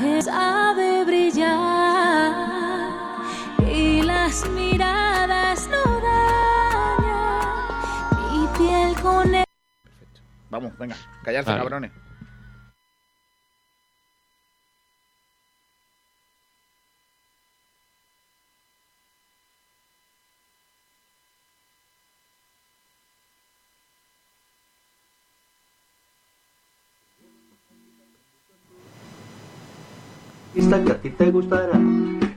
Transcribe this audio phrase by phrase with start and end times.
[0.00, 2.32] es de brillar
[3.66, 7.46] y las miradas no dañan
[8.32, 9.44] mi piel con el...
[9.84, 10.20] Perfecto.
[10.50, 11.62] Vamos, venga, callarse, Vale.
[11.62, 11.92] cabrones.
[30.72, 31.78] Que a ti te gustará.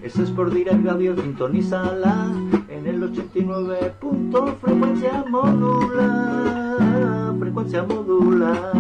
[0.04, 2.34] Ese es por Direct Radio, sintonízala
[2.68, 3.94] en el 89.
[4.02, 8.74] punto, frecuencia modula, frecuencia modula.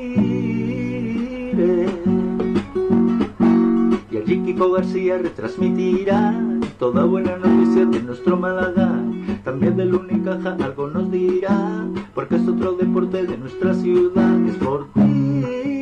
[4.11, 6.33] Y allí Kiko García retransmitirá
[6.79, 9.02] toda buena noticia de nuestro Málaga.
[9.43, 14.39] También del Unicaja algo nos dirá, porque es otro deporte de nuestra ciudad.
[14.47, 15.72] Es por Dire.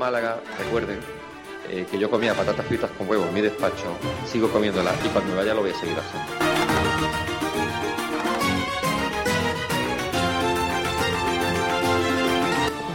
[0.00, 0.98] Málaga, recuerden
[1.68, 3.84] eh, que yo comía patatas fritas con huevo en mi despacho,
[4.26, 6.30] sigo comiéndolas y cuando me vaya lo voy a seguir haciendo.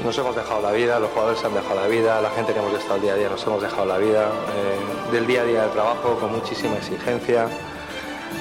[0.04, 2.60] Nos hemos dejado la vida, los jugadores se han dejado la vida, la gente que
[2.60, 5.46] hemos estado el día a día nos hemos dejado la vida, eh, del día a
[5.46, 7.48] día del trabajo con muchísima exigencia,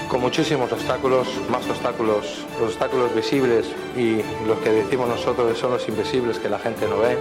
[0.09, 5.87] con muchísimos obstáculos, más obstáculos, los obstáculos visibles y los que decimos nosotros son los
[5.87, 7.19] invisibles que la gente no ve.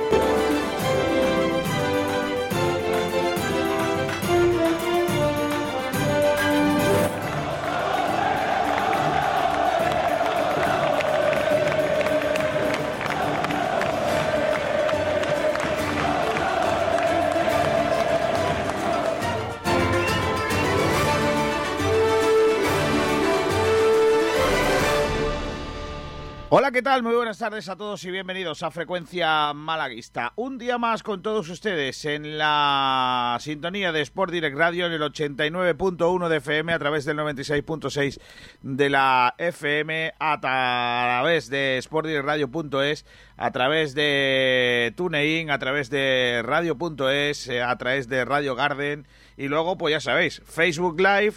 [26.56, 27.02] Hola, ¿qué tal?
[27.02, 30.34] Muy buenas tardes a todos y bienvenidos a Frecuencia Malaguista.
[30.36, 35.02] Un día más con todos ustedes en la sintonía de Sport Direct Radio en el
[35.02, 38.20] 89.1 de FM a través del 96.6
[38.62, 43.04] de la FM a través de sportdirectradio.es
[43.36, 49.76] a través de TuneIn, a través de radio.es, a través de Radio Garden y luego,
[49.76, 51.34] pues ya sabéis, Facebook Live,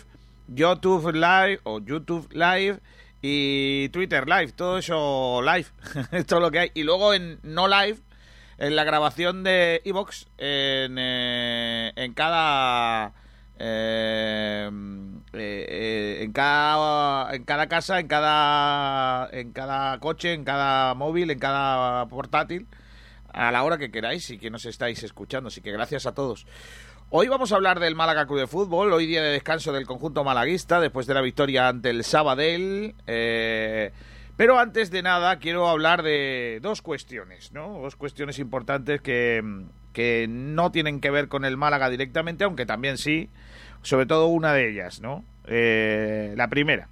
[0.46, 2.80] YouTube Live o YouTube Live
[3.28, 5.66] y Twitter Live, todo eso live,
[6.12, 6.70] es lo que hay.
[6.74, 7.98] Y luego en no live,
[8.58, 13.14] en la grabación de Evox, en, eh, en cada...
[13.58, 14.70] eh,
[15.32, 21.38] eh, en cada en cada casa en cada en cada coche en cada móvil en
[21.38, 22.66] cada portátil
[23.32, 26.46] a la hora que queráis y que nos estáis escuchando así que gracias a todos
[27.08, 30.24] Hoy vamos a hablar del Málaga Club de Fútbol, hoy día de descanso del conjunto
[30.24, 32.96] malaguista después de la victoria ante el Sabadell.
[33.06, 33.92] eh,
[34.36, 37.78] pero antes de nada quiero hablar de dos cuestiones, ¿no?
[37.80, 39.40] Dos cuestiones importantes que,
[39.92, 43.30] que no tienen que ver con el Málaga directamente, aunque también sí,
[43.82, 45.24] sobre todo una de ellas, ¿no?
[45.46, 46.88] Eh, la primera.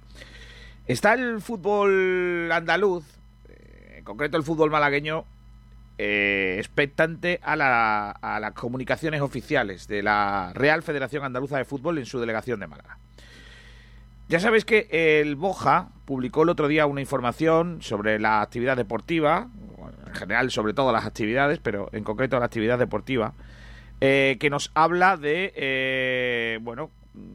[0.87, 3.03] Está el fútbol andaluz,
[3.49, 5.25] eh, en concreto el fútbol malagueño,
[5.97, 11.97] eh, expectante a, la- a las comunicaciones oficiales de la Real Federación Andaluza de Fútbol
[11.97, 12.97] en su delegación de Málaga.
[14.27, 14.87] Ya sabéis que
[15.21, 19.49] el Boja publicó el otro día una información sobre la actividad deportiva,
[20.07, 23.33] en general sobre todas las actividades, pero en concreto la actividad deportiva,
[24.01, 26.89] eh, que nos habla de, eh, bueno,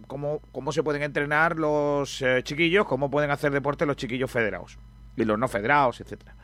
[0.09, 4.77] cómo, cómo se pueden entrenar los eh, chiquillos, cómo pueden hacer deporte los chiquillos federados
[5.17, 6.35] y los no federados, etcétera.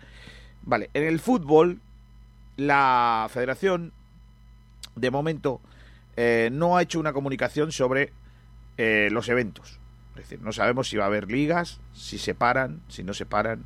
[0.63, 1.81] Vale, en el fútbol
[2.57, 3.93] la federación
[4.95, 5.61] de momento
[6.17, 8.13] eh, no ha hecho una comunicación sobre
[8.79, 9.79] eh, los eventos.
[10.11, 13.27] Es decir, no sabemos si va a haber ligas, si se paran, si no se
[13.27, 13.65] paran.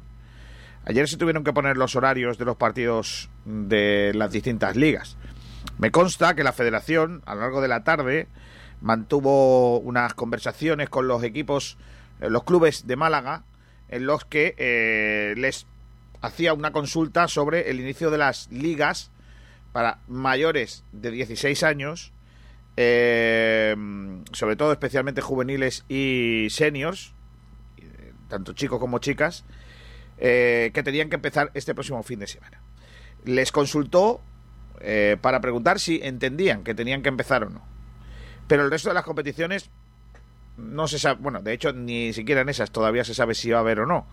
[0.85, 5.17] Ayer se tuvieron que poner los horarios de los partidos de las distintas ligas.
[5.79, 8.27] Me consta que la federación, a lo largo de la tarde,
[8.81, 11.79] mantuvo unas conversaciones con los equipos,
[12.21, 13.45] eh, los clubes de Málaga,
[13.89, 15.67] en los que les
[16.21, 19.11] hacía una consulta sobre el inicio de las ligas
[19.73, 22.13] para mayores de 16 años
[22.77, 23.77] eh,
[24.33, 27.13] sobre todo especialmente juveniles y seniors,
[27.77, 29.45] eh, tanto chicos como chicas,
[30.19, 32.63] eh, que tenían que empezar este próximo fin de semana.
[33.25, 34.23] Les consultó
[34.81, 37.63] eh, para preguntar si entendían que tenían que empezar o no.
[38.47, 39.69] Pero el resto de las competiciones
[40.57, 43.59] no se sabe, bueno, de hecho ni siquiera en esas todavía se sabe si va
[43.59, 44.07] a haber o no.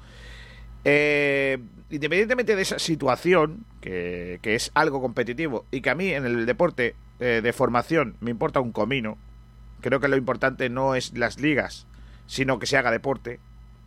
[0.90, 1.58] Eh,
[1.90, 6.96] independientemente de esa situación, que, es algo competitivo y que a mí en el deporte
[7.20, 9.18] eh, de formación me importa un comino,
[9.82, 11.88] creo que lo importante no es las ligas,
[12.26, 13.42] sino que se haga deporte.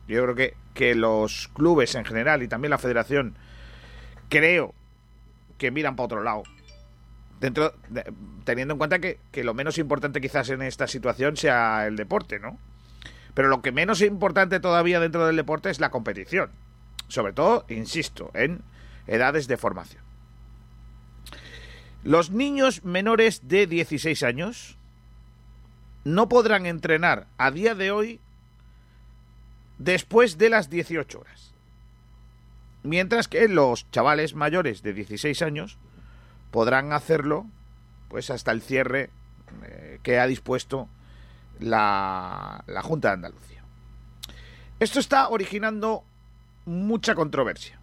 [0.08, 3.34] Yo creo que, que los clubes en general y también la federación,
[4.28, 4.74] creo
[5.56, 6.42] que miran para otro lado.
[7.40, 8.12] Dentro, de-
[8.44, 12.38] teniendo en cuenta que, que lo menos importante quizás en esta situación sea el deporte,
[12.40, 12.58] ¿no?
[13.32, 16.50] Pero lo que menos importante todavía dentro del deporte es la competición.
[17.10, 18.62] Sobre todo, insisto, en
[19.08, 20.02] edades de formación.
[22.04, 24.78] Los niños menores de 16 años
[26.04, 28.20] no podrán entrenar a día de hoy
[29.78, 31.52] después de las 18 horas.
[32.84, 35.78] Mientras que los chavales mayores de 16 años
[36.52, 37.46] podrán hacerlo
[38.08, 39.10] pues hasta el cierre
[39.64, 40.88] eh, que ha dispuesto
[41.58, 43.64] la, la Junta de Andalucía.
[44.78, 46.04] Esto está originando
[46.64, 47.78] mucha controversia.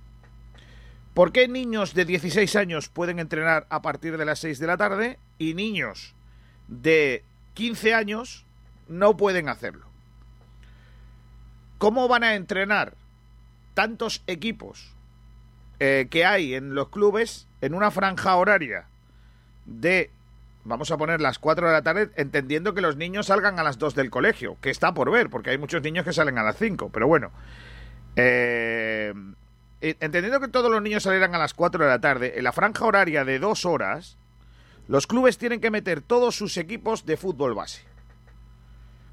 [1.13, 4.77] ¿Por qué niños de 16 años pueden entrenar a partir de las 6 de la
[4.77, 6.13] tarde y niños
[6.67, 7.23] de
[7.55, 8.45] 15 años
[8.87, 9.87] no pueden hacerlo?
[11.79, 12.93] ¿Cómo van a entrenar
[13.73, 14.93] tantos equipos
[15.79, 18.85] eh, que hay en los clubes en una franja horaria
[19.65, 20.09] de,
[20.63, 23.77] vamos a poner las 4 de la tarde, entendiendo que los niños salgan a las
[23.77, 26.57] 2 del colegio, que está por ver, porque hay muchos niños que salen a las
[26.57, 27.31] 5, pero bueno.
[28.19, 29.13] Eh,
[29.79, 32.83] entendiendo que todos los niños salieran a las 4 de la tarde, en la franja
[32.83, 34.17] horaria de 2 horas,
[34.87, 37.83] los clubes tienen que meter todos sus equipos de fútbol base.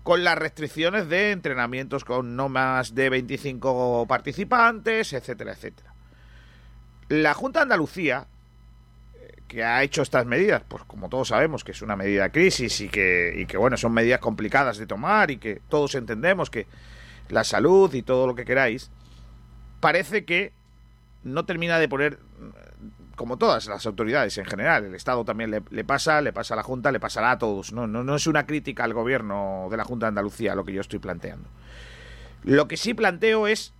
[0.03, 5.93] Con las restricciones de entrenamientos con no más de 25 participantes, etcétera, etcétera.
[7.09, 8.27] La Junta de Andalucía,
[9.15, 12.31] eh, que ha hecho estas medidas, pues como todos sabemos que es una medida de
[12.31, 16.49] crisis y que, y que bueno, son medidas complicadas de tomar y que todos entendemos
[16.49, 16.67] que
[17.29, 18.91] la salud y todo lo que queráis,
[19.81, 20.53] parece que
[21.23, 22.19] no termina de poner,
[23.17, 26.57] como todas las autoridades en general, el Estado también le, le pasa, le pasa a
[26.59, 27.73] la Junta, le pasará a todos.
[27.73, 30.73] No, no, no es una crítica al gobierno de la Junta de Andalucía lo que
[30.73, 31.49] yo estoy planteando.
[32.43, 33.73] Lo que sí planteo es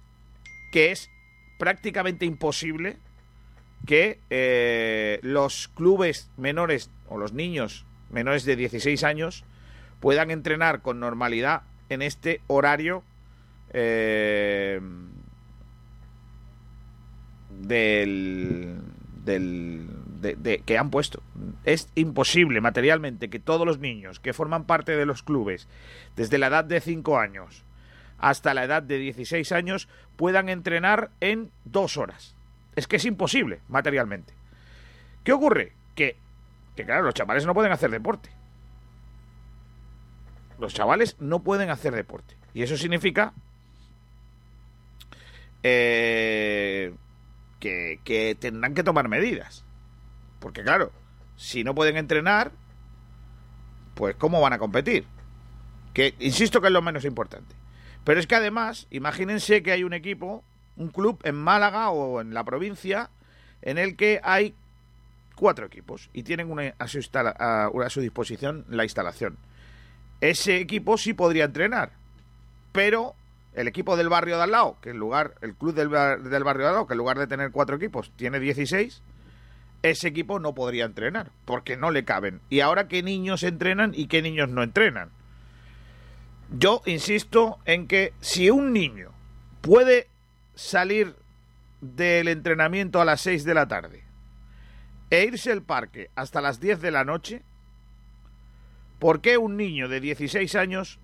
[0.73, 1.11] que es
[1.59, 2.97] prácticamente imposible
[3.87, 9.45] que eh, los clubes menores o los niños menores de 16 años
[10.01, 13.03] puedan entrenar con normalidad en este horario
[13.75, 14.81] eh,
[17.51, 18.81] del,
[19.25, 19.89] del
[20.21, 21.23] de, que han puesto.
[21.65, 25.69] Es imposible materialmente que todos los niños que forman parte de los clubes
[26.17, 27.65] desde la edad de 5 años
[28.19, 32.37] hasta la edad de 16 años puedan entrenar en dos horas.
[32.77, 34.35] Es que es imposible materialmente.
[35.25, 35.73] ¿Qué ocurre?
[35.95, 36.17] Que,
[36.77, 38.31] que claro, los chavales no pueden hacer deporte.
[40.59, 42.37] Los chavales no pueden hacer deporte.
[42.55, 43.35] Y eso significa
[45.65, 46.93] eh,
[47.59, 49.65] que, tendrán que tomar medidas.
[50.39, 50.93] Porque claro,
[51.37, 52.53] si no pueden entrenar,
[53.95, 55.07] pues ¿cómo van a competir?
[55.95, 57.57] Que insisto que es lo menos importante.
[58.05, 60.45] Pero es que además, imagínense que hay un equipo,
[60.77, 63.09] un club en Málaga o en la provincia,
[63.63, 64.55] en el que hay
[65.35, 66.89] cuatro equipos y tienen a
[67.89, 69.39] su disposición la instalación.
[70.21, 71.93] Ese equipo sí podría entrenar,
[72.73, 73.15] pero
[73.55, 76.65] el equipo del barrio de al lado, que en lugar, el club del, del barrio
[76.65, 79.03] de al lado, que en lugar de tener cuatro equipos, tiene 16,
[79.83, 82.41] ese equipo no podría entrenar, porque no le caben.
[82.49, 85.11] Y ahora qué niños entrenan y qué niños no entrenan.
[86.51, 89.13] Yo insisto en que si un niño
[89.61, 90.09] puede
[90.55, 91.15] salir
[91.81, 94.05] del entrenamiento a las 6 de la tarde
[95.11, 97.43] e irse al parque hasta las 10 de la noche,
[98.99, 100.99] ¿por qué un niño de 16 años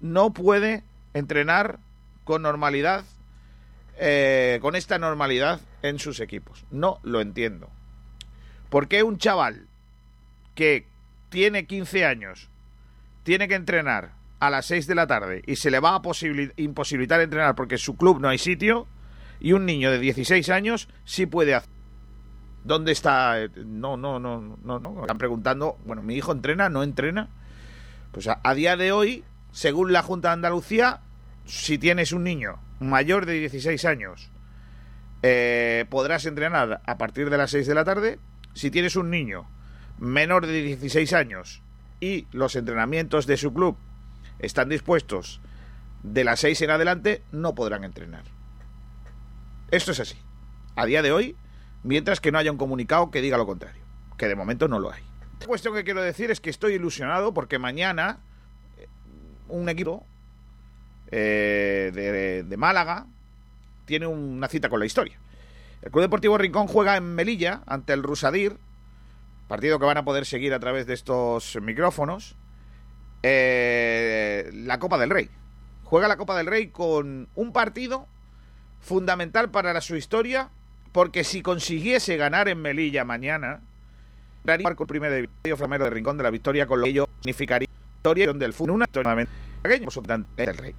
[0.00, 0.84] no puede
[1.14, 1.78] entrenar
[2.26, 3.04] con normalidad,
[3.96, 6.66] eh, con esta normalidad en sus equipos?
[6.72, 7.70] No lo entiendo.
[8.68, 9.68] ¿Por qué un chaval
[10.56, 10.88] que
[11.28, 12.50] tiene 15 años
[13.22, 16.02] tiene que entrenar a las 6 de la tarde y se le va a
[16.56, 18.88] imposibilitar entrenar porque su club no hay sitio
[19.38, 21.70] y un niño de 16 años sí puede hacer.
[22.64, 23.36] ¿Dónde está?
[23.64, 25.00] No, no, no, no, no.
[25.02, 27.28] Están preguntando, bueno, mi hijo entrena, no entrena.
[28.10, 31.02] Pues a día de hoy, según la Junta de Andalucía,
[31.46, 34.30] si tienes un niño mayor de 16 años,
[35.22, 38.18] eh, podrás entrenar a partir de las 6 de la tarde.
[38.54, 39.48] Si tienes un niño
[39.98, 41.62] menor de 16 años,
[42.00, 43.76] y los entrenamientos de su club
[44.38, 45.40] están dispuestos
[46.02, 48.24] de las 6 en adelante, no podrán entrenar.
[49.70, 50.16] Esto es así.
[50.76, 51.36] A día de hoy,
[51.82, 53.82] mientras que no haya un comunicado que diga lo contrario,
[54.16, 55.02] que de momento no lo hay.
[55.40, 58.20] La cuestión que quiero decir es que estoy ilusionado porque mañana
[58.76, 58.88] eh,
[59.48, 60.06] un equipo
[61.10, 63.06] eh, de, de Málaga
[63.84, 65.18] tiene una cita con la historia.
[65.82, 68.56] El Club Deportivo Rincón juega en Melilla ante el Rusadir,
[69.46, 72.36] partido que van a poder seguir a través de estos micrófonos.
[73.22, 75.28] eh, la Copa del Rey.
[75.84, 78.06] Juega la Copa del Rey con un partido
[78.80, 80.50] fundamental para la- su historia,
[80.92, 83.60] porque si consiguiese ganar en Melilla mañana,
[84.44, 88.32] daría el primer divisorio flamero de Rincón de la victoria, con lo que significaría victoria
[88.32, 89.26] del fútbol, una historia
[89.66, 90.74] Rey.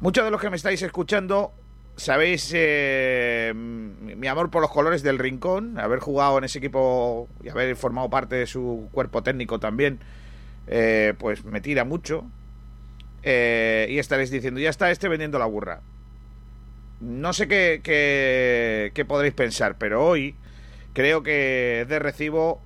[0.00, 1.52] Muchos de los que me estáis escuchando
[1.98, 7.48] sabéis eh, mi amor por los colores del Rincón, haber jugado en ese equipo y
[7.48, 9.98] haber formado parte de su cuerpo técnico también,
[10.68, 12.24] eh, pues me tira mucho.
[13.24, 15.80] Eh, y estaréis diciendo, ya está este vendiendo la burra.
[17.00, 20.36] No sé qué, podréis pensar, pero hoy
[20.92, 22.60] creo que de recibo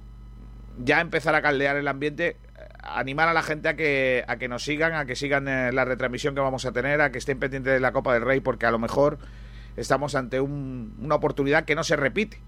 [0.78, 2.36] ya empezar a caldear el ambiente,
[2.82, 5.84] animar a la gente a que, a que nos sigan, a que sigan eh, la
[5.84, 8.66] retransmisión que vamos a tener, a que estén pendientes de la Copa del Rey, porque
[8.66, 9.18] a lo mejor
[9.76, 12.38] estamos ante un- una oportunidad que no se repite.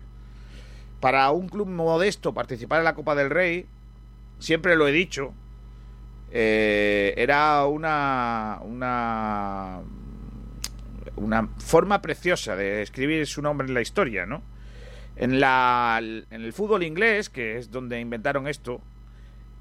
[1.00, 3.66] Para un club modesto participar en la Copa del Rey,
[4.38, 5.32] siempre lo he dicho,
[6.32, 9.80] eh, era una, una
[11.16, 14.42] una forma preciosa de escribir su nombre en la historia, ¿no?
[15.14, 18.80] En, la, en el fútbol inglés, que es donde inventaron esto,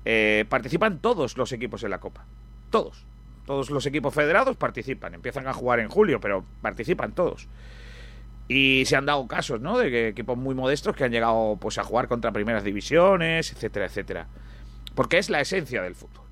[0.05, 2.25] eh, participan todos los equipos en la Copa.
[2.69, 3.05] Todos.
[3.45, 5.13] Todos los equipos federados participan.
[5.13, 7.47] Empiezan a jugar en julio, pero participan todos.
[8.47, 9.77] Y se han dado casos, ¿no?
[9.77, 13.85] De que equipos muy modestos que han llegado pues a jugar contra primeras divisiones, etcétera,
[13.85, 14.27] etcétera.
[14.95, 16.25] Porque es la esencia del fútbol.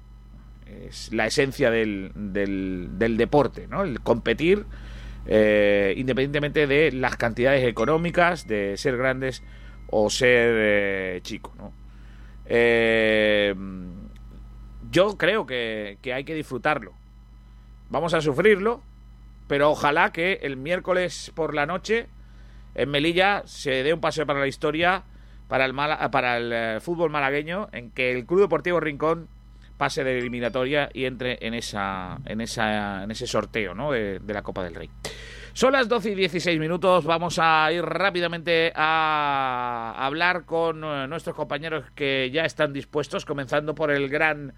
[0.88, 3.84] Es la esencia del, del, deporte, ¿no?
[3.84, 4.66] El competir
[5.26, 9.44] eh, independientemente de las cantidades económicas, de ser grandes
[9.90, 11.81] o ser eh, chicos, ¿no?
[12.54, 13.56] Eh,
[14.92, 16.92] yo creo que, hay que disfrutarlo.
[17.90, 18.82] Vamos a sufrirlo,
[19.48, 22.08] pero ojalá que el miércoles por la noche
[22.76, 25.04] en Melilla se dé un paseo para la historia
[25.48, 29.30] para el, para el eh, fútbol malagueño en que el Club Deportivo Rincón
[29.78, 33.92] pase de eliminatoria y entre en esa en esa en ese sorteo ¿no?
[33.92, 34.90] de la Copa del Rey.
[35.54, 37.04] Son las 12 y 16 minutos.
[37.06, 43.76] Vamos a ir rápidamente a hablar con eh, nuestros compañeros que ya están dispuestos, comenzando
[43.76, 44.54] por el gran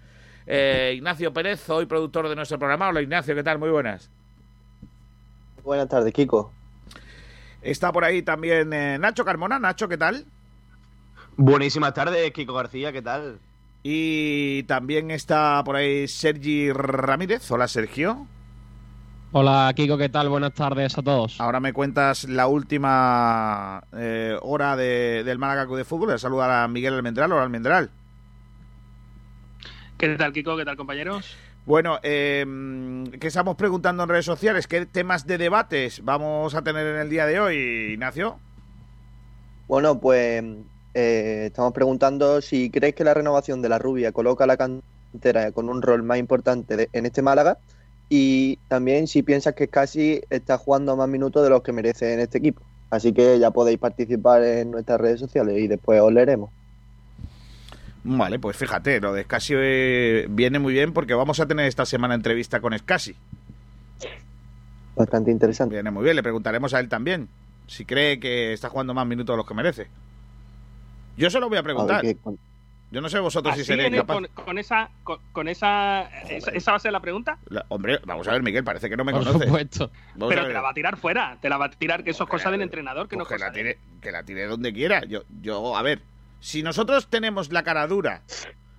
[0.46, 2.88] eh, Ignacio Pérez, hoy productor de nuestro programa.
[2.88, 3.58] Hola Ignacio, ¿qué tal?
[3.58, 4.08] Muy buenas.
[5.64, 6.52] Buenas tardes, Kiko.
[7.60, 9.58] Está por ahí también eh, Nacho Carmona.
[9.58, 10.26] Nacho, ¿qué tal?
[11.36, 13.40] Buenísimas tardes, Kiko García, ¿qué tal?
[13.82, 17.50] Y también está por ahí Sergi Ramírez.
[17.50, 18.28] Hola Sergio.
[19.36, 20.28] Hola Kiko, ¿qué tal?
[20.28, 21.40] Buenas tardes a todos.
[21.40, 26.10] Ahora me cuentas la última eh, hora de- del Málaga Club de Fútbol.
[26.12, 27.32] Le saluda a Miguel Almendral.
[27.32, 27.90] Hola Almendral.
[29.98, 30.56] ¿Qué tal, Kiko?
[30.56, 31.36] ¿Qué tal, compañeros?
[31.66, 32.44] Bueno, eh,
[33.20, 37.10] que estamos preguntando en redes sociales, ¿qué temas de debates vamos a tener en el
[37.10, 37.56] día de hoy,
[37.94, 38.38] Ignacio?
[39.66, 40.44] Bueno, pues
[40.92, 45.50] eh, estamos preguntando si crees que la renovación de la rubia coloca a la cantera
[45.50, 47.58] con un rol más importante de- en este Málaga
[48.08, 52.20] y también si piensas que casi está jugando más minutos de los que merece en
[52.20, 52.62] este equipo.
[52.90, 56.50] Así que ya podéis participar en nuestras redes sociales y después os leeremos.
[58.04, 61.86] Vale, pues fíjate, lo de Scassi eh, viene muy bien porque vamos a tener esta
[61.86, 63.16] semana entrevista con Scassi.
[64.94, 65.74] Bastante interesante.
[65.74, 67.28] Viene muy bien, le preguntaremos a él también
[67.66, 69.88] si cree que está jugando más minutos de los que merece.
[71.16, 72.04] Yo se lo voy a A ver preguntar.
[72.94, 74.14] Yo no sé vosotros si seréis capaz.
[74.14, 77.98] con, con esa, con, con esa, esa, esa va a ser la pregunta, La- hombre,
[78.06, 79.42] vamos a ver, Miguel, parece que no me Por conoces.
[79.48, 79.90] supuesto.
[80.14, 82.22] Vamos pero te la va a tirar fuera, te la va a tirar que eso
[82.24, 84.00] es Pues cosa del la- entrenador, que no Pues es que la cosa de tire,
[84.00, 85.04] que la tire donde quiera.
[85.04, 86.02] Yo, yo, a ver,
[86.40, 88.22] si nosotros tenemos la cara dura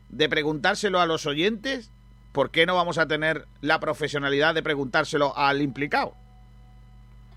[0.09, 1.91] de preguntárselo a los oyentes,
[2.31, 6.15] ¿por qué no vamos a tener la profesionalidad de preguntárselo al implicado?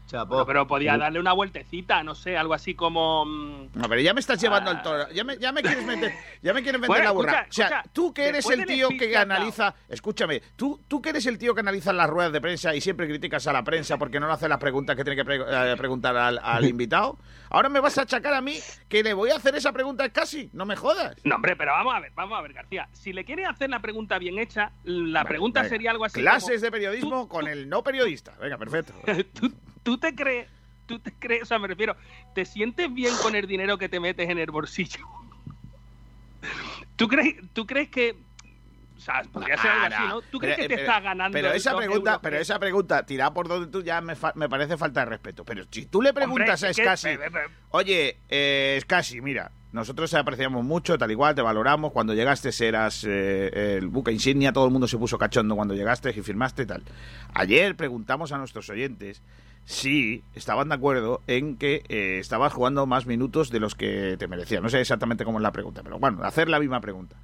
[0.08, 0.44] Chapo.
[0.46, 3.24] Pero podía darle una vueltecita, no sé, algo así como...
[3.26, 5.08] mm, No, pero ya me estás llevando el toro.
[5.12, 6.12] Ya me, ya me quieres meter,
[6.42, 7.30] ya me quieres meter Bueno, la burra.
[7.42, 11.10] escucha, o sea, escucha, tú que eres el tío que analiza, escúchame, tú, tú que
[11.10, 13.98] eres el tío que analiza las ruedas de prensa y siempre criticas a la prensa
[13.98, 17.18] porque no le hace las preguntas que tiene que pre- eh, preguntar al, al invitado.
[17.50, 20.48] Ahora me vas a achacar a mí que le voy a hacer esa pregunta casi.
[20.54, 21.16] No me jodas.
[21.24, 22.88] No, hombre, pero vamos a ver, vamos a ver, García.
[22.92, 26.70] Si le quiere hacer la pregunta bien hecha, la pregunta sería algo así Clases de
[26.70, 28.32] periodismo tú- con tú- el no periodista.
[28.40, 28.94] Venga, perfecto.
[29.04, 29.18] como...
[29.34, 30.48] ¿Tú, tú te crees,
[30.86, 31.96] tú te crees, o sea, me refiero,
[32.34, 35.04] ¿te sientes bien con el dinero que te metes en el bolsillo?
[36.96, 38.16] ¿Tú crees, tú crees que
[38.96, 40.20] O sea, podría ser algo así, ¿no?
[40.22, 43.06] ¿Tú crees Pero, que te pero- estás ganando Pero esa pregunta, euros pero esa pregunta,
[43.06, 45.44] tirada por donde tú ya me, fa- me parece falta de respeto.
[45.44, 47.30] Pero si tú le preguntas Hombre, a que- Scassi, eh, eh,
[47.70, 51.92] oye, eh, Scassi, mira, nosotros te apreciamos mucho, tal igual, te valoramos.
[51.92, 56.10] Cuando llegaste eras eh, el buque insignia, todo el mundo se puso cachondo cuando llegaste
[56.10, 56.82] y firmaste y tal.
[57.34, 59.22] Ayer preguntamos a nuestros oyentes
[59.70, 64.26] si estaban de acuerdo en que eh, estabas jugando más minutos de los que te
[64.26, 64.62] merecían.
[64.62, 67.16] No sé exactamente cómo es la pregunta, pero bueno, hacer la misma pregunta.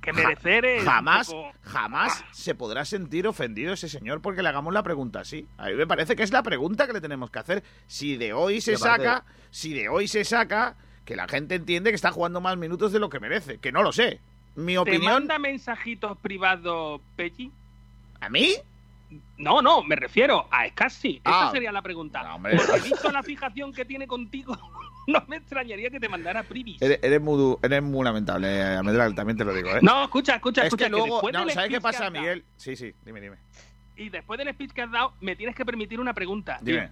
[0.00, 4.48] que merecer es un Jamás, poco- jamás se podrá sentir ofendido ese señor porque le
[4.48, 5.46] hagamos la pregunta así.
[5.58, 7.62] A mí me parece que es la pregunta que le tenemos que hacer.
[7.86, 11.96] Si de hoy se saca, si de hoy se saca, que la gente entiende que
[11.96, 13.58] está jugando más minutos de lo que merece.
[13.58, 14.18] Que no lo sé.
[14.56, 17.52] Mi ¿Te opinión, manda mensajitos privados, Pechi?
[18.18, 18.54] ¿a mí?
[19.38, 21.20] No, no, me refiero a Scassi.
[21.24, 21.42] Ah.
[21.44, 22.22] Esa sería la pregunta.
[22.22, 22.56] No, hombre.
[22.56, 24.56] Porque visto la fijación que tiene contigo,
[25.08, 26.80] no me extrañaría que te mandara privis.
[26.80, 29.80] Eres, eres muy, eres muy lamentable, eh, Amedral, también te lo digo, ¿eh?
[29.82, 30.84] No, escucha, escucha, es escucha.
[30.84, 32.44] que luego, después no, ¿sabes qué pasa, Miguel?
[32.56, 33.36] Sí, sí, dime, dime.
[33.96, 36.58] Y después del speech que has dado, me tienes que permitir una pregunta.
[36.62, 36.90] Dime.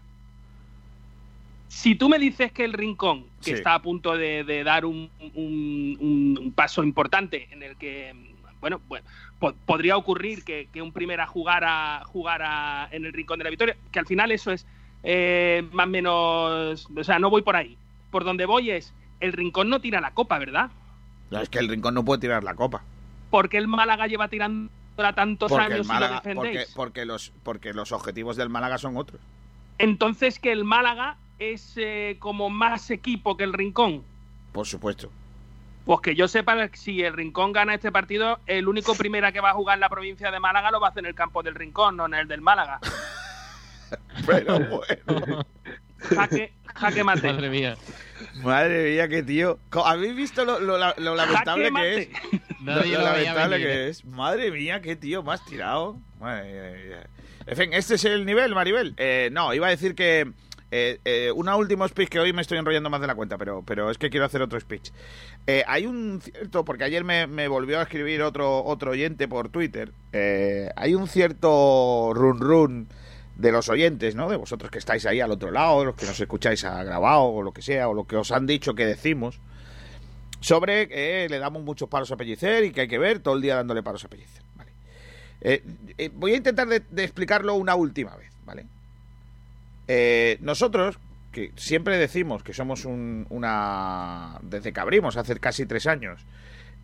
[1.68, 3.52] Si tú me dices que el Rincón, que Sí.
[3.52, 8.12] está a punto de, de dar un, un- un- un paso importante en el que,
[8.60, 9.06] bueno, bueno
[9.40, 13.76] po- podría ocurrir que, que un primera jugara, jugara en el Rincón de la Victoria,
[13.90, 14.64] que al final eso es
[15.02, 17.76] eh, más o menos, o sea, no voy por ahí.
[18.12, 20.70] Por donde voy es, el Rincón no tira la copa, ¿verdad?
[21.30, 22.82] No, es que el rincón no puede tirar la copa.
[23.30, 26.58] Porque el Málaga lleva tirándola tantos Porque, años y lo Málaga, defendéis.
[26.58, 29.20] porque, porque los, porque los objetivos del Málaga son otros.
[29.78, 34.02] Entonces que el Málaga es eh, como más equipo que el Rincón.
[34.52, 35.10] Por supuesto.
[35.84, 39.50] Pues que yo sepa, si el Rincón gana este partido, el único primera que va
[39.50, 41.54] a jugar en la provincia de Málaga lo va a hacer en el campo del
[41.54, 42.78] Rincón, no en el del Málaga.
[44.26, 45.46] Pero bueno.
[45.98, 47.32] Jaque, jaque mate.
[47.32, 47.76] Madre mía.
[48.42, 49.58] Madre mía, qué tío.
[49.84, 52.08] ¿Habéis visto lo, lo- lo lamentable que es?
[52.60, 54.04] Nadie lo lo lamentable que es.
[54.04, 55.96] Madre mía, qué tío más tirado.
[56.20, 57.06] Madre mía.
[57.46, 58.94] En fin, ¿este es el nivel, Maribel?
[58.96, 60.30] Eh, no, iba a decir que
[60.70, 63.62] eh, eh, una última speech que hoy me estoy enrollando más de la cuenta, pero,
[63.66, 64.90] pero es que quiero hacer otro speech.
[65.46, 69.48] Eh, hay un cierto, porque ayer me, me volvió a escribir otro, otro oyente por
[69.48, 69.92] Twitter,
[70.76, 72.88] hay un cierto run run
[73.36, 74.28] de los oyentes, ¿no?
[74.28, 77.42] De vosotros que estáis ahí al otro lado, los que nos escucháis a grabado o
[77.42, 79.40] lo que sea, o lo que os han dicho que decimos,
[80.40, 83.42] sobre que le damos muchos palos a Pellicer y que hay que ver todo el
[83.42, 84.42] día dándole palos a Pellicer.
[84.56, 85.62] Vale.
[86.14, 88.66] Voy a intentar de explicarlo una última vez, ¿vale?
[89.92, 91.00] Eh, nosotros,
[91.32, 94.38] que siempre decimos que somos un- una...
[94.42, 96.24] Desde que abrimos, hace casi tres años,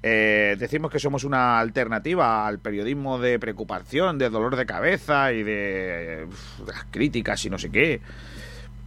[0.03, 5.45] eh, decimos que somos una alternativa al periodismo de preocupación, de dolor de cabeza y
[5.45, 6.27] de,
[6.65, 8.01] de las críticas y no sé qué.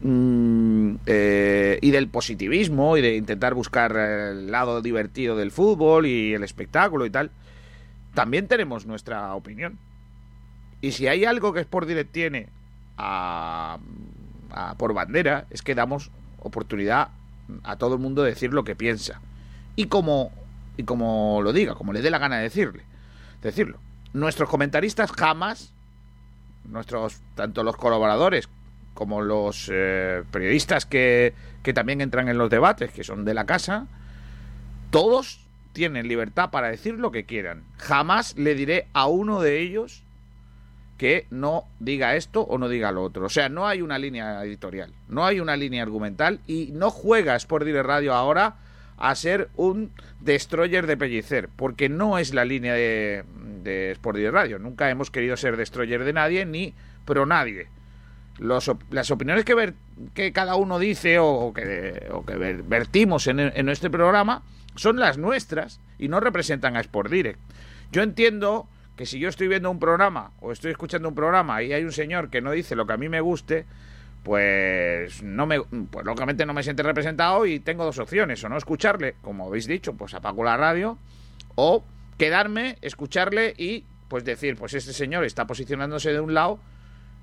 [0.02, 6.34] Mm, eh, y del positivismo y de intentar buscar el lado divertido del fútbol y
[6.34, 7.32] el espectáculo y tal,
[8.14, 9.78] también tenemos nuestra opinión.
[10.82, 12.48] Y si hay algo que Sport Direct tiene
[13.00, 13.80] a,
[14.52, 17.10] a- por bandera, es que damos oportunidad
[17.64, 19.22] a todo el mundo de decir lo que piensa.
[19.76, 20.32] Y como,
[20.78, 22.84] y como lo diga, como le dé la gana de decirle,
[23.42, 23.80] decirlo.
[24.14, 25.72] Nuestros comentaristas jamás,
[26.66, 28.50] nuestros, tanto los colaboradores
[28.94, 31.34] como los eh, periodistas que,
[31.64, 33.88] que también entran en los debates, que son de la casa,
[34.92, 37.64] todos tienen libertad para decir lo que quieran.
[37.78, 40.04] Jamás le diré a uno de ellos
[41.00, 43.26] que no diga esto o no diga lo otro.
[43.26, 47.36] O sea, no hay una línea editorial, no hay una línea argumental y no juega
[47.38, 48.58] Sport Direct Radio ahora
[48.98, 53.24] a ser un destroyer de Pellicer, porque no es la línea de,
[53.64, 54.60] de Sport Direct Radio.
[54.60, 56.74] Nunca hemos querido ser destroyer de nadie ni
[57.06, 57.68] pro nadie.
[58.38, 59.74] Los las opiniones que, ver-
[60.14, 62.10] que cada uno dice o, que,
[62.68, 64.44] vertimos en, en nuestro programa
[64.76, 67.40] son las nuestras y no representan a Sport Direct.
[67.92, 68.68] Yo entiendo
[69.00, 71.94] que si yo estoy viendo un programa o estoy escuchando un programa y hay un
[71.94, 73.66] señor que no dice lo que a mí me guste,
[74.24, 78.58] pues no me pues lógicamente no me siente representado y tengo dos opciones, o no
[78.58, 80.98] escucharle, como habéis dicho, pues apago la radio
[81.56, 81.86] o
[82.18, 86.60] quedarme, escucharle y pues decir, pues este señor está posicionándose de un lado,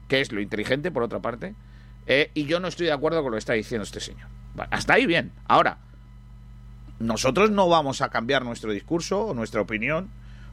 [0.08, 1.54] que es lo inteligente por otra parte,
[2.06, 4.28] eh, y yo no estoy de acuerdo con lo que está diciendo este señor.
[4.70, 5.30] Hasta ahí bien.
[5.46, 5.76] Ahora,
[7.00, 10.08] nosotros no vamos a cambiar nuestro discurso o nuestra opinión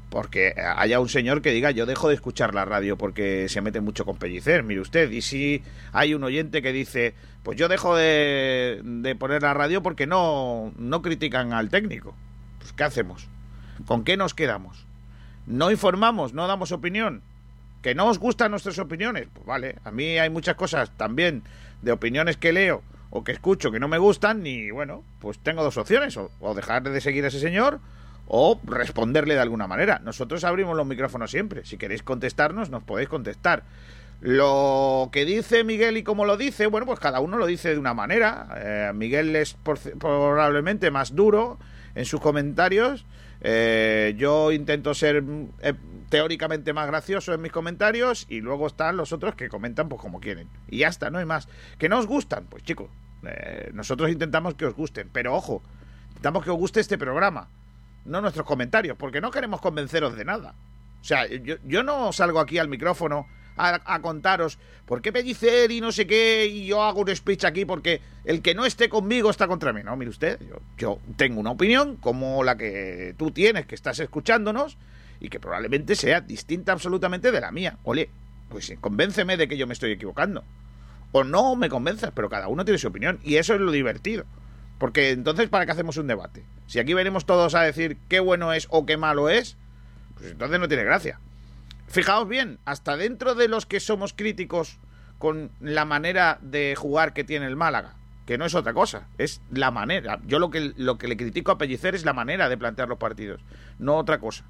[0.10, 3.82] porque haya un señor que diga yo dejo de escuchar la radio porque se mete
[3.82, 7.96] mucho con pellicer, mire usted, y si hay un oyente que dice pues yo dejo
[7.96, 12.16] de, poner la radio porque no, no critican al técnico,
[12.60, 13.28] pues ¿qué hacemos?
[13.86, 14.86] ¿Con qué nos quedamos?
[15.46, 16.34] ¿No informamos?
[16.34, 17.22] ¿No damos opinión?
[17.82, 19.28] ¿Que no os gustan nuestras opiniones?
[19.34, 21.44] Pues vale, a mí hay muchas cosas también
[21.82, 25.64] de opiniones que leo o que escucho que no me gustan y bueno, pues tengo
[25.64, 27.82] dos opciones, o, o dejar de seguir a ese señor
[28.28, 30.00] o responderle de alguna manera.
[30.04, 31.66] Nosotros abrimos los micrófonos siempre.
[31.66, 33.64] Si queréis contestarnos, nos podéis contestar.
[34.22, 37.78] Lo que dice Miguel y cómo lo dice, bueno, pues cada uno lo dice de
[37.78, 38.48] una manera.
[38.56, 41.60] Eh, Miguel es por- probablemente más duro
[41.96, 43.06] en sus comentarios.
[43.42, 45.22] Eh, yo intento ser
[45.62, 45.74] eh,
[46.08, 50.22] teóricamente más gracioso en mis comentarios y luego están los otros que comentan pues como
[50.22, 50.48] quieren.
[50.70, 51.50] Y ya está, no hay más.
[51.78, 52.46] ¿Que no os gustan?
[52.46, 52.88] Pues chicos,
[53.28, 55.10] eh, nosotros intentamos que os gusten.
[55.12, 55.62] Pero ojo,
[56.12, 57.50] intentamos que os guste este programa,
[58.06, 60.56] no nuestros comentarios, porque no queremos convenceros de nada.
[61.02, 65.72] O sea, yo, yo no salgo aquí al micrófono a, a contaros por qué Pellicer
[65.72, 68.90] y no sé qué, y yo hago un speech aquí porque el que no esté
[68.90, 69.82] conmigo está contra mí.
[69.84, 74.00] No, mire usted, yo, yo tengo una opinión como la que tú tienes, que estás
[74.00, 74.78] escuchándonos,
[75.20, 77.78] y que probablemente sea distinta absolutamente de la mía.
[77.84, 78.10] Oye,
[78.50, 80.44] pues sí, convénceme de que yo me estoy equivocando.
[81.14, 84.26] O no me convenzas, pero cada uno tiene su opinión, y eso es lo divertido.
[84.78, 86.44] Porque entonces, ¿para qué hacemos un debate?
[86.68, 89.58] Si aquí venimos todos a decir qué bueno es o qué malo es,
[90.16, 91.20] pues entonces no tiene gracia.
[91.88, 94.80] Fijaos bien, hasta dentro de los que somos críticos
[95.20, 99.42] con la manera de jugar que tiene el Málaga, que no es otra cosa, es
[99.52, 100.20] la manera.
[100.26, 102.98] Yo lo que, lo que le critico a Pellicer es la manera de plantear los
[102.98, 103.42] partidos,
[103.80, 104.44] no otra cosa.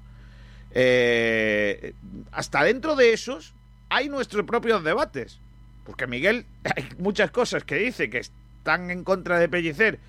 [0.72, 1.94] Eh,
[2.32, 3.54] hasta dentro de esos
[3.88, 5.40] hay nuestros propios debates.
[5.84, 10.00] Porque Miguel, hay muchas cosas que dice que están en contra de Pellicer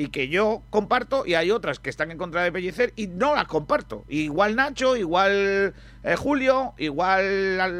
[0.00, 3.34] y que yo comparto, y hay otras que están en contra de Pellicer y no
[3.34, 4.06] las comparto.
[4.08, 7.20] Igual Nacho, igual eh, Julio, igual,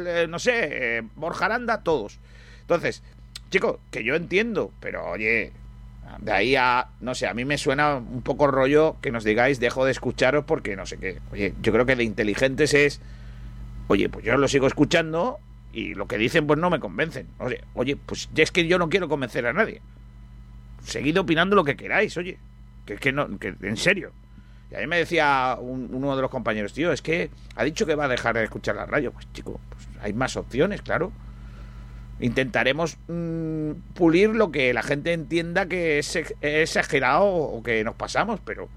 [0.05, 2.19] eh, no sé, eh, Borja Aranda, todos.
[2.59, 3.01] Entonces,
[3.49, 5.51] chicos, que yo entiendo, pero oye,
[6.19, 9.59] de ahí a, no sé, a mí me suena un poco rollo que nos digáis,
[9.59, 11.17] dejo de escucharos porque no sé qué.
[11.31, 13.01] Oye, yo creo que de inteligentes es,
[13.87, 15.39] oye, pues yo lo sigo escuchando
[15.73, 17.29] y lo que dicen pues no me convencen.
[17.39, 19.81] Oye, oye, pues es que yo no quiero convencer a nadie.
[20.83, 22.37] Seguid opinando lo que queráis, oye.
[22.85, 24.11] Que es que no, que en serio.
[24.71, 27.85] Y a mí me decía un- uno de los compañeros, tío, es que ha dicho
[27.85, 29.11] que va a dejar de escuchar la radio.
[29.11, 31.11] Pues chico, pues hay más opciones, claro.
[32.19, 37.95] Intentaremos mm, pulir lo que la gente entienda que es ex- exagerado o que nos
[37.95, 38.69] pasamos, pero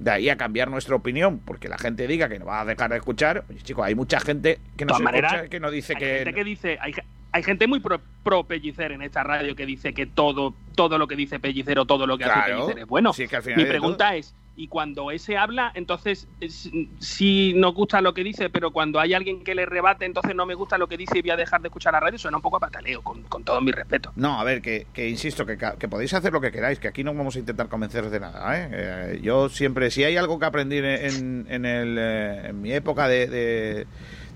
[0.00, 2.90] de ahí a cambiar nuestra opinión porque la gente diga que no va a dejar
[2.90, 6.18] de escuchar, oye, chicos, hay mucha gente que maneras, escucha que nos dice hay que
[6.18, 6.94] gente que dice, hay,
[7.32, 11.06] hay gente muy pro, pro Pellicer en esta radio que dice que todo, todo lo
[11.06, 12.52] que dice Pellicer o todo lo que hace.
[12.52, 13.12] Pellicer es bueno.
[13.12, 17.72] Sí, que al final Mi pregunta es, y cuando ese habla, entonces es- sí nos
[17.74, 20.76] gusta lo que dice, pero cuando hay alguien que le rebate, entonces no me gusta
[20.76, 22.60] lo que dice y voy a dejar de escuchar la radio, suena un poco a
[22.60, 24.12] pataleo, con, con todo mi respeto.
[24.16, 27.04] No, a ver, que, que insisto, que, que podéis hacer lo que queráis, que aquí
[27.04, 28.58] no vamos a intentar convenceros de nada.
[28.58, 28.68] ¿eh?
[28.72, 33.08] Eh, yo siempre, si hay algo que aprendí en, en, el, eh, en mi época
[33.08, 33.86] de, de,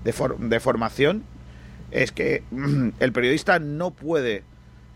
[0.03, 1.23] de for- de formación,
[1.95, 2.43] es que
[2.99, 4.43] el periodista no puede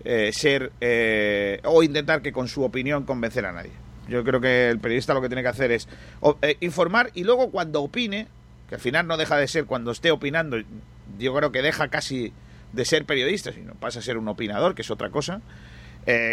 [0.04, 3.72] eh, ser eh, o intentar que con su opinión convencer a nadie.
[4.08, 5.88] Yo creo que el periodista lo que tiene que hacer es
[6.42, 8.28] eh, informar y luego cuando opine,
[8.68, 10.58] que al final no deja de ser cuando esté opinando,
[11.18, 12.34] yo creo que deja casi
[12.74, 15.42] de ser periodista, sino pasa a ser un opinador, que es otra cosa.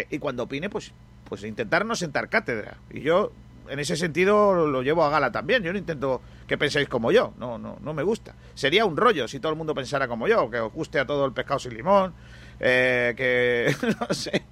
[0.09, 0.91] Y cuando opine, pues,
[1.23, 2.77] pues intentar no sentar cátedra.
[2.89, 3.31] Y yo,
[3.69, 5.63] en ese sentido, lo, llevo a gala también.
[5.63, 7.33] Yo no intento que penséis como yo.
[7.37, 8.35] No, no, no me gusta.
[8.53, 11.25] Sería un rollo si todo el mundo pensara como yo, que os guste a todo
[11.25, 12.13] el pescado sin limón,
[12.59, 14.43] eh, que no sé.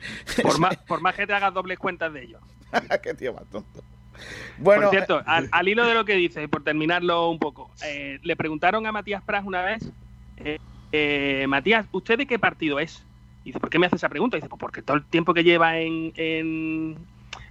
[0.41, 2.39] Por más, por más que te hagas dobles cuentas de ello.
[3.03, 3.83] Qué tío más tonto.
[4.57, 7.71] Bueno, por cierto, al, al hilo de lo que dice, y por terminarlo un poco,
[7.85, 9.91] eh, le preguntaron a Matías Pras una vez,
[10.37, 10.59] eh,
[10.91, 13.05] eh, Matías, ¿usted de qué partido es?
[13.43, 14.37] Y dice, ¿por qué me hace esa pregunta?
[14.37, 16.97] Y dice, pues porque todo el tiempo que lleva en, en,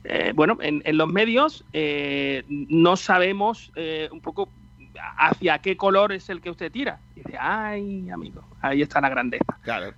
[0.04, 4.48] eh, bueno, en, en los medios eh, no sabemos eh, un poco
[5.18, 7.00] hacia qué color es el que usted tira.
[7.16, 9.58] Y dice, ay, amigo, ahí está la grandeza.
[9.62, 9.92] Claro.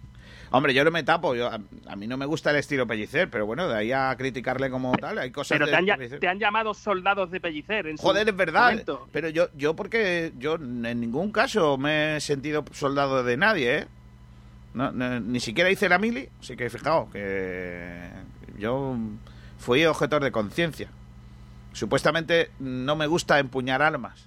[0.53, 1.35] Hombre, yo no me tapo.
[1.35, 4.14] Yo, a, a mí no me gusta el estilo Pellicer, pero bueno, de ahí a
[4.16, 7.88] criticarle como tal, hay cosas Pero te han, ya- te han llamado soldados de Pellicer.
[7.88, 8.71] En Joder, es verdad.
[8.71, 9.09] momento.
[9.12, 13.87] Pero yo, yo porque yo en ningún caso me he sentido soldado de nadie, ¿eh?
[14.73, 18.09] No, no, ni siquiera hice la mili, así que fijaos que
[18.59, 18.97] yo
[19.59, 20.88] fui objetor de conciencia.
[21.73, 24.27] Supuestamente no me gusta empuñar armas.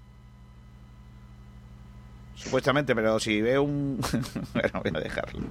[2.36, 4.00] Supuestamente, pero si veo un...
[4.54, 5.42] bueno, voy a dejarlo.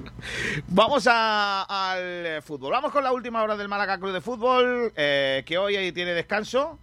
[0.68, 1.62] Vamos a-
[1.92, 2.72] al fútbol.
[2.72, 6.12] Vamos con la última hora del Málaga Club de Fútbol, eh, que hoy ahí tiene
[6.12, 6.78] descanso,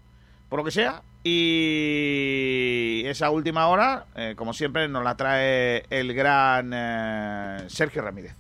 [0.48, 1.02] por lo que sea.
[1.24, 8.36] Y esa última hora, eh, como siempre, nos la trae el gran eh, Sergio Ramírez.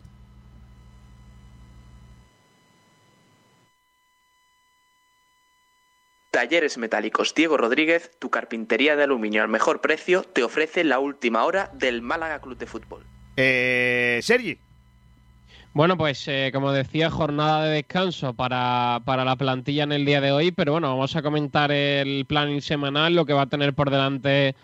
[6.36, 11.46] Talleres Metálicos Diego Rodríguez, tu carpintería de aluminio al mejor precio, te ofrece la última
[11.46, 13.06] hora del Málaga Club de Fútbol.
[13.38, 14.58] Eh, Sergi.
[15.72, 20.20] Bueno, pues eh, como decía, jornada de descanso para, para, la plantilla en el día
[20.20, 23.74] de hoy, pero bueno, vamos a comentar el planning semanal, lo que va a tener
[23.74, 24.58] por delante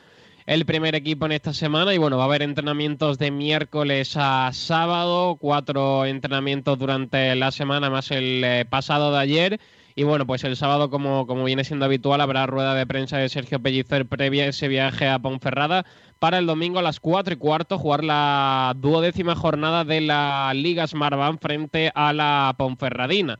[0.47, 4.49] el primer equipo en esta semana y bueno, va a haber entrenamientos de miércoles a
[4.51, 9.59] sábado, cuatro entrenamientos durante la semana más el eh, pasado de ayer.
[9.95, 13.29] Y bueno, pues el sábado, como, como viene siendo habitual, habrá rueda de prensa de
[13.29, 15.85] Sergio Pellicer previa a ese viaje a Ponferrada
[16.19, 20.85] para el domingo a las 4 y cuarto jugar la duodécima jornada de la Liga
[20.85, 23.39] Smartbank frente a la Ponferradina.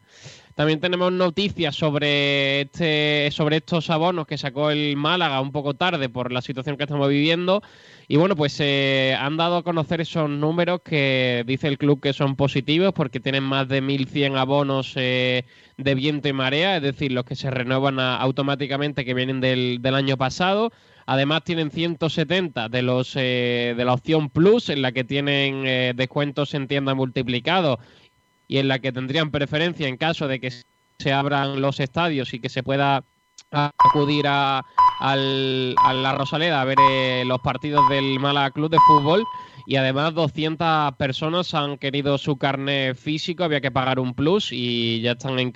[0.62, 6.08] También tenemos noticias sobre este, sobre estos abonos que sacó el Málaga un poco tarde
[6.08, 7.63] por la situación que estamos viviendo.
[8.08, 12.13] Y bueno, pues eh, han dado a conocer esos números que dice el club que
[12.13, 15.45] son positivos porque tienen más de 1.100 abonos eh,
[15.78, 19.95] de viento y marea, es decir, los que se renuevan automáticamente que vienen del, del
[19.95, 20.71] año pasado.
[21.08, 25.93] Además tienen 170 de los eh, de la opción Plus, en la que tienen eh,
[25.95, 27.80] descuentos en tienda multiplicado
[28.52, 30.52] y en la que tendrían preferencia en caso de que
[31.00, 33.02] se abran los estadios y que se pueda
[33.50, 34.62] acudir a,
[35.00, 39.24] la Rosaleda a ver eh, los partidos del Málaga Club de Fútbol.
[39.66, 45.00] Y además 200 personas han querido su carne físico, había que pagar un plus y
[45.00, 45.54] ya están en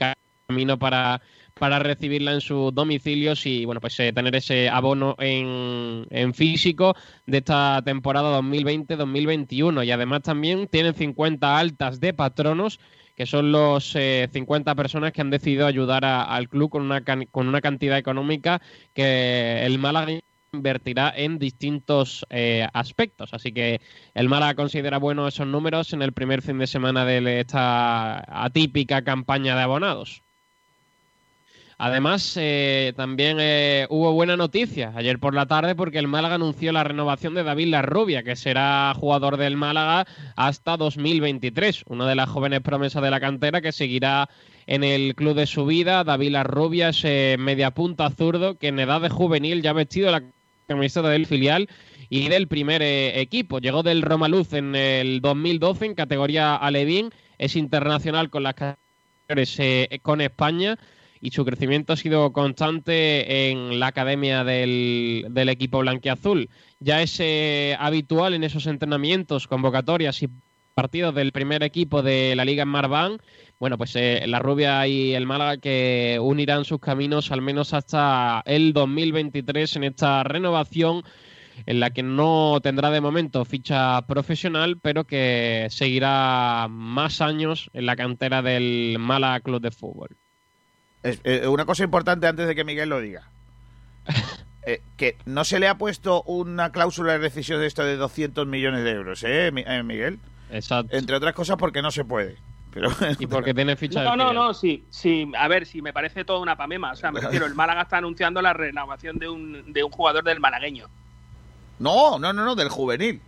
[0.48, 1.22] camino para
[1.60, 6.96] para recibirla en sus domicilios y bueno pues eh, tener ese abono en, en, físico
[7.26, 12.80] de esta temporada 2020-2021 y además también tienen 50 altas de patronos
[13.16, 17.48] que son los eh, 50 personas que han decidido ayudar al club con una, con
[17.48, 18.62] una cantidad económica
[18.94, 20.20] que el Málaga
[20.52, 23.34] invertirá en distintos eh, aspectos.
[23.34, 23.80] Así que
[24.14, 29.04] el Málaga considera buenos esos números en el primer fin de semana de esta atípica
[29.04, 30.25] campaña de abonados.
[31.78, 36.72] Además, eh, también eh, hubo buena noticia ayer por la tarde porque el Málaga anunció
[36.72, 40.08] la renovación de David Larrubia, que será jugador del Málaga
[40.38, 41.84] hasta 2023.
[41.88, 44.30] Una de las jóvenes promesas de la cantera que seguirá
[44.68, 46.06] en el club de su vida.
[46.06, 50.12] David Larrubia es eh, media punta zurdo que en edad de juvenil ya ha vestido
[50.12, 50.24] la
[50.68, 51.68] camiseta del filial
[52.10, 53.60] y del primer equipo.
[53.60, 57.10] Llegó del Romaluz en el 2012 en categoría Alevín.
[57.38, 58.78] Es internacional con las categorías
[60.04, 60.78] con España
[61.26, 66.52] y su crecimiento ha sido constante en la academia del, equipo blanquiazul.
[66.80, 70.30] Ya es eh, habitual en esos entrenamientos, convocatorias y
[70.76, 73.18] partidos del primer equipo de la Liga en Marván.
[73.60, 78.44] Bueno, pues eh, la Rubia y el Málaga que unirán sus caminos al menos hasta
[78.46, 81.02] el 2023 en esta renovación
[81.66, 87.88] en la que no tendrá de momento ficha profesional, pero que seguirá más años en
[87.88, 90.18] la cantera del Málaga Club de Fútbol.
[91.24, 93.24] Eh, una cosa importante antes de que Miguel lo diga.
[94.68, 98.48] Eh, que no se le ha puesto una cláusula de rescisión de esto de 200
[98.48, 100.20] millones de euros, ¿eh, eh, Miguel?
[100.50, 100.96] Exacto.
[100.96, 102.38] Entre otras cosas porque no se puede.
[102.72, 102.90] Pero,
[103.20, 105.32] y porque tiene ficha No, no, no, sí, sí.
[105.38, 106.94] A ver, sí, me parece toda una pamema.
[106.94, 110.24] O sea, me refiero, el Málaga está anunciando la renovación de un, de un jugador
[110.24, 110.88] del malagueño.
[111.78, 113.22] No, no, no, no, del juvenil.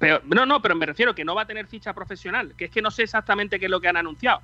[0.00, 2.54] pero, no, no, pero me refiero que no va a tener ficha profesional.
[2.56, 4.40] Que es que no sé exactamente qué es lo que han anunciado.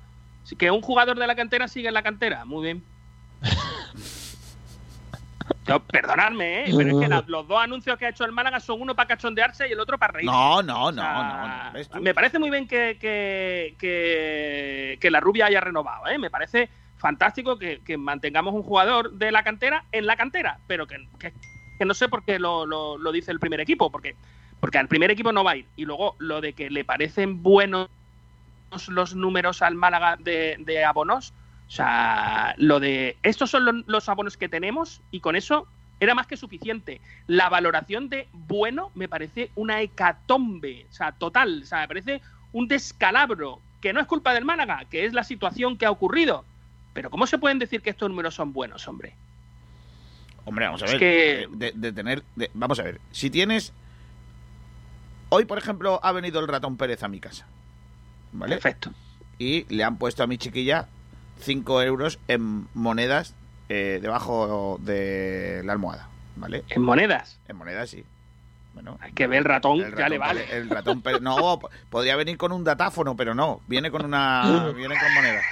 [0.57, 2.45] Que un jugador de la cantera sigue en la cantera.
[2.45, 2.83] Muy bien.
[5.91, 6.73] perdonadme, ¿eh?
[6.75, 9.67] pero es que los dos anuncios que ha hecho el Málaga son uno para cachondearse
[9.67, 10.25] y el otro para reír.
[10.25, 16.07] No, no, no, no, Me parece muy bien que, que, que, la rubia haya renovado,
[16.07, 16.17] ¿eh?
[16.17, 20.97] Me parece fantástico que, mantengamos un jugador de la cantera en la cantera, pero que,
[21.85, 24.15] no sé por qué lo, lo, dice el primer equipo, porque,
[24.59, 25.67] porque al primer equipo no va a ir.
[25.75, 27.89] Y luego lo de que le parecen buenos
[28.89, 31.33] los números al Málaga de, abonos.
[31.67, 33.17] O sea, lo de.
[33.23, 35.67] Estos son los, abonos que tenemos y con eso
[35.99, 37.01] era más que suficiente.
[37.27, 41.61] La valoración de bueno me parece una hecatombe, o sea, total.
[41.63, 45.23] O sea, me parece un descalabro, que no es culpa del Málaga, que es la
[45.23, 46.45] situación que ha ocurrido.
[46.93, 49.15] Pero ¿cómo se pueden decir que estos números son buenos, hombre?
[50.45, 50.99] Hombre, vamos a ver.
[50.99, 51.47] Que...
[51.51, 52.23] De, tener.
[52.53, 53.01] vamos a ver.
[53.11, 53.73] Si tienes.
[55.29, 57.47] Hoy, por ejemplo, ha venido el ratón Pérez a mi casa.
[58.33, 58.55] ¿Vale?
[58.55, 58.91] Perfecto.
[59.37, 60.87] Y le han puesto a mi chiquilla
[61.39, 63.33] 5 euros en monedas
[63.69, 66.63] eh, debajo de la almohada, ¿vale?
[66.69, 67.39] ¿En monedas?
[67.47, 68.03] En monedas, sí.
[68.73, 70.45] Bueno, Hay que ver el ratón, ya le vale.
[70.51, 75.13] El ratón, no, podría venir con un datáfono, pero no, viene con una, viene con
[75.13, 75.45] monedas.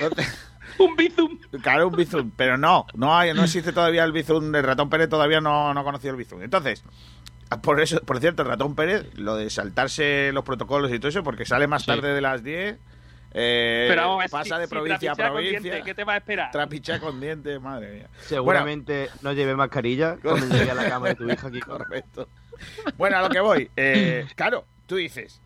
[0.78, 1.38] un bizum.
[1.60, 5.08] Claro, un bizum, pero no, no hay, no existe todavía el bizum, el ratón Pérez
[5.08, 6.40] todavía no, no ha conocido el bizum.
[6.42, 6.84] Entonces,
[7.62, 11.22] por eso, por cierto, el ratón Pérez, lo de saltarse los protocolos y todo eso,
[11.22, 12.78] porque sale más tarde de las 10.
[13.34, 13.94] Eh,
[14.30, 15.82] pasa de provincia a provincia.
[15.82, 16.50] ¿Qué te va a esperar?
[16.50, 18.08] Trapicha con dientes, madre mía.
[18.20, 21.60] Seguramente no lleve mascarilla cuando llegue a la cama de tu hija aquí.
[21.60, 22.28] Correcto.
[22.96, 23.70] Bueno, a lo que voy.
[23.76, 25.40] Eh, claro, tú dices,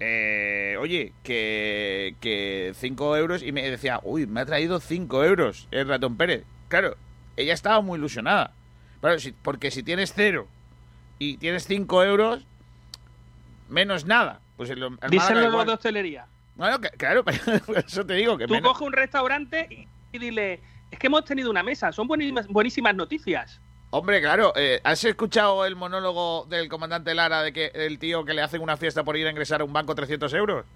[0.00, 5.66] eh, oye, que, que 5 euros y me decía, uy, me ha traído 5 euros
[5.72, 6.44] el ratón Pérez.
[6.68, 6.96] Claro,
[7.36, 8.52] ella estaba muy ilusionada.
[9.00, 10.46] Pero si- porque si tienes cero
[11.18, 12.44] y tienes 5 euros,
[13.68, 14.40] menos nada.
[14.56, 15.66] Pues el, el Díselo igual.
[15.66, 16.26] de hostelería.
[16.56, 17.24] Bueno, que- claro,
[17.86, 21.24] eso te digo que Tú menos- coge un restaurante y, y dile, es que hemos
[21.24, 23.60] tenido una mesa, son buenísimas, buenísimas noticias.
[23.90, 28.34] Hombre, claro, eh, ¿has escuchado el monólogo del comandante Lara de que el tío que
[28.34, 30.66] le hacen una fiesta por ir a ingresar a un banco 300 euros?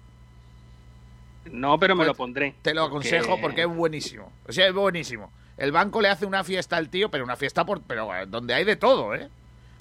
[1.51, 2.55] No, pero me Pues lo pondré.
[2.61, 4.31] Te lo aconsejo porque es buenísimo.
[4.47, 5.31] O sea, es buenísimo.
[5.57, 8.53] El banco le hace una fiesta al tío, pero una fiesta por, pero eh, donde
[8.53, 9.29] hay de todo, ¿eh?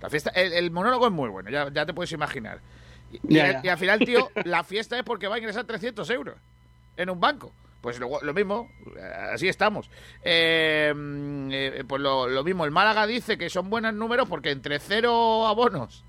[0.03, 2.61] La fiesta, el, el monólogo es muy bueno, ya, ya te puedes imaginar.
[3.13, 3.61] Y, Ya, al- ya.
[3.65, 6.37] y al final, tío, la fiesta es porque va a ingresar 300 euros
[6.97, 7.53] en un banco.
[7.81, 9.01] Pues lo, lo mismo, eh,
[9.35, 9.91] así estamos.
[10.23, 10.93] Eh,
[11.51, 15.47] eh, pues lo, lo mismo, el Málaga dice que son buenos números porque entre cero
[15.49, 16.05] abonos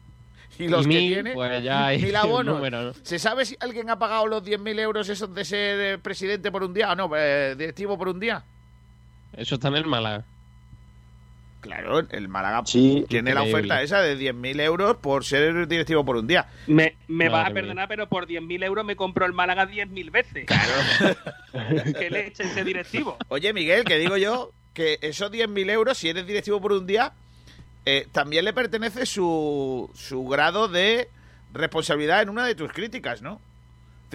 [0.59, 2.55] y los que tiene, pues ya hay mil abonos.
[2.55, 2.93] número, ¿no?
[3.01, 6.61] ¿Se sabe si alguien ha pagado los 10.000 euros esos de ser eh, presidente por
[6.63, 8.43] un día o no, eh, directivo por un día?
[9.35, 10.25] Eso está en el Málaga.
[11.63, 16.17] Claro, el Málaga Sí, tiene la oferta esa de 10.000 euros por ser directivo por
[16.17, 16.45] un día.
[16.67, 17.61] Me, me vas a mía.
[17.61, 20.45] perdonar, pero por 10.000 euros me compro el Málaga 10.000 veces.
[21.97, 23.17] que le eche ese directivo.
[23.29, 27.13] Oye, Miguel, que digo yo que esos 10.000 euros, si eres directivo por un día,
[27.85, 31.07] eh, también le pertenece su, su grado de
[31.53, 33.39] responsabilidad en una de tus críticas, ¿no?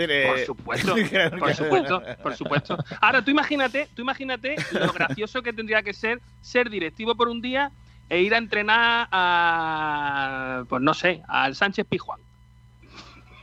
[0.06, 0.94] Decir, Por eh, supuesto,
[1.38, 2.78] por supuesto, por supuesto.
[3.00, 7.40] Ahora, tú imagínate, tú imagínate lo gracioso que tendría que ser ser directivo por un
[7.42, 7.70] día
[8.08, 12.20] e ir a entrenar a, pues no sé, al Sánchez Pijuán.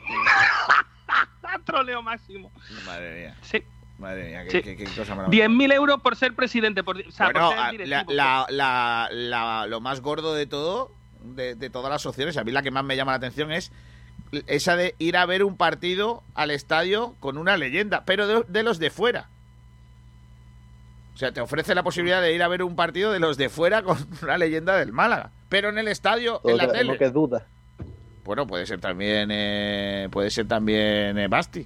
[1.66, 2.52] Troleo máximo.
[2.86, 3.64] Madre mía, Sí,
[3.98, 4.62] madre mía, qué, Sí.
[4.62, 5.48] qué- qué cosa maravillosa.
[5.50, 8.04] 10.000 euros por ser presidente, por, o sea, bueno, por ser a- directivo.
[8.12, 10.92] la, la- la- la- lo más gordo de todo,
[11.24, 13.72] de, de todas las opciones, a mí la que más me llama la atención es
[14.48, 18.64] esa de ir a ver un partido al estadio con una leyenda, pero de, de
[18.64, 19.30] los de fuera.
[21.14, 23.48] O sea, te ofrece la posibilidad de ir a ver un partido de los de
[23.50, 26.98] fuera con una leyenda del Málaga, pero en el estadio, en la tele.
[26.98, 27.46] que duda.
[28.26, 31.66] Bueno, puede ser también, eh, puede ser también eh, Basti.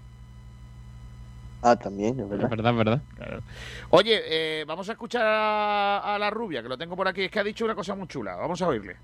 [1.61, 2.49] Ah, también, es Es verdad.
[2.49, 3.01] verdad, es verdad.
[3.15, 3.41] Claro.
[3.89, 7.23] Oye, eh, vamos a escuchar a, a la rubia, que lo tengo por aquí.
[7.23, 8.35] Es que ha dicho una cosa muy chula.
[8.35, 8.95] Vamos a oírle.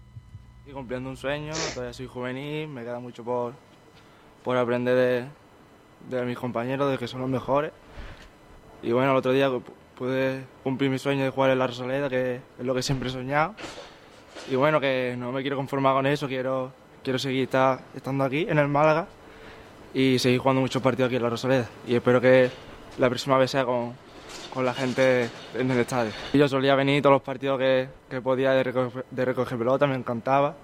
[0.66, 3.54] Estoy cumpliendo un sueño, todavía soy juvenil, me queda mucho por,
[4.44, 5.30] por aprender
[6.10, 7.72] de, de mis compañeros, de que son los mejores.
[8.82, 9.62] Y bueno, el otro día pu-
[9.96, 13.12] pude cumplir mi sueño de jugar en la Rosaleda, que es lo que siempre he
[13.12, 13.54] soñado.
[14.50, 16.72] Y bueno, que no me quiero conformar con eso, quiero,
[17.04, 19.06] quiero seguir estar- estando aquí en el Málaga
[19.94, 21.70] y seguir jugando muchos partidos aquí en la Rosaleda.
[21.88, 22.50] Y espero que
[22.98, 23.94] la próxima vez sea con,
[24.56, 26.12] con la gente en el estadio.
[26.34, 29.96] Yo solía venir todos los partidos que, que podía de recoger, de recoger pelota, me
[29.96, 30.56] encantaba.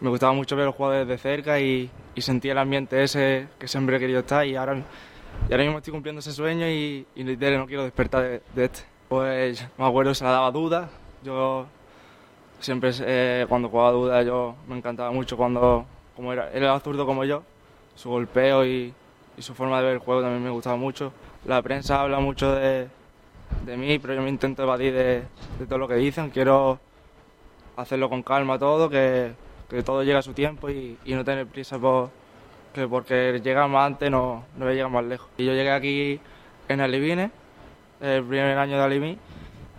[0.00, 3.68] Me gustaba mucho ver los jugadores de cerca y, y sentía el ambiente ese que
[3.68, 4.78] siempre he querido estar y ahora,
[5.46, 8.80] y ahora mismo estoy cumpliendo ese sueño y, y no quiero despertar de, de este.
[9.10, 10.88] Pues me acuerdo se la daba duda,
[11.22, 11.66] yo
[12.60, 15.84] siempre eh, cuando jugaba duda yo me encantaba mucho cuando
[16.16, 17.42] como era, él era zurdo como yo,
[17.94, 18.94] su golpeo y,
[19.36, 21.12] y su forma de ver el juego también me gustaba mucho.
[21.44, 22.88] La prensa habla mucho de,
[23.64, 25.22] de mí, pero yo me intento evadir de,
[25.68, 26.30] todo lo que dicen.
[26.30, 26.80] Quiero
[27.76, 29.32] hacerlo con calma todo, que,
[29.68, 32.10] que todo llega a su tiempo y, no tener prisa por,
[32.74, 35.28] que porque llega más antes no, no voy a llegar más lejos.
[35.36, 36.20] Y yo llegué aquí
[36.68, 37.30] en Alivine,
[38.00, 39.18] el primer año de Aliví,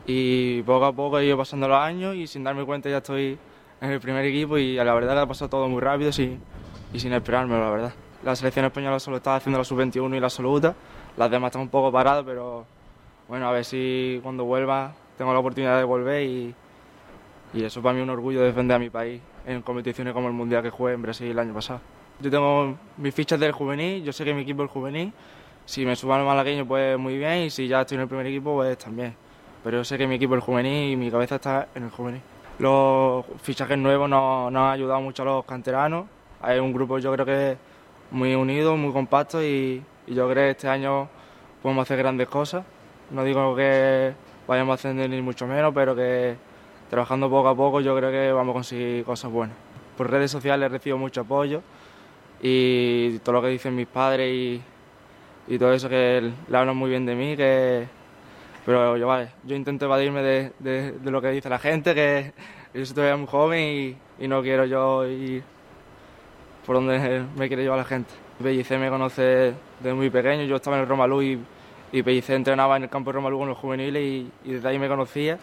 [0.06, 3.38] y poco a poco he ido pasando los años y sin darme cuenta ya estoy
[3.82, 6.42] en el primer equipo y la verdad que ha pasado todo muy rápido sin,
[6.94, 7.94] y sin esperármelo, la verdad.
[8.24, 10.74] La selección española solo está haciendo la sub-21 y la absoluta,
[11.18, 12.66] las demás están un poco paradas, pero
[13.28, 16.56] bueno, a ver si cuando vuelva tengo la oportunidad de volver y,
[17.54, 20.34] y eso para mí es un orgullo defender a mi país en competiciones como el
[20.34, 21.82] Mundial que jugué en Brasil el año pasado.
[22.20, 25.14] Yo tengo mis fichas del juvenil, yo sé que mi equipo es el juvenil,
[25.66, 28.26] si me suban al malagueño pues muy bien y si ya estoy en el primer
[28.28, 29.16] equipo pues también.
[29.64, 31.90] Pero yo sé que mi equipo es el juvenil y mi cabeza está en el
[31.90, 32.22] juvenil.
[32.60, 36.06] Los fichajes nuevos nos, nos han ayudado mucho a los canteranos.
[36.42, 37.58] Hay un grupo yo creo que
[38.12, 41.08] muy unido, muy compacto y, y yo creo que este año
[41.62, 42.66] podemos hacer grandes cosas.
[43.14, 44.14] No digo que
[44.48, 46.36] vayamos a ascender ni mucho menos, pero que
[46.90, 49.56] trabajando poco a poco yo creo que vamos a conseguir cosas buenas.
[49.98, 51.62] Por redes sociales recibo mucho apoyo
[52.42, 54.62] y todo lo que dicen mis padres y,
[55.48, 57.88] y todo eso que le hablan muy bien de mí, que
[58.66, 62.34] pero yo vale, yo intento evadirme de, de- de lo que dice la gente, que
[62.74, 63.60] yo soy todavía muy joven
[64.20, 65.44] y, y no quiero yo ir
[66.66, 68.12] por donde me quiere llevar la gente.
[68.42, 71.40] Pellicer me conoce desde muy pequeño, yo estaba en el Romalú y,
[71.94, 74.80] y Pellicer entrenaba en el campo de Romalú con los juveniles y, y desde ahí
[74.80, 75.38] me conocía.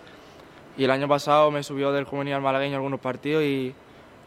[0.77, 3.73] Y el año pasado me subió del juvenil al malagueño algunos partidos y,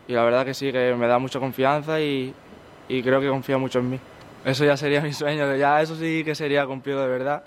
[0.08, 2.34] y la verdad que sí, que me da mucha confianza y,
[2.88, 4.00] y creo que confía mucho en mí.
[4.46, 7.44] Eso ya sería mi sueño, ya eso sí que sería cumplido de verdad,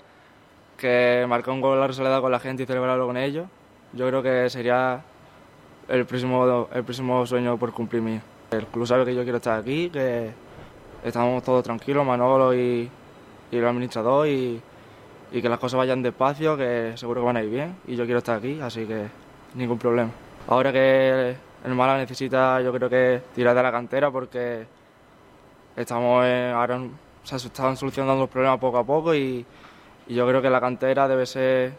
[0.77, 3.47] que marcar un gol en la Rosaleda con la gente y celebrarlo con ellos.
[3.93, 5.01] Yo creo que sería
[5.87, 8.21] el próximo, el próximo sueño por cumplir mío.
[8.51, 10.29] El club sabe que yo quiero estar aquí, que
[11.03, 12.91] estamos todos tranquilos, Manolo y,
[13.51, 14.61] y el administrador, y,
[15.31, 18.05] y que las cosas vayan despacio, que seguro que van a ir bien, y yo
[18.05, 19.07] quiero estar aquí, así que
[19.55, 20.09] ningún problema.
[20.47, 24.65] Ahora que el Málaga necesita, yo creo que tirar de la cantera porque
[25.75, 26.81] estamos en- ahora
[27.23, 29.45] se están solucionando los problemas poco a poco y,
[30.07, 31.73] yo creo que la cantera debe ser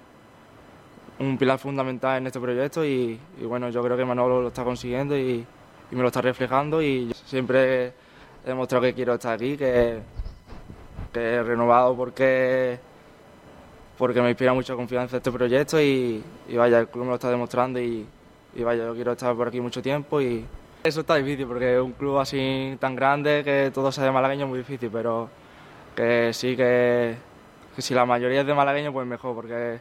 [1.18, 5.16] un pilar fundamental en este proyecto y, bueno, yo creo que Manolo lo está consiguiendo
[5.16, 5.46] y,
[5.90, 7.92] me lo está reflejando y siempre he
[8.44, 10.00] demostrado que quiero estar aquí, que
[11.14, 12.78] he renovado porque
[13.98, 17.30] porque me inspira mucha confianza este proyecto y, y vaya, el club me lo está
[17.30, 18.06] demostrando y,
[18.54, 20.44] y vaya, yo quiero estar por aquí mucho tiempo y
[20.84, 24.48] eso está difícil porque un club así tan grande que todo sea de malagueño es
[24.48, 25.28] muy difícil, pero
[25.96, 27.16] que sí que,
[27.74, 29.80] que si la mayoría es de malagueño pues mejor porque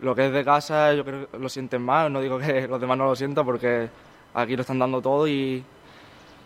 [0.00, 2.80] lo que es de casa yo creo que lo sienten más, no digo que los
[2.80, 3.88] demás no lo sientan porque
[4.32, 5.64] aquí lo están dando todo y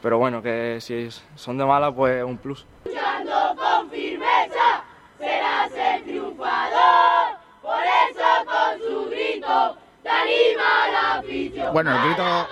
[0.03, 2.67] pero bueno, que si son de mala pues un plus.
[2.85, 4.64] Luchando con firmeza,
[5.73, 7.39] el triunfador.
[7.63, 11.73] Por eso con su grito te anima la afición.
[11.73, 12.49] Bueno, el grito.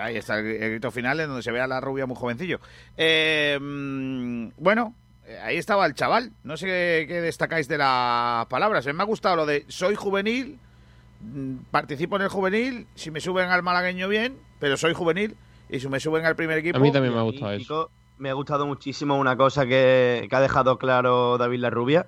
[0.00, 2.58] Ahí está el, el grito final en donde se ve a la rubia muy jovencillo.
[2.96, 4.94] Eh, mm, bueno,
[5.26, 6.32] eh, ahí estaba el chaval.
[6.42, 6.66] No sé
[7.08, 8.86] qué, destacáis de las palabras.
[8.86, 10.58] Me ha gustado lo de soy juvenil,
[11.20, 15.36] mm, participo en el juvenil, si me suben al malagueño bien, pero soy juvenil
[15.68, 16.78] y si me suben al primer equipo.
[16.78, 17.90] A mí también me ha gustado eso.
[18.16, 22.06] Me ha gustado muchísimo una cosa que, que ha dejado claro David La Rubia,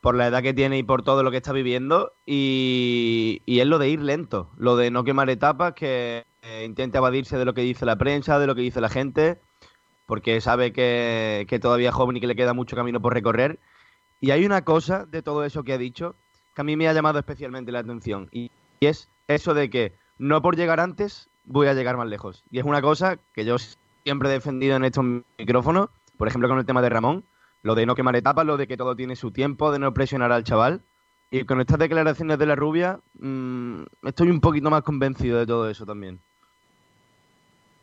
[0.00, 3.66] por la edad que tiene y por todo lo que está viviendo, y, y es
[3.66, 7.54] lo de ir lento, lo de no quemar etapas, que eh, intente evadirse de lo
[7.54, 9.40] que dice la prensa, de lo que dice la gente,
[10.06, 13.58] porque sabe que, que todavía es joven y que le queda mucho camino por recorrer.
[14.20, 16.14] Y hay una cosa de todo eso que ha dicho
[16.54, 19.94] que a mí me ha llamado especialmente la atención, y, y es eso de que
[20.18, 22.44] no por llegar antes voy a llegar más lejos.
[22.50, 23.56] Y es una cosa que yo
[24.04, 25.04] siempre he defendido en estos
[25.38, 27.24] micrófonos, por ejemplo con el tema de Ramón,
[27.62, 30.32] lo de no quemar etapas, lo de que todo tiene su tiempo, de no presionar
[30.32, 30.82] al chaval.
[31.30, 35.68] Y con estas declaraciones de la rubia, mm, estoy un poquito más convencido de todo
[35.68, 36.20] eso también.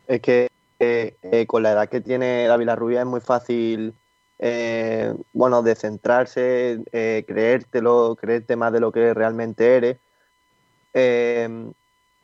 [0.07, 0.49] Es que
[0.80, 3.93] eh, eh, con la edad que tiene David Rubia es muy fácil,
[4.39, 9.97] eh, bueno, de centrarse, creértelo, creerte más de lo que realmente eres.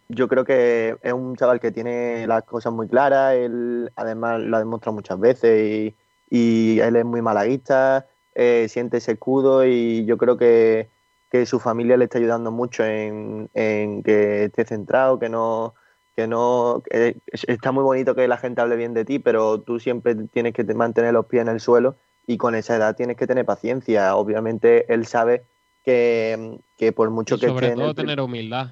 [0.09, 4.57] Yo creo que es un chaval que tiene las cosas muy claras, él además lo
[4.57, 5.95] ha demostrado muchas veces y,
[6.31, 10.89] y él es muy malaguista, eh, siente ese escudo y yo creo que,
[11.29, 15.75] que su familia le está ayudando mucho en, en que esté centrado, que no,
[16.15, 17.17] que no que
[17.47, 20.63] está muy bonito que la gente hable bien de ti, pero tú siempre tienes que
[20.63, 24.15] te- mantener los pies en el suelo y con esa edad tienes que tener paciencia.
[24.15, 25.43] Obviamente él sabe
[25.83, 28.67] que, que por mucho Y que sobre esté en todo el tener humildad.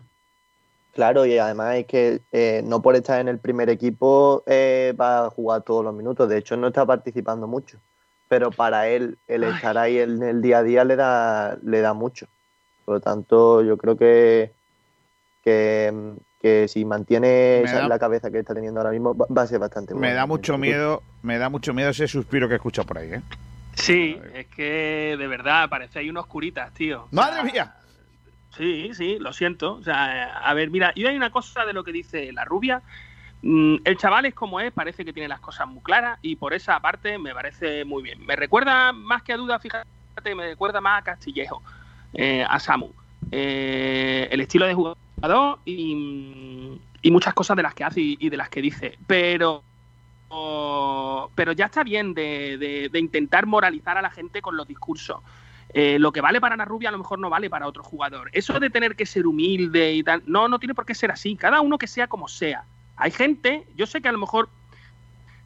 [0.93, 5.25] Claro, y además es que eh, no por estar en el primer equipo eh, va
[5.25, 6.27] a jugar todos los minutos.
[6.27, 7.79] De hecho, no está participando mucho.
[8.27, 11.93] Pero para él, el estar ahí en el día a día le da, le da
[11.93, 12.27] mucho.
[12.85, 14.53] Por lo tanto, yo creo que,
[15.41, 19.41] que, que si mantiene esa- da- la cabeza que está teniendo ahora mismo, va, va
[19.43, 20.07] a ser bastante bueno.
[20.07, 20.57] Me da mucho futuro.
[20.59, 23.21] miedo, me da mucho miedo ese suspiro que he escuchado por ahí, ¿eh?
[23.73, 27.07] Sí, es que de verdad parece hay unos curitas, tío.
[27.11, 27.73] ¡Madre mía!
[28.51, 29.75] Sí, sí, lo siento.
[29.75, 32.83] O sea, a ver, mira, y hay una cosa de lo que dice la rubia.
[33.41, 36.53] Mm, El chaval es como es, parece que tiene las cosas muy claras y por
[36.53, 38.25] esa parte me parece muy bien.
[38.25, 39.85] Me recuerda más que a duda, fíjate,
[40.35, 41.63] me recuerda más a Castillejo,
[42.13, 42.93] eh, a Samu.
[43.31, 44.97] Eh, el estilo de jugador
[45.65, 48.97] y, y muchas cosas de las que hace y, de las que dice.
[49.07, 49.65] Pero
[51.35, 55.21] pero ya está bien de, de- de intentar moralizar a la gente con los discursos.
[55.72, 58.30] Eh, lo que vale para Ana Rubia a lo mejor no vale para otro jugador.
[58.34, 61.36] Eso de tener que ser humilde y tal, no, no tiene por qué ser así.
[61.36, 62.63] Cada uno que sea como sea.
[62.95, 64.49] Hay gente, yo sé que a lo mejor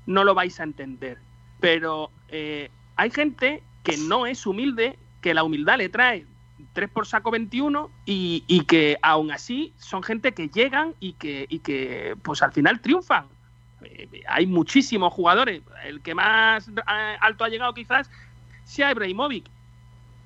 [0.06, 1.18] no lo vais a entender,
[1.60, 6.26] pero eh, hay gente que no es humilde, que la humildad le trae
[6.74, 11.46] 3 por saco 21 y, y que aún así son gente que llegan y que,
[11.50, 13.28] y que pues al final triunfan.
[13.84, 15.62] Eh, hay muchísimos jugadores.
[15.86, 16.70] El que más
[17.20, 18.10] alto ha llegado quizás
[18.64, 19.46] sea Ibrahimovic,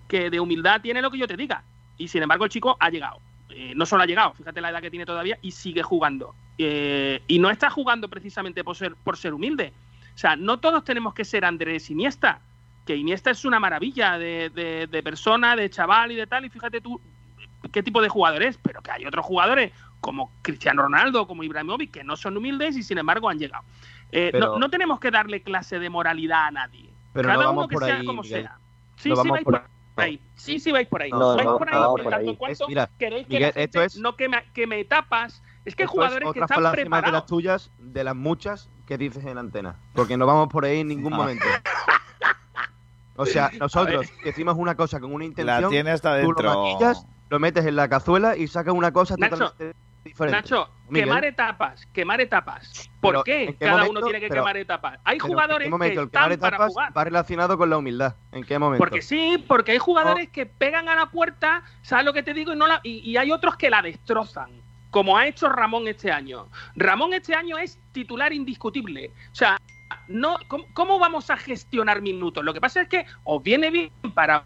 [0.08, 1.64] que de humildad tiene lo que yo te diga.
[1.98, 3.20] Y sin embargo el chico ha llegado.
[3.50, 6.36] Eh, no solo ha llegado, fíjate la edad que tiene todavía y sigue jugando.
[6.58, 9.74] Eh, y no está jugando precisamente por ser, por ser humilde.
[10.14, 12.42] O sea, no todos tenemos que ser Andrés Iniesta,
[12.86, 16.50] que Iniesta es una maravilla de, de- de persona, de chaval y de tal, y
[16.50, 17.00] fíjate tú
[17.72, 21.92] qué tipo de jugador es, pero que hay otros jugadores como Cristiano Ronaldo, como Ibrahimovic,
[21.92, 23.64] que no son humildes y sin embargo han llegado.
[24.12, 26.90] Eh, Pero- no, no tenemos que darle clase de moralidad a nadie.
[27.14, 28.44] Pero Cada no uno vamos que por sea ahí, como Miguel.
[28.44, 28.58] sea.
[28.96, 29.54] Sí, No sí vamos por
[29.98, 30.22] por ahí.
[30.36, 31.10] Sí, sí vais por ahí.
[31.12, 32.30] No, vais no, por ahí, no por tanto ahí.
[32.30, 35.42] en cuanto Es- mira, queréis que Miguel, la esto es- no queme, queme etapas.
[35.66, 37.26] Es que hay Esto es jugadores que están más de las preparados.
[37.26, 39.76] tuyas, de las muchas que dices en antena.
[39.94, 41.46] Porque no vamos por ahí en ningún momento.
[43.16, 46.42] O sea, nosotros que decimos una cosa con una intención, La tiene hasta tú lo
[46.42, 46.64] dentro.
[46.64, 49.78] maquillas, lo metes en la cazuela y sacas una cosa Nacho, totalmente
[50.08, 50.36] diferente.
[50.38, 51.06] Nacho, Miguel.
[51.06, 52.90] quemar etapas, quemar etapas.
[53.00, 53.92] ¿Por Pero, qué ¿en qué cada momento?
[53.92, 55.00] uno tiene que Pero- quemar etapas?
[55.04, 56.98] Hay Pero, ¿en jugadores momento que el quemar están para etapas jugar.
[56.98, 58.16] va relacionado con la humildad?
[58.32, 58.80] ¿En qué momento?
[58.84, 62.54] Porque sí, porque hay jugadores que pegan a la puerta, ¿sabes lo que te digo?
[62.54, 64.50] Y, no la, y, y hay otros que la destrozan,
[64.92, 66.48] como ha hecho Ramón este año.
[66.76, 69.12] Ramón este año es titular indiscutible.
[69.32, 69.58] O sea,
[70.08, 72.44] no, ¿cómo, cómo vamos a gestionar minutos?
[72.44, 74.44] Lo que pasa es que os viene bien para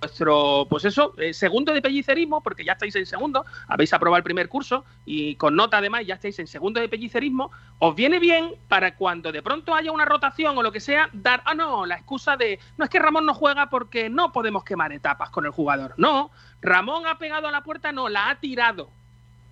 [0.00, 4.24] vuestro, pues eso, eh, segundo de pellicerismo, porque ya estáis en segundo, habéis aprobado el
[4.24, 8.54] primer curso y con nota además ya estáis en segundo de pellicerismo, os viene bien
[8.68, 11.96] para cuando de pronto haya una rotación o lo que sea, dar, ah, no, la
[11.96, 15.50] excusa de, no es que Ramón no juega porque no podemos quemar etapas con el
[15.50, 15.94] jugador.
[15.98, 16.30] No,
[16.62, 18.90] Ramón ha pegado a la puerta, no, la ha tirado.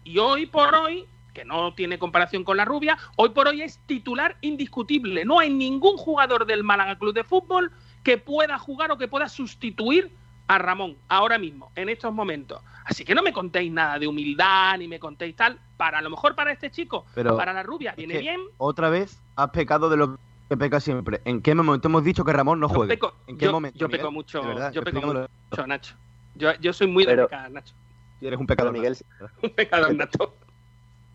[0.05, 3.79] Y hoy por hoy, que no tiene comparación con la rubia, hoy por hoy es
[3.87, 5.27] titular indiscutible.
[5.27, 7.71] No hay ningún jugador del Málaga Club de Fútbol
[8.03, 10.11] que pueda jugar o que pueda sustituir
[10.49, 12.61] a Ramón ahora mismo, en estos momentos.
[12.85, 15.59] Así que no me contéis nada de humildad ni me contéis tal.
[15.77, 18.41] Para a lo mejor para este chico, Pero para la rubia, viene que bien.
[18.57, 20.19] Otra vez has pecado de lo
[20.49, 21.21] que peca siempre.
[21.27, 22.95] ¿En qué momento hemos dicho que Ramón no juegue?
[22.95, 23.79] peco, ¿En qué yo- momento?
[23.79, 24.01] yo Miguel?
[24.01, 25.95] peco mucho, De verdad, yo peco mucho, Nacho.
[26.35, 27.75] Yo, yo soy muy de Pero- pecar, Nacho.
[28.21, 28.73] Eres un pecador.
[28.73, 28.97] Miguel,
[29.43, 30.35] Un pecador, Nacho.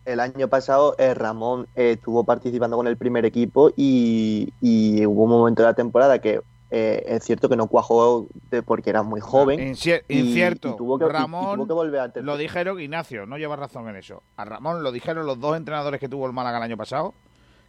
[0.06, 5.24] el año pasado eh, Ramón eh, estuvo participando con el primer equipo y, y hubo
[5.24, 6.42] un momento de la temporada que
[6.76, 9.60] eh, es cierto que no cuajó de- porque era muy joven.
[9.60, 10.70] Incier- y- incierto.
[10.70, 13.88] y tuvo que, y- y Ramón tuvo que volver Lo dijeron, Ignacio, no llevas razón
[13.90, 14.24] en eso.
[14.38, 17.14] A Ramón lo dijeron los dos entrenadores que tuvo el Málaga el año pasado,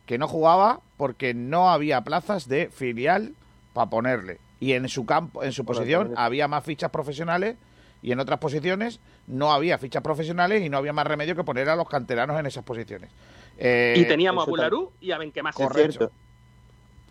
[0.07, 3.35] que no jugaba porque no había plazas de filial
[3.75, 4.39] para ponerle.
[4.61, 7.57] Y en su campo, en su Bueno, posición, también- había más fichas profesionales
[8.01, 11.69] y en otras posiciones no había fichas profesionales y no había más remedio que poner
[11.69, 13.11] a los canteranos en esas posiciones.
[13.59, 15.55] Eh, y teníamos a Bularú y a Benquemás.
[15.59, 16.11] Es cierto.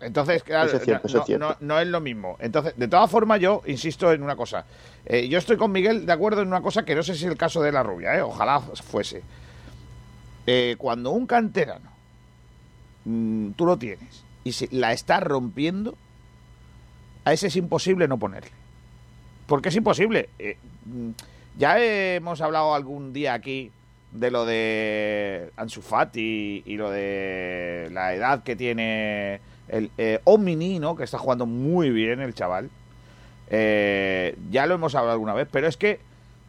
[0.00, 1.46] Entonces, claro, Eso es cierto, no, es no- cierto.
[1.48, 2.36] no- no es lo mismo.
[2.40, 4.66] Entonces, de todas formas, yo insisto en una cosa.
[5.06, 7.30] Eh, yo estoy con Miguel de acuerdo en una cosa que no sé si es
[7.30, 8.22] el caso de la rubia, ¿eh?
[8.22, 9.22] ojalá fuese.
[10.46, 11.90] Eh, cuando un canterano
[13.04, 15.96] mm, tú lo tienes y si la estás rompiendo,
[17.24, 18.50] a ese es imposible no ponerle.
[19.46, 20.28] Porque es imposible.
[20.38, 21.10] Eh, mm,
[21.56, 23.70] ya hemos hablado algún día aquí
[24.12, 30.20] de lo de Ansu Fati y lo de la edad que tiene el eh.
[30.24, 32.70] Que está jugando muy bien el chaval.
[33.48, 36.00] Eh, ya lo hemos hablado alguna vez, pero es que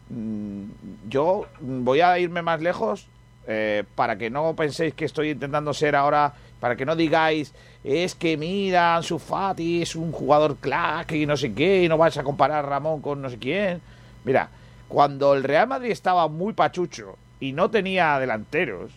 [0.09, 0.63] mm,
[1.09, 3.07] yo voy a irme más lejos
[3.47, 7.53] eh, para que no penséis que estoy intentando ser ahora, para que no digáis,
[7.83, 11.97] es que mira, Ansu Fati es un jugador crack y no sé qué, y no
[11.97, 13.81] vais a comparar a Ramón con no sé quién.
[14.23, 14.49] Mira,
[14.87, 18.91] cuando el Real Madrid estaba muy pachucho y no tenía delanteros,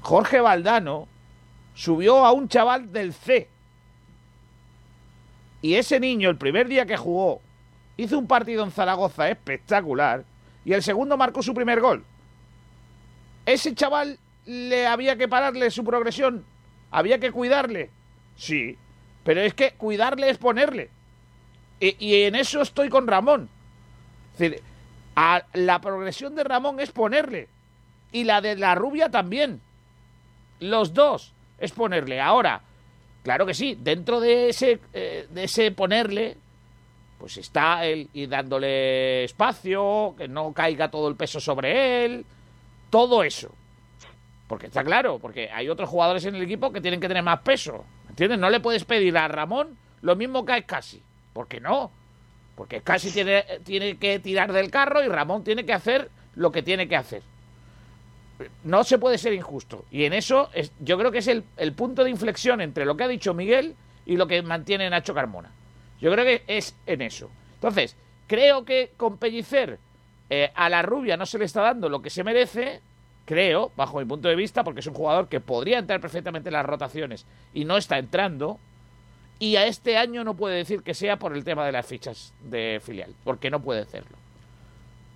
[0.00, 1.06] Jorge Valdano
[1.74, 3.48] subió a un chaval del C.
[5.60, 7.40] Y ese niño, el primer día que jugó,
[7.96, 10.24] hizo un partido en Zaragoza espectacular
[10.64, 12.04] y el segundo marcó su primer gol.
[13.46, 16.44] ¿Ese chaval le había que pararle su progresión?
[16.90, 17.90] ¿Había que cuidarle?
[18.36, 18.78] Sí,
[19.24, 20.90] pero es que cuidarle es ponerle.
[21.80, 23.50] Y, en eso estoy con Ramón.
[24.32, 24.62] Es decir,
[25.16, 27.48] a la progresión de Ramón es ponerle.
[28.12, 29.60] Y la de la rubia también.
[30.60, 32.20] Los dos es ponerle.
[32.20, 32.60] Ahora,
[33.22, 36.36] claro que sí, dentro de ese, eh, de ese ponerle,
[37.18, 42.26] pues está él y dándole espacio, que no caiga todo el peso sobre él,
[42.90, 43.50] todo eso.
[44.46, 47.40] Porque está claro, porque hay otros jugadores en el equipo que tienen que tener más
[47.40, 47.84] peso.
[48.08, 48.38] ¿Entiendes?
[48.38, 51.02] No le puedes pedir a Ramón lo mismo que a Casi.
[51.32, 51.90] ¿Por qué no?
[52.54, 56.62] Porque Casi tiene, tiene que tirar del carro y Ramón tiene que hacer lo que
[56.62, 57.22] tiene que hacer.
[58.64, 59.84] No se puede ser injusto.
[59.90, 63.04] Y en eso es, yo creo que es el, punto de inflexión entre lo que
[63.04, 63.74] ha dicho Miguel
[64.06, 65.50] y lo que mantiene Nacho Carmona.
[66.00, 67.30] Yo creo que es en eso.
[67.54, 69.78] Entonces, creo que con Pellicer
[70.30, 72.80] eh, a la rubia no se le está dando lo que se merece,
[73.24, 76.54] creo, bajo mi punto de vista, porque es un jugador que podría entrar perfectamente en
[76.54, 78.58] las rotaciones y no está entrando.
[79.38, 82.32] Y a este año no puede decir que sea por el tema de las fichas
[82.42, 84.23] de filial, porque no puede hacerlo.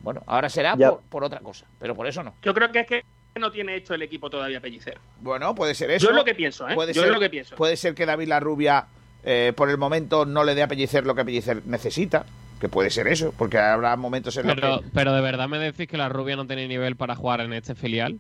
[0.03, 2.35] Bueno, ahora será por, por otra cosa, pero por eso no.
[2.43, 3.05] Yo creo que es que
[3.39, 4.99] no tiene hecho el equipo todavía Pellicer.
[5.21, 6.07] Bueno, puede ser eso.
[6.07, 6.75] Yo es lo que pienso, ¿eh?
[6.75, 7.57] Puede Yo ser, es lo que pienso.
[7.57, 8.87] Puede ser que David La Rubia
[9.25, 12.25] eh, por el momento no le dé a Pellicer lo que Pellicer necesita.
[12.61, 14.81] Que puede ser eso, porque habrá momentos en los que.
[14.93, 17.77] pero de verdad me decís que la rubia no tiene nivel para jugar en este
[17.77, 18.19] filial.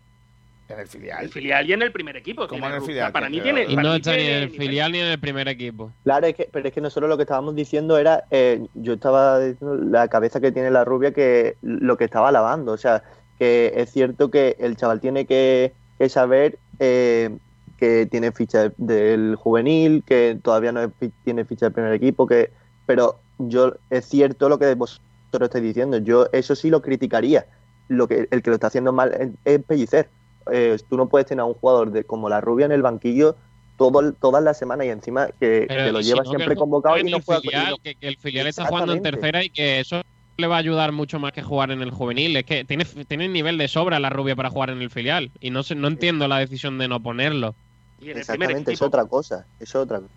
[0.68, 1.24] En el filial.
[1.24, 2.46] El filial y en el primer equipo.
[2.46, 3.10] ¿Cómo en el filial?
[3.10, 3.62] Para mí tiene.
[3.62, 5.92] Y para no mí está ni en el filial ni en el primer equipo.
[6.04, 9.40] Claro, es que, pero es que nosotros lo que estábamos diciendo era, eh, yo estaba
[9.40, 12.72] diciendo la cabeza que tiene la rubia, que lo que estaba alabando.
[12.72, 13.02] O sea,
[13.38, 17.30] que es cierto que el chaval tiene que, que saber eh,
[17.78, 20.90] que tiene ficha del juvenil, que todavía no es
[21.24, 22.50] tiene ficha del primer equipo, que
[22.84, 25.00] pero yo es cierto lo que vosotros
[25.40, 25.96] estáis diciendo.
[25.98, 27.46] Yo eso sí lo criticaría.
[27.86, 30.10] Lo que el que lo está haciendo mal es, es Pellicer.
[30.52, 33.36] Eh, tú no puedes tener a un jugador de como la rubia en el banquillo
[33.76, 36.96] todo, todas las semanas y encima que, que lo si lleva no, siempre que convocado
[36.98, 39.50] y en no el juega filial, que, que el filial está jugando en tercera y
[39.50, 40.02] que eso
[40.38, 42.36] le va a ayudar mucho más que jugar en el juvenil.
[42.36, 45.30] Es que tiene, tiene nivel de sobra la rubia para jugar en el filial.
[45.40, 47.54] Y no sé, no entiendo la decisión de no ponerlo.
[48.00, 50.12] Y en Exactamente, es otra cosa, es otra cosa.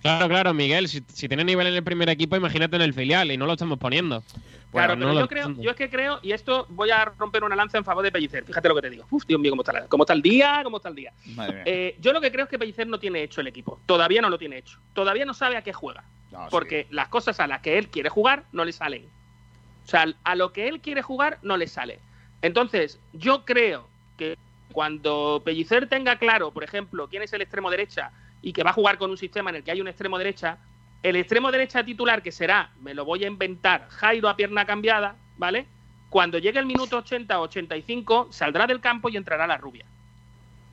[0.00, 3.30] Claro, claro, Miguel, si, si tiene nivel en el primer equipo, imagínate en el filial
[3.32, 4.22] y no lo estamos poniendo.
[4.70, 7.04] Claro, Bueno, pero no yo lo creo, yo es que creo, y esto voy a
[7.06, 8.44] romper una lanza en favor de Pellicer.
[8.44, 9.06] Fíjate lo que te digo.
[9.10, 11.12] Uf, Dios mío, cómo está, la- cómo está el día, cómo está el día.
[11.64, 13.80] Eh, yo lo que creo es que Pellicer no tiene hecho el equipo.
[13.86, 14.78] Todavía no lo tiene hecho.
[14.92, 16.04] Todavía no sabe a qué juega.
[16.30, 16.48] No, sí.
[16.50, 19.04] Porque las cosas a las que él quiere jugar no le salen.
[19.84, 22.00] O sea, a lo que él quiere jugar no le sale.
[22.42, 23.88] Entonces, yo creo
[24.18, 24.36] que
[24.72, 28.10] cuando Pellicer tenga claro, por ejemplo, quién es el extremo derecha
[28.46, 30.58] y que va a jugar con un sistema en el que hay un extremo derecha,
[31.02, 35.16] el extremo derecha titular que será, me lo voy a inventar, Jairo a pierna cambiada,
[35.36, 35.66] ¿vale?
[36.10, 39.84] Cuando llegue el minuto 80 o 85, saldrá del campo y entrará la rubia.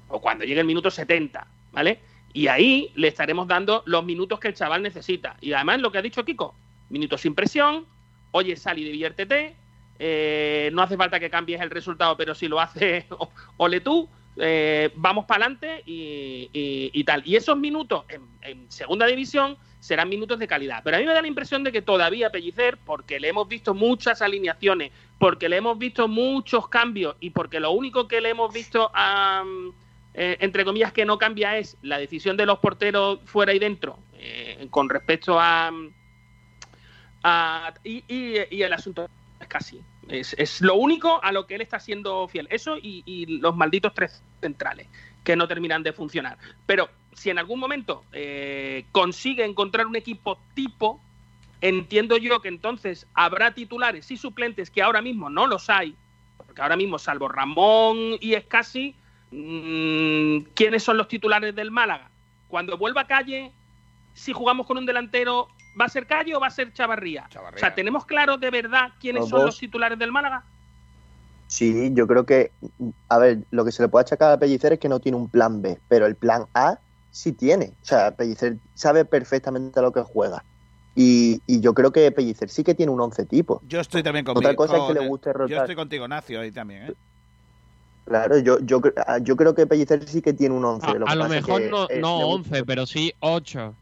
[0.07, 1.99] O cuando llegue el minuto 70, ¿vale?
[2.31, 5.35] Y ahí le estaremos dando los minutos que el chaval necesita.
[5.41, 6.53] Y además lo que ha dicho Kiko,
[6.89, 7.87] minutos sin presión,
[8.33, 9.55] oye, sal y diviértete,
[9.97, 13.07] eh, no hace falta que cambies el resultado, pero si lo hace,
[13.57, 14.07] ole tú,
[14.37, 17.21] eh, vamos para adelante y, tal.
[17.25, 20.81] Y esos minutos en, en segunda división serán minutos de calidad.
[20.83, 23.73] Pero a mí me da la impresión de que todavía Pellicer, porque le hemos visto
[23.73, 28.53] muchas alineaciones, porque le hemos visto muchos cambios y porque lo único que le hemos
[28.53, 29.73] visto, am,
[30.13, 33.99] eh, entre comillas, que no cambia es la decisión de los porteros fuera y dentro
[34.13, 35.71] eh, con respecto a,
[37.23, 39.09] a- y el asunto
[39.39, 39.81] es casi.
[40.09, 42.47] Es, es lo único a lo que él está siendo fiel.
[42.49, 44.87] Eso y, y los malditos tres centrales
[45.23, 46.37] que no terminan de funcionar.
[46.65, 50.99] Pero si en algún momento eh, consigue encontrar un equipo tipo,
[51.61, 55.95] entiendo yo que entonces habrá titulares y suplentes que ahora mismo no los hay,
[56.37, 58.95] porque ahora mismo, salvo Ramón y Escasi,
[59.31, 62.09] mm, ¿quiénes son los titulares del Málaga?
[62.47, 63.51] Cuando vuelva Calle,
[64.13, 65.47] si jugamos con un delantero,
[65.79, 67.27] ¿va a ser Calle o va a ser Chavarría?
[67.29, 67.57] Chavarría.
[67.57, 69.45] O sea, ¿tenemos claro de verdad quiénes Los son dos.
[69.47, 70.43] los titulares del Málaga?
[71.47, 72.51] Sí, yo creo que,
[73.09, 75.29] a ver, lo que se le puede achacar a Pellicer es que no tiene un
[75.29, 76.79] plan B, pero el plan A
[77.11, 77.77] sí tiene.
[77.81, 80.43] O sea, Pellicer sabe perfectamente a lo que juega.
[80.95, 83.61] Y, y yo creo que Pellicer sí que tiene un once tipo.
[83.67, 84.55] Yo estoy también Otra conmigo.
[84.55, 85.57] cosa es que le guste Yo rotar.
[85.59, 86.93] estoy contigo, Nacio, ahí también, ¿eh?
[88.05, 88.81] Claro, yo, yo,
[89.21, 90.87] yo creo que Pellicer sí que tiene un once.
[90.89, 93.75] A, que a lo mejor que, no, no le gusta- 11, pero sí 8.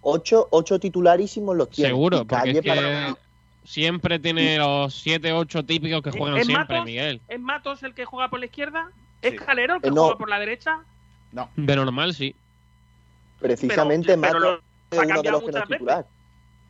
[0.00, 1.90] Ocho, ocho titularísimos los tiene.
[1.90, 3.16] Seguro, porque Calle es que para-
[3.64, 6.84] siempre tiene los 7, 8 típicos que juegan ¿Es siempre, Matos?
[6.86, 7.20] Miguel.
[7.28, 8.90] ¿Es Matos el que juega por la izquierda?
[9.20, 9.36] ¿Es Sí.
[9.38, 10.02] Calero el que Eh, no.
[10.04, 10.78] juega por la derecha?
[11.32, 11.50] No.
[11.56, 12.34] De normal, sí.
[13.40, 14.54] precisamente pero Mato lo-
[14.90, 16.06] es ha uno de los que no muchas es titular.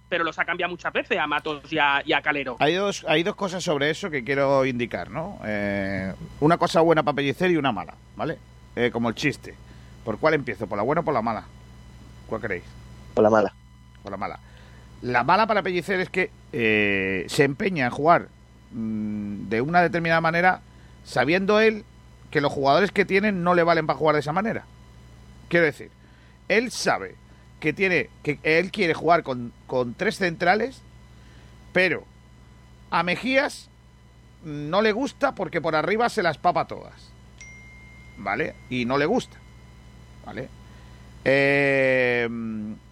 [0.09, 2.57] Pero los ha cambiado muchas veces a Matos y a, y a Calero.
[2.61, 5.39] Hay dos, hay dos cosas sobre eso que quiero indicar, ¿no?
[5.45, 8.39] Eh, una cosa buena para Pellicer y una mala, ¿vale?
[8.75, 9.55] Eh, como el chiste.
[10.05, 10.67] ¿Por cuál empiezo?
[10.67, 11.45] ¿Por la buena o por la mala?
[12.27, 12.65] ¿Cuál queréis?
[13.19, 13.53] Por la mala.
[14.05, 14.39] Por la mala.
[15.03, 18.29] La mala para Pellicer es que eh, se empeña en jugar
[18.71, 20.61] mm, de una determinada manera,
[21.03, 21.85] sabiendo él
[22.31, 24.67] que los jugadores que tienen no le valen para jugar de esa manera.
[25.49, 25.91] Quiero decir,
[26.47, 27.17] él sabe
[27.59, 30.81] que tiene que él quiere jugar con, con tres centrales,
[31.73, 32.05] pero
[32.91, 33.69] a Mejías
[34.45, 37.11] no le gusta porque por arriba se las papa todas.
[38.17, 38.55] ¿Vale?
[38.71, 39.39] Y no le gusta.
[40.25, 40.49] ¿Vale?
[41.25, 42.29] Eh,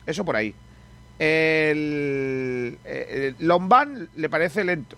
[0.07, 0.55] eso por ahí.
[1.19, 4.97] El, el Lombán le parece lento.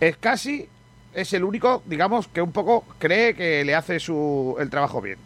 [0.00, 0.68] Es casi
[1.14, 5.18] es el único, digamos, que un poco cree que le hace su, el trabajo bien.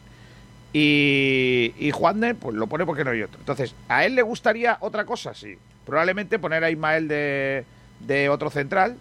[0.73, 3.39] Y, y Juan de, pues lo pone porque no hay otro.
[3.41, 5.35] Entonces, ¿a él le gustaría otra cosa?
[5.35, 5.59] Sí.
[5.85, 7.65] Probablemente poner a Ismael de,
[8.01, 8.97] de otro central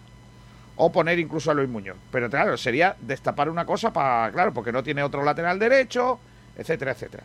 [0.76, 1.96] o poner incluso a Luis Muñoz.
[2.10, 6.18] Pero claro, sería destapar una cosa para, claro, porque no tiene otro lateral derecho,
[6.56, 7.22] etcétera, etcétera.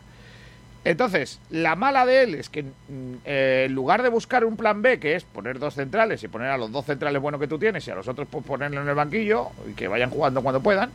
[0.84, 4.80] Entonces, la mala de él es que mm, eh, en lugar de buscar un plan
[4.80, 7.58] B, que es poner dos centrales y poner a los dos centrales buenos que tú
[7.58, 10.62] tienes y a los otros pues, ponerlos en el banquillo y que vayan jugando cuando
[10.62, 10.90] puedan,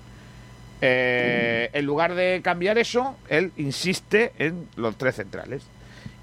[0.82, 5.64] eh, en lugar de cambiar eso, él insiste en los tres centrales.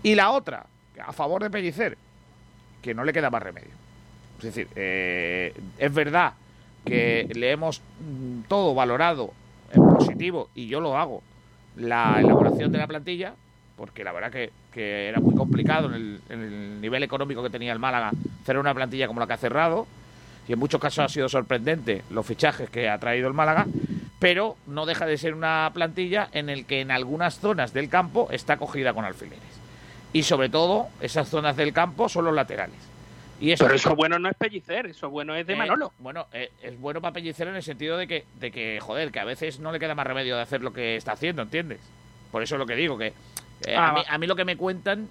[0.02, 0.66] Y la otra,
[1.06, 1.96] a favor de Pellicer,
[2.82, 3.70] que no le queda más remedio.
[4.38, 6.32] Es decir, eh, es verdad
[6.84, 9.32] que le hemos mm, todo valorado
[9.72, 11.22] en positivo, y yo lo hago,
[11.76, 13.34] la elaboración de la plantilla,
[13.80, 17.48] porque la verdad que, que era muy complicado en el, en el nivel económico que
[17.48, 18.10] tenía el Málaga
[18.42, 19.86] hacer una plantilla como la que ha cerrado,
[20.46, 23.64] y en muchos casos ha sido sorprendente los fichajes que ha traído el Málaga,
[24.18, 28.28] pero no deja de ser una plantilla en el que en algunas zonas del campo
[28.30, 29.40] está cogida con alfileres.
[30.12, 32.76] Y sobre todo, esas zonas del campo son los laterales.
[33.40, 35.94] Y eso, Pero eso bueno no es pellicer, eso bueno es de eh, Manolo.
[36.00, 39.20] bueno, eh, es bueno para Pellicer en el sentido de que, de que, joder, que
[39.20, 41.80] a veces no le queda más remedio de hacer lo que está haciendo, ¿entiendes?
[42.30, 43.12] Por eso es lo que digo, que
[43.66, 45.08] eh, Ah, a, mí, a mí lo que me cuentan,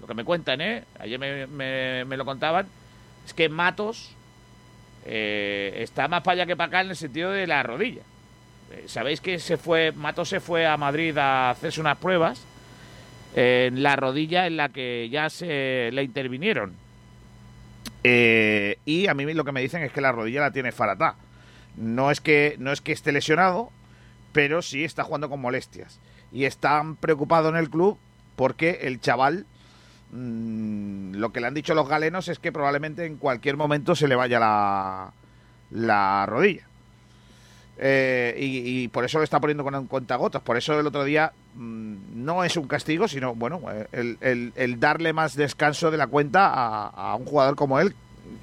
[0.00, 0.84] lo que me cuentan, ¿eh?
[0.98, 2.66] Ayer me, me- me lo contaban,
[3.26, 4.10] es que Matos
[5.06, 8.02] eh, está más para allá que para acá en el sentido de la rodilla.
[8.72, 12.44] Eh, Sabéis que se fue, Matos se fue a Madrid a hacerse unas pruebas
[13.34, 16.74] en la rodilla en la que ya se le intervinieron.
[18.02, 21.16] Eh, y a mí lo que me dicen es que la rodilla la tiene faratá.
[21.76, 23.70] No es que no es que esté lesionado,
[24.32, 25.98] pero sí está jugando con molestias.
[26.32, 27.98] Y están preocupados en el club
[28.36, 29.46] porque el chaval,
[30.12, 34.08] mm, lo que le han dicho los galenos es que probablemente en cualquier momento se
[34.08, 35.12] le vaya la,
[35.70, 36.66] la rodilla.
[37.82, 40.42] Eh, y, por eso lo está poniendo con cuentagotas.
[40.42, 43.62] Por eso el otro día mm, no es un castigo, sino bueno,
[43.92, 46.50] eh, el, darle más descanso de la cuenta
[46.88, 47.94] a, un jugador como él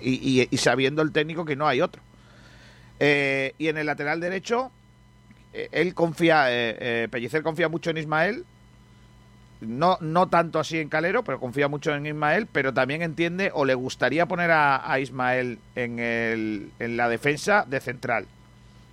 [0.01, 2.01] y, y- y sabiendo el técnico que no hay otro.
[2.99, 4.71] Eh, y en el lateral derecho,
[5.53, 8.45] él confía, eh, eh, Pellicer confía mucho en Ismael.
[9.59, 13.65] No, no tanto así en Calero, pero confía mucho en Ismael, pero también entiende o
[13.65, 18.27] le gustaría poner a, a Ismael en, el, en la defensa de central,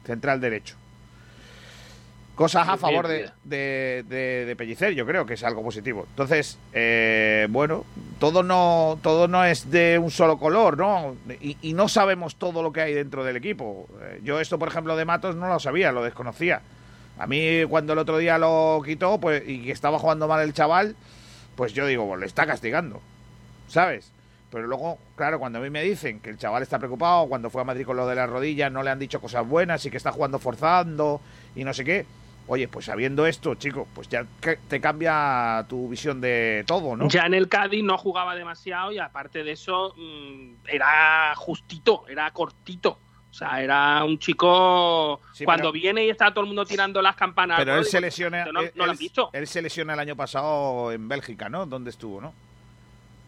[0.07, 0.77] central derecho.
[2.35, 6.05] Cosas a favor de, de, de- de Pellicer, yo creo que es algo positivo.
[6.11, 7.85] Entonces, eh, bueno,
[8.19, 11.15] todo no, todo no es de un solo color, ¿no?
[11.41, 13.87] Y, y no sabemos todo lo que hay dentro del equipo.
[14.03, 16.61] Eh, Yo esto, por ejemplo, de Matos no lo sabía, lo desconocía.
[17.19, 20.53] A mí cuando el otro día lo quitó pues y que estaba jugando mal el
[20.53, 20.97] chaval,
[21.55, 23.01] pues yo digo, pues le está castigando,
[23.69, 24.11] ¿sabes?
[24.51, 27.63] Pero luego, claro, cuando a mí me dicen que el chaval está preocupado, cuando fue
[27.63, 29.97] a Madrid con lo de las rodillas no le han dicho cosas buenas y que
[29.97, 31.21] está jugando forzando
[31.55, 32.05] y no sé qué,
[32.47, 37.09] oye, pues sabiendo esto, chico, pues ya que- te cambia tu visión de todo, ¿no?
[37.09, 42.31] Ya en el Cádiz no jugaba demasiado y aparte de eso mm, era justito, era
[42.33, 42.99] cortito.
[43.31, 47.03] O sea, era un chico Sí, cuando pero- viene y está todo el mundo tirando
[47.03, 47.59] las campanas.
[47.59, 47.79] Pero ¿no?
[47.81, 49.31] él se lesiona, ¿No, no él, lo has él- visto?
[49.33, 51.67] él se lesiona el año pasado en Bélgica, ¿no?
[51.67, 52.33] ¿Dónde estuvo, no?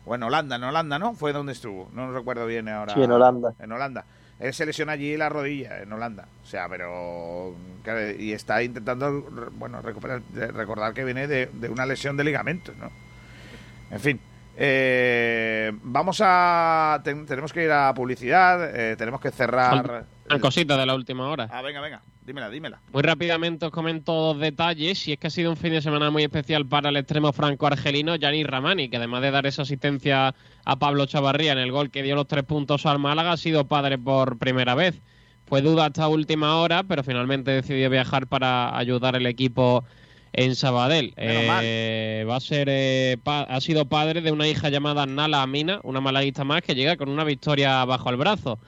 [0.05, 1.15] O en Holanda, en Holanda, ¿no?
[1.15, 1.91] Fue donde estuvo.
[1.93, 2.95] No recuerdo bien ahora.
[2.95, 3.55] Sí, en Holanda.
[3.59, 4.05] En Holanda.
[4.39, 6.29] Él se lesiona allí la rodilla, en Holanda.
[6.43, 7.55] O sea, pero...
[7.83, 9.23] claro, y está intentando,
[9.53, 10.21] bueno, recuperar,
[10.53, 12.91] recordar que viene de, de una lesión de ligamentos, ¿no?
[13.91, 14.21] En fin.
[14.57, 17.01] eh, vamos a...
[17.05, 20.05] ten- tenemos que ir a publicidad, eh, tenemos que cerrar...
[20.29, 21.49] Una cosita de la última hora.
[21.51, 22.03] Ah, venga, venga.
[22.27, 22.81] Dímela, dímela.
[22.93, 26.11] Muy rápidamente os comento dos detalles y es que ha sido un fin de semana
[26.11, 30.77] muy especial para el extremo franco-argelino Gianni Ramani, que además de dar esa asistencia a
[30.77, 33.97] Pablo Chavarría en el gol que dio los tres puntos al Málaga, ha sido padre
[33.97, 35.01] por primera vez.
[35.47, 39.85] Fue duda hasta última hora, pero finalmente decidió viajar para ayudar al equipo
[40.33, 41.15] en Sabadell.
[41.17, 46.01] Eh, va a ser, eh, ha sido padre de una hija llamada Nala Amina, una
[46.01, 48.59] malaguista más que llega con una victoria bajo el brazo.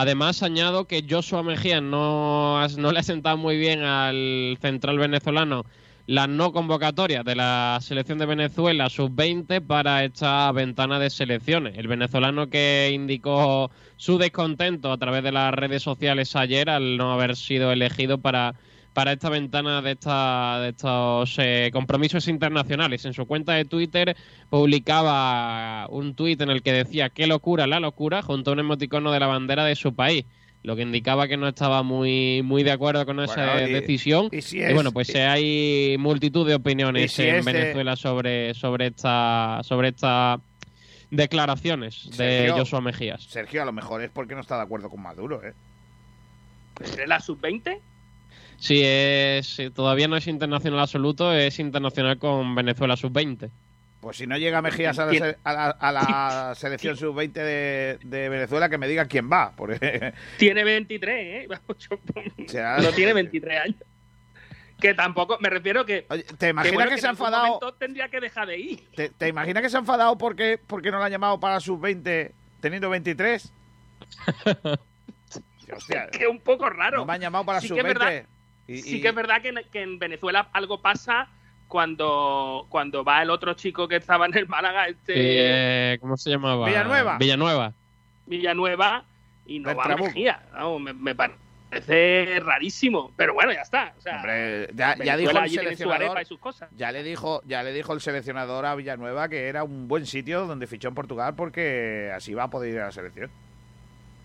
[0.00, 5.64] Además, añado que Joshua Mejía no, no le ha sentado muy bien al central venezolano
[6.06, 11.76] las no convocatorias de la selección de Venezuela sub-20 para esta ventana de selecciones.
[11.76, 17.12] El venezolano que indicó su descontento a través de las redes sociales ayer al no
[17.12, 18.54] haber sido elegido para,
[18.98, 23.04] para esta ventana de, esta, de estos eh, compromisos internacionales.
[23.04, 24.16] En su cuenta de Twitter
[24.50, 29.12] publicaba un tuit en el que decía qué locura la locura junto a un emoticono
[29.12, 30.24] de la bandera de su país.
[30.64, 34.28] Lo que indicaba que no estaba muy, muy de acuerdo con esa Bueno, y- decisión.
[34.32, 37.94] y si Y bueno, pues eh, hay multitud de opiniones y si en es Venezuela
[37.94, 40.40] sobre, sobre esta sobre estas
[41.12, 42.56] declaraciones de Sergio.
[42.56, 43.22] Joshua Mejías.
[43.22, 45.52] Sergio, a lo mejor es porque no está de acuerdo con Maduro, ¿eh?
[46.80, 47.78] ¿Es la sub-20?
[48.58, 53.50] Sí, es, todavía no es internacional absoluto, es internacional con Venezuela sub-20.
[54.00, 58.28] Pues si no llega Mejías a la, a la- a la selección sub-20 de, de
[58.28, 59.52] Venezuela, que me diga quién va.
[59.56, 61.48] Porque Tiene 23, ¿eh?
[61.78, 61.98] Yo-
[62.82, 63.76] no tiene 23 años.
[64.80, 66.06] Que tampoco, me refiero que.
[66.08, 67.58] Oye, ¿Te imaginas bueno, que, en se ha enfadado?
[67.78, 68.84] tendría que dejar de ir.
[68.94, 72.30] ¿Te, te imaginas que se ha enfadado porque, porque no la han llamado para sub-20
[72.60, 73.52] teniendo 23?
[75.76, 76.98] Hostia, Que es un poco raro.
[76.98, 78.26] no me han llamado para Sí que es sub-20.
[78.68, 81.28] Y- sí y- que es verdad que en, que en Venezuela algo pasa
[81.66, 85.12] cuando, cuando va el otro chico que estaba en el Málaga, este
[85.94, 86.66] Eh, ¿Cómo se llamaba?
[86.66, 87.18] Villanueva.
[87.18, 87.72] Villanueva.
[88.26, 89.04] Villanueva,
[89.46, 90.06] y no va Trabuco.
[90.08, 90.42] Mejía.
[90.52, 91.32] Vamos, me, me par-
[91.70, 93.92] parece rarísimo, pero bueno, ya está.
[93.98, 96.02] O sea, Hombre, ya, ya dijo el su seleccionador.
[96.04, 96.70] arepa y sus cosas.
[96.76, 100.46] Ya le dijo, ya le dijo el seleccionador a Villanueva que era un buen sitio
[100.46, 103.30] donde fichó en Portugal porque así va a poder ir a la selección.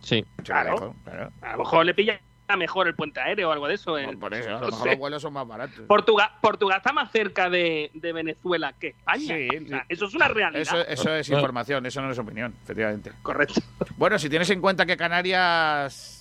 [0.01, 0.23] Sí.
[0.43, 0.95] Claro.
[1.41, 2.19] A lo mejor le pilla
[2.57, 3.97] mejor el puente aéreo o algo de eso.
[3.97, 4.89] el- Por eso, a no lo mejor sé.
[4.89, 5.79] los vuelos son más baratos.
[5.87, 9.35] Portugal, Portugal está más cerca de, de Venezuela que España.
[9.35, 9.85] Sí, O sea, sí.
[9.89, 10.61] eso es una realidad.
[10.61, 13.11] Eso, eso es información, eso no es opinión, efectivamente.
[13.21, 13.61] Correcto.
[13.97, 16.19] Bueno, si tienes en cuenta que Canarias.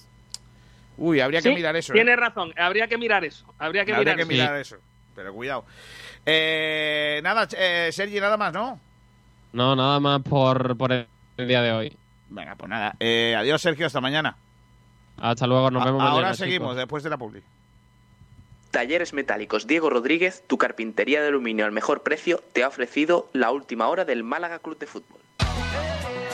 [0.96, 1.92] Uy, habría que mirar eso.
[1.92, 1.96] ¿eh?
[1.96, 3.44] Tienes razón, habría que mirar eso.
[3.58, 4.30] Habría que habría mirar que eso.
[4.32, 4.76] mirar eso.
[5.14, 5.64] Pero cuidado.
[6.24, 8.78] Eh, nada, eh, Sergi, nada más, ¿no?
[9.52, 11.06] No, nada más por, por el
[11.48, 11.96] día de hoy.
[12.28, 12.94] Venga, pues nada.
[13.00, 14.36] Eh, adiós, Sergio, hasta mañana.
[15.18, 16.34] Hasta luego, nos A- vemos Ahora mañana.
[16.34, 16.76] seguimos, chicos.
[16.76, 17.42] después de la publi.
[18.70, 23.50] Talleres Metálicos Diego Rodríguez, tu carpintería de aluminio al mejor precio, te ha ofrecido la
[23.50, 25.20] última hora del Málaga Club de Fútbol.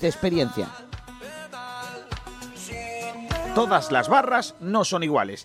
[0.00, 0.68] de experiencia.
[3.54, 5.44] Todas las barras no son iguales.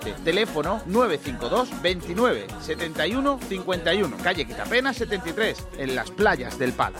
[0.23, 4.17] Teléfono 952 29 71 51.
[4.23, 6.97] Calle Quitapena 73, en las playas del Palo.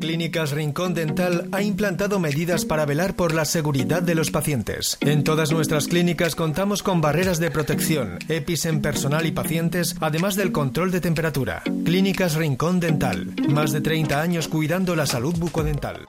[0.00, 4.96] Clínicas Rincón Dental ha implantado medidas para velar por la seguridad de los pacientes.
[5.02, 10.36] En todas nuestras clínicas contamos con barreras de protección, EPIs en personal y pacientes, además
[10.36, 11.62] del control de temperatura.
[11.84, 13.34] Clínicas Rincón Dental.
[13.50, 16.08] Más de 30 años cuidando la salud bucodental.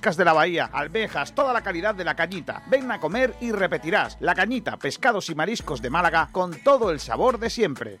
[0.00, 2.62] de la bahía, almejas, toda la calidad de la cañita.
[2.68, 4.16] Ven a comer y repetirás.
[4.20, 8.00] La cañita, pescados y mariscos de Málaga con todo el sabor de siempre.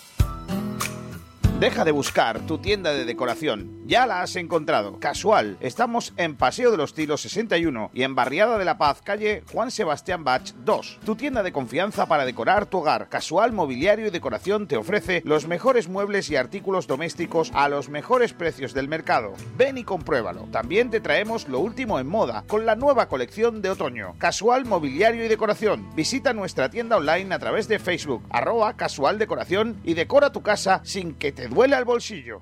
[1.61, 3.83] Deja de buscar tu tienda de decoración.
[3.85, 4.97] Ya la has encontrado.
[4.99, 5.57] Casual.
[5.59, 9.69] Estamos en Paseo de los Tilos 61 y en Barriada de la Paz, calle Juan
[9.69, 11.01] Sebastián Bach 2.
[11.05, 13.09] Tu tienda de confianza para decorar tu hogar.
[13.09, 18.33] Casual Mobiliario y Decoración te ofrece los mejores muebles y artículos domésticos a los mejores
[18.33, 19.33] precios del mercado.
[19.55, 20.47] Ven y compruébalo.
[20.51, 24.15] También te traemos lo último en moda con la nueva colección de otoño.
[24.17, 25.87] Casual Mobiliario y Decoración.
[25.95, 30.81] Visita nuestra tienda online a través de Facebook, arroba casual decoración y decora tu casa
[30.83, 32.41] sin que te duele al bolsillo.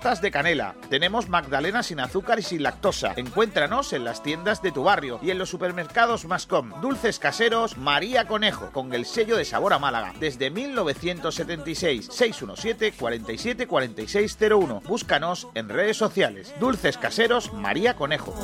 [0.00, 0.74] de canela.
[0.88, 3.12] Tenemos magdalena sin azúcar y sin lactosa.
[3.16, 6.72] Encuéntranos en las tiendas de tu barrio y en los supermercados Mascom.
[6.80, 10.14] Dulces caseros María Conejo, con el sello de sabor a Málaga.
[10.18, 14.80] Desde 1976, 617 47 4601.
[14.88, 16.54] Búscanos en redes sociales.
[16.58, 18.34] Dulces caseros María Conejo.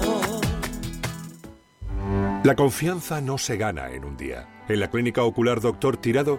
[2.45, 4.47] La confianza no se gana en un día.
[4.69, 6.39] En la Clínica Ocular Doctor Tirado,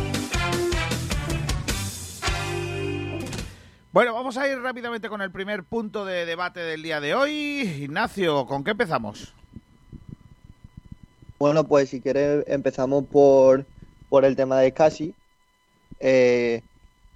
[3.93, 7.31] Bueno, vamos a ir rápidamente con el primer punto de debate del día de hoy.
[7.81, 9.33] Ignacio, ¿con qué empezamos?
[11.37, 13.65] Bueno, pues si quieres empezamos por,
[14.09, 15.13] por el tema de Casi,
[15.99, 16.61] eh,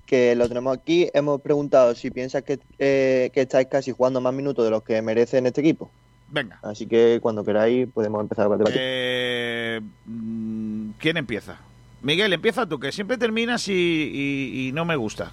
[0.06, 1.10] que lo tenemos aquí.
[1.14, 5.02] Hemos preguntado si piensas que, eh, que estáis casi jugando más minutos de los que
[5.02, 5.90] merece en este equipo.
[6.28, 6.60] Venga.
[6.64, 8.76] Así que cuando queráis podemos empezar el debate.
[8.78, 11.58] Eh, mm, ¿Quién empieza?
[12.02, 15.32] Miguel, empieza tú, que siempre terminas y, y- y no me gusta.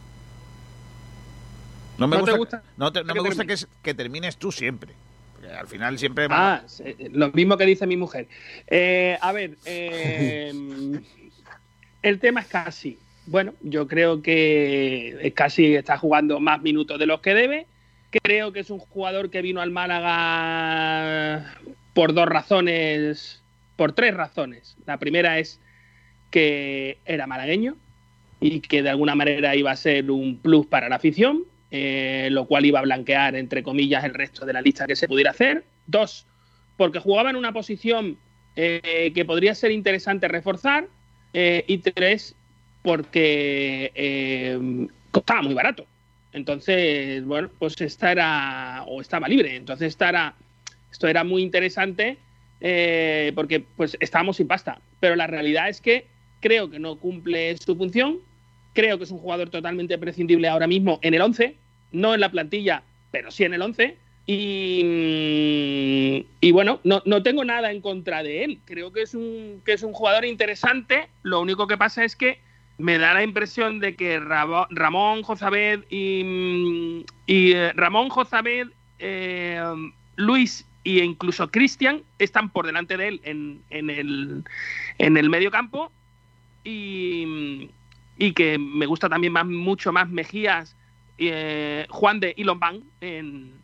[1.98, 3.58] No me ¿No te gusta, no te- no que me gusta termine?
[3.60, 4.92] que, que termines tú siempre.
[5.34, 6.26] Porque al final siempre...
[6.30, 6.62] Ah,
[7.12, 8.28] lo mismo que dice mi mujer.
[8.66, 10.52] Eh, a ver, eh,
[12.02, 12.98] el tema es casi.
[13.26, 17.66] Bueno, yo creo que casi está jugando más minutos de los que debe.
[18.22, 21.54] Creo que es un jugador que vino al Málaga
[21.94, 23.42] por dos razones,
[23.76, 24.76] por tres razones.
[24.86, 25.60] La primera es
[26.30, 27.76] que era malagueño
[28.40, 31.44] y que de alguna manera iba a ser un plus para la afición,
[31.74, 35.08] eh, lo cual iba a blanquear, entre comillas, el resto de la lista que se
[35.08, 35.64] pudiera hacer.
[35.86, 36.26] Dos,
[36.76, 38.18] porque jugaba en una posición
[38.56, 40.86] eh, que podría ser interesante reforzar.
[41.32, 42.36] Eh, y tres,
[42.82, 44.60] porque
[45.10, 45.86] costaba muy barato.
[46.34, 49.56] Entonces, bueno, pues esta era, o estaba libre.
[49.56, 49.96] Entonces,
[50.90, 52.18] esto era muy interesante
[53.34, 54.78] porque pues estábamos sin pasta.
[55.00, 56.04] Pero la realidad es que
[56.40, 58.18] creo que no cumple su función.
[58.74, 61.56] Creo que es un jugador totalmente prescindible ahora mismo en el 11,
[61.92, 63.96] no en la plantilla, pero sí en el 11.
[64.92, 68.58] Y, y bueno, no, no tengo nada en contra de él.
[68.64, 71.08] Creo que es, un, que es un jugador interesante.
[71.22, 72.38] Lo único que pasa es que
[72.78, 78.68] me da la impresión de que Rabo- Ramón Jozabed y, y, eh, Ramón Jozabed
[78.98, 79.60] eh,
[80.16, 84.42] Luis e incluso Cristian están por delante de él en, en el,
[84.98, 85.92] en el medio campo
[86.64, 87.70] y,
[88.18, 90.76] y que me gusta también más, mucho más Mejías,
[91.30, 92.34] eh, Juan de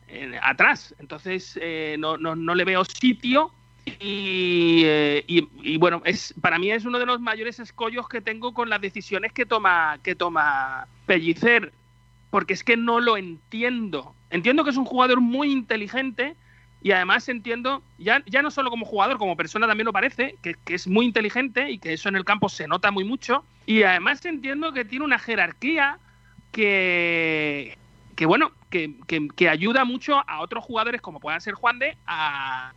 [0.08, 0.94] en- atrás.
[0.98, 3.52] Entonces eh, no, no, no le veo sitio
[4.00, 8.20] y, eh, y- y, bueno, es para mí es uno de los mayores escollos que
[8.20, 11.72] tengo con las decisiones que toma, que toma Pellicer,
[12.30, 14.14] porque es que no lo entiendo.
[14.30, 16.36] Entiendo que es un jugador muy inteligente
[16.82, 20.54] y además entiendo, ya, ya no solo como jugador, como persona también lo parece, que,
[20.64, 23.44] que es muy inteligente y que eso en el campo se nota muy mucho.
[23.66, 25.98] Y además entiendo que tiene una jerarquía
[26.52, 27.78] que,
[28.16, 32.72] que bueno, que, ayuda mucho a otros jugadores como puedan ser Juan de a,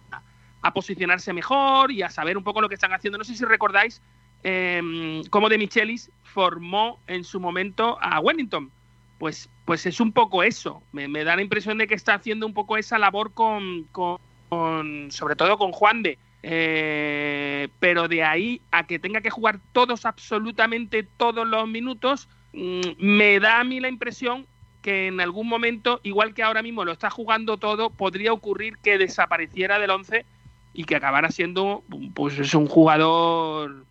[0.73, 3.17] posicionarse mejor y a saber un poco lo que están haciendo.
[3.17, 4.01] No sé si recordáis
[4.43, 8.71] eh, cómo De Michelis formó en su momento a Wellington.
[9.17, 10.81] Pues, pues es un poco eso.
[10.91, 14.17] Me, da la impresión de que está haciendo un poco esa labor con, con-
[14.49, 16.17] con- sobre todo con Juan de.
[16.43, 23.39] Eh, pero de ahí a que tenga que jugar todos, absolutamente todos los minutos, me
[23.39, 24.45] da a mí la impresión
[24.81, 28.97] que en algún momento, igual que ahora mismo lo está jugando todo, podría ocurrir que
[28.97, 30.25] desapareciera del 11
[30.73, 31.83] y que acabara siendo
[32.13, 33.85] pues es un jugador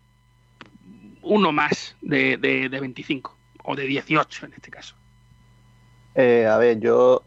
[1.21, 4.95] uno más de, de, de 25 o de 18 en este caso.
[6.15, 7.23] Eh, a ver, yo,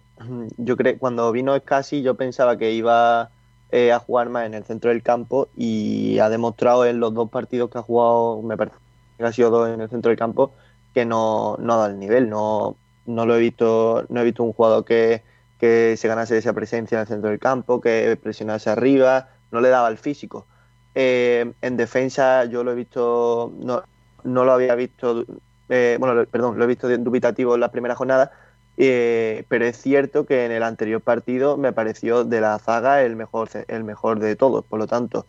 [0.59, 3.30] yo creo cuando vino Scassi yo pensaba que iba
[3.70, 7.30] eh, a jugar más en el centro del campo y ha demostrado en los dos
[7.30, 8.76] partidos que ha jugado, me parece
[9.16, 10.53] que ha sido dos en el centro del campo,
[10.95, 12.31] que no, no ha dado el nivel.
[12.31, 12.77] No,
[13.07, 15.23] no lo he visto, no he visto un jugador que,
[15.59, 19.69] que se ganase esa presencia en el centro del campo, que presionase arriba, no le
[19.69, 20.47] daba el físico.
[20.95, 23.83] Eh, en defensa yo lo he visto, no,
[24.23, 25.25] no lo había visto,
[25.69, 28.31] eh, bueno, perdón, lo he visto dubitativo en la primera jornada,
[28.77, 33.17] eh, pero es cierto que en el anterior partido me pareció de la zaga el
[33.17, 34.65] mejor, el mejor de todos.
[34.65, 35.27] Por lo tanto,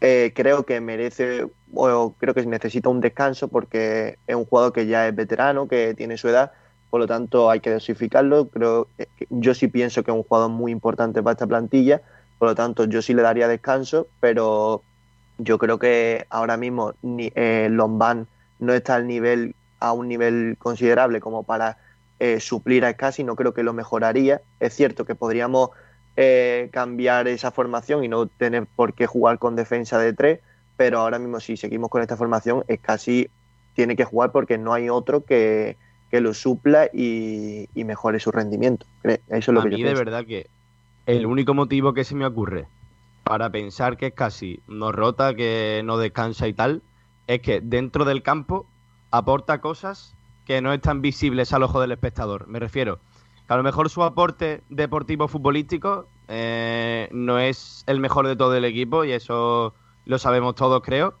[0.00, 4.86] eh, creo que merece o creo que necesita un descanso porque es un jugador que
[4.86, 6.52] ya es veterano, que tiene su edad.
[6.90, 8.48] Por lo tanto, hay que dosificarlo.
[8.48, 8.88] Creo
[9.28, 12.00] yo sí pienso que es un jugador muy importante para esta plantilla.
[12.38, 14.82] Por lo tanto, yo sí le daría descanso, pero
[15.38, 18.26] yo creo que ahora mismo ni, eh, Lombán
[18.58, 21.78] no está al nivel, a un nivel considerable como para
[22.20, 24.40] eh, suplir a Scassi, no creo que lo mejoraría.
[24.60, 25.70] Es cierto que podríamos
[26.20, 30.40] eh, cambiar esa formación y no tener por qué jugar con defensa de tres,
[30.76, 33.28] pero ahora mismo si seguimos con esta formación, Scassi
[33.74, 35.76] tiene que jugar porque no hay otro que,
[36.10, 38.84] que lo supla y, y mejore su rendimiento.
[39.04, 40.04] Eso es lo a que mí yo de pienso.
[40.04, 40.48] verdad que
[41.06, 42.66] el único motivo que se me ocurre
[43.22, 46.82] para pensar que es casi no rota, que no descansa y tal,
[47.28, 48.66] es que dentro del campo
[49.12, 50.16] aporta cosas
[50.46, 52.48] que no están visibles al ojo del espectador.
[52.48, 52.98] Me refiero
[53.48, 58.54] que a lo mejor su aporte deportivo futbolístico eh, no es el mejor de todo
[58.54, 59.74] el equipo y eso
[60.04, 61.14] lo sabemos todos, creo.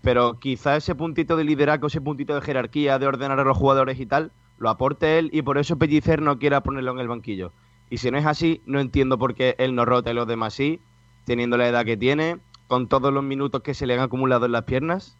[0.00, 4.00] Pero quizá ese puntito de liderazgo, ese puntito de jerarquía, de ordenar a los jugadores
[4.00, 7.52] y tal, lo aporte él y por eso Pellicer no quiera ponerlo en el banquillo.
[7.90, 10.54] Y si no es así, no entiendo por qué él no rota y los demás
[10.54, 10.80] sí,
[11.26, 14.52] teniendo la edad que tiene, con todos los minutos que se le han acumulado en
[14.52, 15.18] las piernas.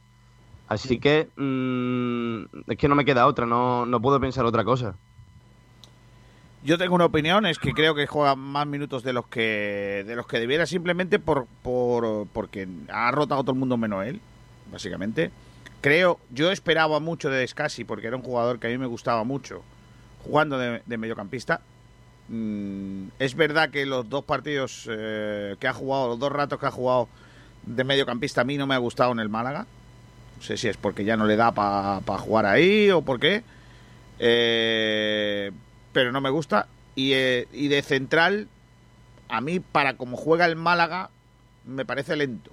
[0.67, 4.97] Así que mm, es que no me queda otra, no, no puedo pensar otra cosa.
[6.65, 10.17] Yo tengo una opinión, es que creo que juega más minutos de los que de
[10.17, 14.19] los que debiera simplemente por, por porque ha rotado todo el mundo menos él,
[14.73, 15.31] básicamente.
[15.83, 19.25] Creo, yo esperaba mucho de Scassi porque era un jugador que a mí me gustaba
[19.25, 19.63] mucho
[20.25, 21.61] jugando de, mediocampista.
[22.29, 26.65] Mm, es verdad que los dos partidos eh, que ha jugado, los dos ratos que
[26.65, 27.09] ha jugado
[27.67, 29.67] de mediocampista a mí no me ha gustado en el Málaga.
[30.39, 33.45] No sé si es porque ya no le da para jugar ahí o por qué.
[34.19, 35.51] Eh,
[35.95, 36.67] pero no me gusta.
[36.95, 38.49] Y, eh, y de central,
[39.31, 41.09] a mí, para como juega el Málaga,
[41.65, 42.51] me parece lento.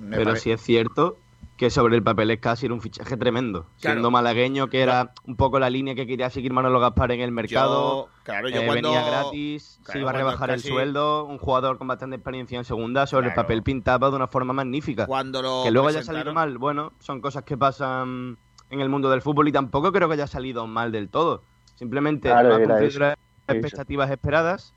[0.00, 1.18] Me Pero pare- sí es cierto
[1.56, 3.62] que sobre el papel es casi un fichaje tremendo.
[3.80, 3.96] Claro.
[3.96, 7.32] Siendo malagueño, que era un poco la línea que quería seguir Manolo Gaspar en el
[7.32, 8.06] mercado.
[8.06, 11.38] Yo- claro, yo eh, cuando- venía gratis, claro, se iba a rebajar el sueldo, un
[11.38, 15.06] jugador con bastante experiencia en segunda, sobre el papel pintaba de una forma magnífica.
[15.06, 18.38] Cuando lo que luego haya salido mal, bueno, son cosas que pasan
[18.70, 21.42] en el mundo del fútbol y tampoco creo que haya salido mal del todo.
[21.78, 24.74] Simplemente Claro, ha cumplido las expectativas esperadas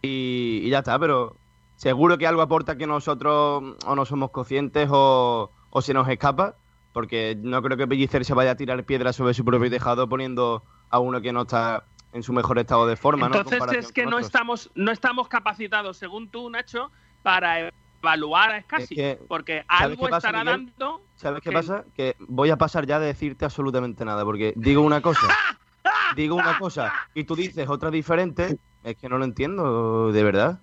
[0.00, 1.36] y, y ya está, pero
[1.76, 6.54] seguro que algo aporta que nosotros o no somos conscientes o, o se nos escapa,
[6.94, 10.62] porque no creo que Pellicer se vaya a tirar piedras sobre su propio tejado poniendo
[10.88, 11.84] a uno que no está
[12.14, 13.26] en su mejor estado de forma.
[13.26, 16.90] Entonces es que no estamos, no estamos capacitados, según tú, Nacho,
[17.22, 17.70] para
[18.02, 18.94] evaluar a Scassi.
[18.94, 20.72] que, porque ¿sabes algo qué pasa, estará Miguel?
[20.78, 21.02] dando.
[21.14, 21.84] ¿Sabes qué que- pasa?
[21.94, 25.20] Que voy a pasar ya de decirte absolutamente nada, porque digo una cosa,
[26.16, 30.60] digo una cosa y tú dices otra diferente Es que no lo entiendo, de verdad.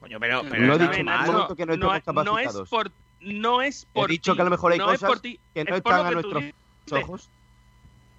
[0.00, 2.90] Coño, pero, pero no he dicho que no estemos no, no es por
[3.20, 5.20] no es por He dicho ti, que a lo mejor hay no es cosas por
[5.20, 7.04] ti, que no es están a nuestros dices.
[7.04, 7.30] ojos.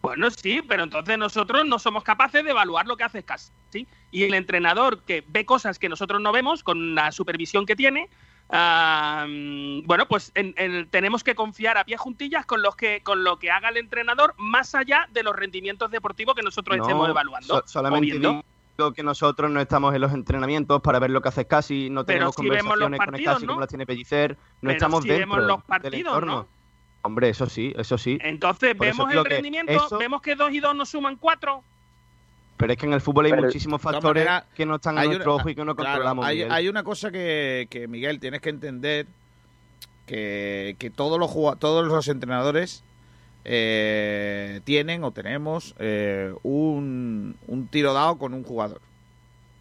[0.02, 3.52] Bueno, sí, pero entonces nosotros no somos capaces de evaluar lo que hace Casi.
[3.70, 3.88] ¿sí?
[4.12, 8.10] Y el entrenador que ve cosas que nosotros no vemos, con la supervisión que tiene,
[8.50, 9.26] ah,
[9.86, 13.40] bueno, pues en- en- tenemos que confiar a pie juntillas con, los que, con lo
[13.40, 17.58] que haga el entrenador, más allá de los rendimientos deportivos que nosotros No, estemos evaluando.
[17.58, 18.18] so- solamente
[18.76, 22.06] digo que nosotros no estamos en los entrenamientos para ver lo que hace Casi, no
[22.06, 23.52] tenemos si conversaciones con partidos, Casi ¿no?
[23.52, 26.36] como las tiene Pellicer, no Pero estamos si dentro vemos los del partidos, entorno.
[26.36, 26.48] ¿no?
[27.06, 28.18] Hombre, eso sí, eso sí.
[28.22, 31.64] Entonces Por vemos el que rendimiento, eso- vemos que dos y dos nos suman cuatro.
[32.58, 35.34] Pero es que en el fútbol hay Pero, muchísimos factores que no están a nuestro
[35.34, 36.26] una- ojo y que no claro, controlamos.
[36.26, 39.08] hay, hay una cosa que, que, Miguel, tienes que entender
[40.06, 42.84] que, que todos, los todos los entrenadores
[43.46, 48.82] eh, tienen o tenemos eh, un, un tiro dado con un jugador.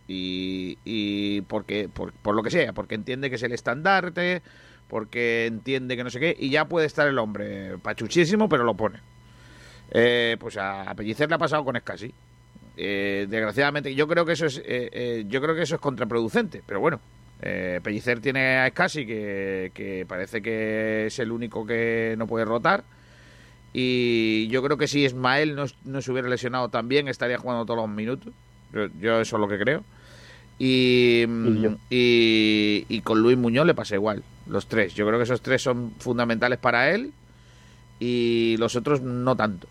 [0.09, 4.43] Y, y porque, por, por lo que sea, porque entiende que es el estandarte,
[4.89, 8.75] porque entiende que no sé qué, y ya puede estar el hombre pachuchísimo, pero lo
[8.75, 8.99] pone.
[9.93, 12.13] Eh, pues a, a Pellicer le ha pasado con Escasi.
[12.77, 16.63] Eh, desgraciadamente, yo creo que eso es, eh, eh, yo creo que eso es contraproducente,
[16.67, 17.01] pero bueno.
[17.45, 22.45] Eh, Pellicer tiene a Escasi que, que parece que es el único que no puede
[22.45, 22.85] rotar.
[23.73, 27.81] Y yo creo que si Ismael no, no se hubiera lesionado también, estaría jugando todos
[27.81, 28.33] los minutos.
[28.73, 29.83] Yo, yo eso es lo que creo.
[30.59, 34.23] Y, mm, y, y con Luis Muñoz le pasa igual.
[34.47, 34.95] Los tres.
[34.95, 37.13] Yo creo que esos tres son fundamentales para él.
[37.99, 39.67] Y los otros no tanto.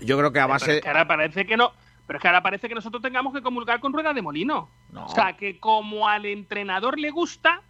[0.00, 0.76] Yo creo que a Pero base.
[0.76, 1.72] es que ahora parece que no.
[2.08, 4.70] Pero es que ahora parece que nosotros tengamos que comulgar con rueda de molino.
[4.90, 5.04] No.
[5.04, 7.60] O sea, que como al entrenador le gusta,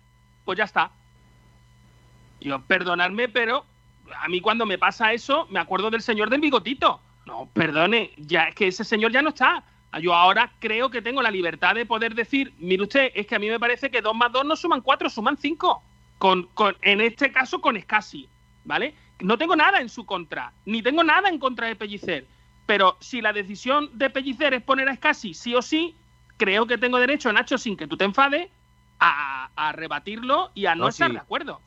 [0.45, 0.93] pues ya está.
[2.41, 3.65] Yo, perdonadme, pero
[4.17, 7.01] a mí cuando me pasa eso, me acuerdo del señor del bigotito.
[7.27, 9.65] No, perdone, ya es que ese señor ya no está.
[10.01, 13.41] Yo ahora creo que tengo la libertad de poder decir, mire usted, es que a
[13.41, 15.83] mí me parece que dos más dos no suman cuatro, suman cinco.
[16.19, 18.29] Con, con, en este caso con Scassi,
[18.65, 18.95] ¿vale?
[19.19, 22.25] No tengo nada en su contra, ni tengo nada en contra de Pellicer.
[22.69, 25.97] Pero si la decisión de Pellicer es poner a Scassi sí o sí,
[26.37, 28.51] creo que tengo derecho, Nacho, sin que tú te enfades,
[29.01, 31.15] a, a rebatirlo y a no, No, estar sí.
[31.15, 31.63] de acuerdo.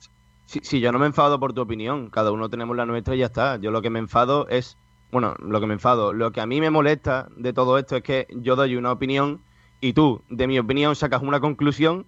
[0.46, 2.12] Sí, sí, yo no me enfado por tu opinión.
[2.12, 3.58] Cada uno tenemos la nuestra y ya está.
[3.58, 4.78] Yo lo que me enfado es.
[5.12, 6.14] Bueno, lo que me enfado.
[6.14, 9.42] Lo que a mí me molesta de todo esto es que yo doy una opinión
[9.80, 12.06] y tú, de mi opinión, sacas una conclusión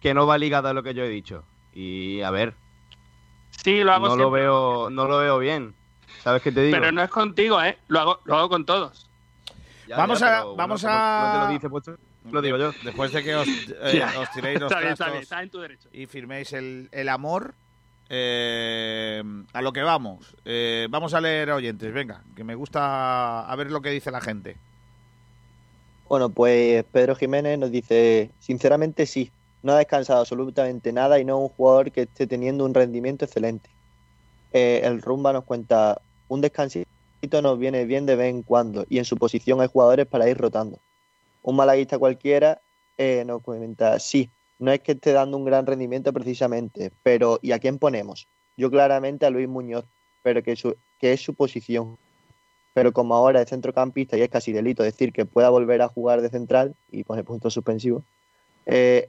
[0.00, 1.44] que no va ligada a lo que yo he dicho.
[1.72, 2.54] Y a ver.
[3.52, 5.74] Sí, lo hago no lo veo, no lo veo bien.
[6.24, 6.78] ¿Sabes qué te digo?
[6.78, 7.76] Pero no es contigo, ¿eh?
[7.88, 9.10] Lo hago, lo hago con todos.
[9.86, 10.44] Ya, vamos ya, a.
[10.44, 11.26] vamos bueno, a.
[11.26, 11.98] no te lo dice, pues
[12.32, 12.72] lo digo yo.
[12.82, 13.46] Después de que os,
[13.82, 15.90] eh, os tiréis los Está bien, está bien, está en tu derecho.
[15.92, 17.54] y firméis el, el amor,
[18.08, 19.22] eh,
[19.52, 20.34] a lo que vamos.
[20.46, 24.22] Eh, vamos a leer oyentes, venga, que me gusta a ver lo que dice la
[24.22, 24.56] gente.
[26.08, 29.30] Bueno, pues Pedro Jiménez nos dice, sinceramente sí,
[29.62, 33.26] no ha descansado absolutamente nada y no es un jugador que esté teniendo un rendimiento
[33.26, 33.68] excelente.
[34.52, 36.00] Eh, el Rumba nos cuenta,
[36.34, 36.86] un descansito
[37.42, 40.36] nos viene bien de vez en cuando y en su posición hay jugadores para ir
[40.36, 40.78] rotando.
[41.42, 42.60] Un malaguista cualquiera
[42.98, 47.52] eh, nos comenta, sí, no es que esté dando un gran rendimiento precisamente, pero ¿y
[47.52, 48.28] a quién ponemos?
[48.56, 49.84] Yo claramente a Luis Muñoz,
[50.22, 50.52] pero que,
[51.00, 51.98] es su posición
[52.72, 56.22] pero como ahora es centrocampista y es casi delito decir que pueda volver a jugar
[56.22, 58.02] de central y pone puntos suspensivos,
[58.66, 59.08] eh,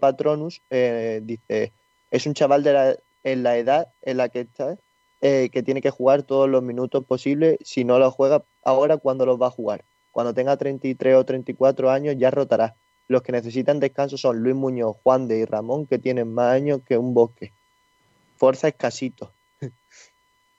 [0.00, 1.72] Patronus eh, dice,
[2.10, 4.76] es un chaval de la, en la edad en la que está,
[5.20, 9.24] eh, que tiene que jugar todos los minutos posibles, si no lo juega ahora, ¿cuándo
[9.24, 9.84] los va a jugar?
[10.10, 12.76] Cuando tenga 33 o 34 años ya rotará.
[13.08, 16.80] Los que necesitan descanso son Luis Muñoz, Juan de y Ramón, que tienen más años
[16.86, 17.52] que un bosque.
[18.36, 19.32] Forza escasito.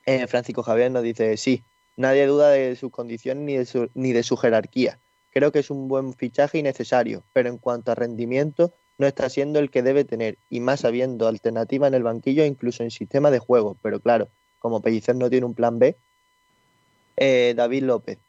[0.09, 1.65] Eh, Francisco Javier nos dice, sí,
[1.97, 4.99] nadie duda de sus condiciones ni de su, ni de su jerarquía.
[5.31, 9.29] Creo que es un buen fichaje y necesario, pero en cuanto a rendimiento no está
[9.29, 12.91] siendo el que debe tener, y más habiendo alternativa en el banquillo e incluso en
[12.91, 13.77] sistema de juego.
[13.81, 14.29] Pero claro,
[14.59, 15.95] como Pellicer no tiene un plan B,
[17.17, 18.19] eh, David López,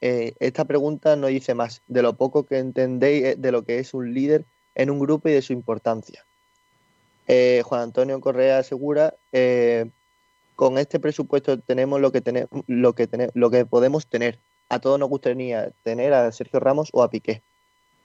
[0.00, 3.78] eh, esta pregunta no dice más de lo poco que entendéis eh, de lo que
[3.78, 4.44] es un líder
[4.74, 6.24] en un grupo y de su importancia.
[7.64, 9.14] Juan Antonio Correa asegura,
[10.54, 14.38] con este presupuesto tenemos lo que, lo, que lo que podemos tener.
[14.68, 17.42] A todos nos gustaría tener a Sergio Ramos o a Piqué.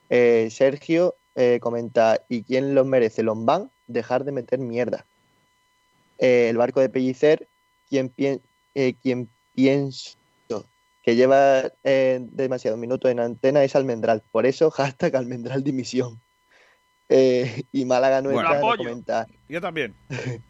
[0.10, 1.16] Sergio
[1.60, 3.22] comenta, ¿y quién los merece?
[3.22, 3.70] ¿Lombán?
[3.88, 5.06] Dejar de meter mierda.
[6.20, 7.50] El barco de Pellicer,
[7.90, 8.42] quien, pien-
[8.74, 10.18] eh, quien pienso
[11.02, 14.24] que lleva eh, demasiados minutos en antena es Almendral.
[14.30, 16.22] Por eso, hashtag Almendral dimisión.
[17.10, 18.78] Eh, y Málaga Bueno, Nuestra nos apoyo.
[18.90, 19.96] comenta, Yo también.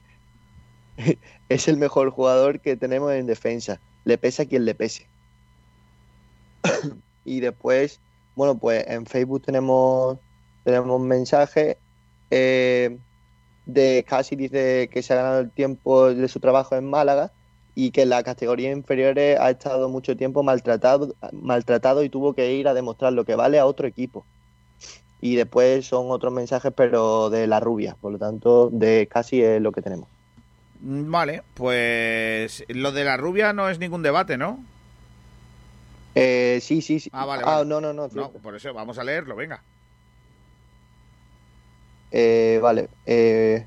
[1.50, 3.80] es el mejor jugador que tenemos en defensa.
[4.04, 5.12] Le pese a quien le pese.
[7.24, 8.02] y después
[8.36, 10.18] Bueno, pues en Facebook tenemos,
[10.64, 11.78] tenemos mensajes
[12.32, 12.98] eh,
[13.68, 17.32] de casi dice que se ha ganado el tiempo de su trabajo en Málaga
[17.76, 22.54] y que en las categorías inferiores ha estado mucho tiempo maltratado, maltratado y tuvo que
[22.54, 24.26] ir a demostrar lo que vale a otro equipo.
[25.22, 29.62] Y después son otros mensajes, pero de la rubia, por lo tanto, de casi es
[29.62, 30.08] lo que tenemos.
[30.82, 34.64] Mm, Vale, pues lo de la rubia no es ningún debate, ¿no?
[36.16, 37.10] Eh, sí, sí, sí.
[37.14, 37.70] Ah, vale, Ah, vale.
[37.70, 38.08] no, no, no.
[38.12, 39.64] No, por eso vamos a leerlo, venga.
[42.12, 42.90] Eh, vale.
[43.06, 43.66] eh,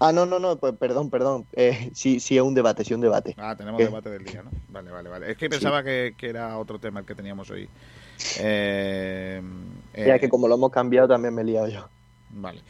[0.00, 1.44] Ah, no, no, no, pues perdón, perdón.
[1.52, 3.34] Eh, sí, sí, es un debate, sí, un debate.
[3.36, 3.86] Ah, tenemos ¿Qué?
[3.86, 4.50] debate del día, ¿no?
[4.68, 5.30] Vale, vale, vale.
[5.32, 7.68] Es que pensaba que, que era otro tema el que teníamos hoy.
[8.38, 9.42] Eh,
[9.94, 11.88] Ya eh, que como lo hemos cambiado también me he liado yo.
[12.30, 12.60] Vale.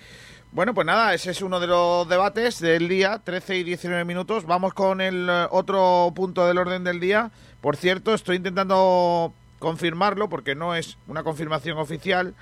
[0.51, 4.47] Bueno, pues nada, ese es uno de los debates del día, 13 y 19 minutos.
[4.47, 7.31] Vamos con el eh, otro punto del orden del día.
[7.61, 12.35] Por cierto, estoy intentando confirmarlo porque no es una confirmación oficial.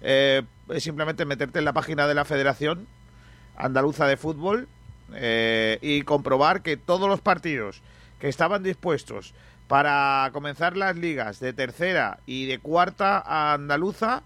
[0.00, 2.86] Eh, es simplemente meterte en la página de la Federación
[3.56, 4.68] Andaluza de Fútbol
[5.14, 7.82] eh, y comprobar que todos los partidos
[8.20, 9.34] que estaban dispuestos
[9.68, 14.22] para comenzar las ligas de tercera y de cuarta andaluza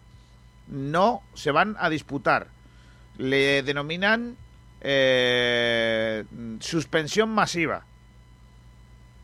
[0.68, 2.48] no se van a disputar.
[3.18, 4.36] Le denominan
[4.80, 6.24] eh,
[6.60, 7.84] suspensión masiva.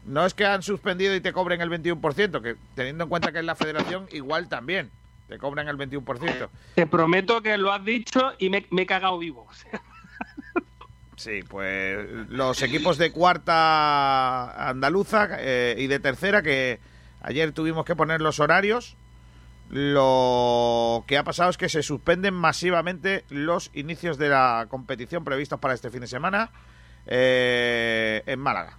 [0.04, 3.38] No es que han suspendido y te cobren el 21%, que teniendo en cuenta que
[3.38, 4.90] es la federación, igual también
[5.28, 6.48] te cobran el 21%.
[6.74, 9.48] Te prometo que lo has dicho y me, me he cagado vivo.
[11.22, 16.80] Sí, pues los equipos de cuarta andaluza eh, y de tercera, que
[17.20, 18.96] ayer tuvimos que poner los horarios,
[19.70, 25.60] lo que ha pasado es que se suspenden masivamente los inicios de la competición previstos
[25.60, 26.50] para este fin de semana
[27.06, 28.78] eh, en Málaga.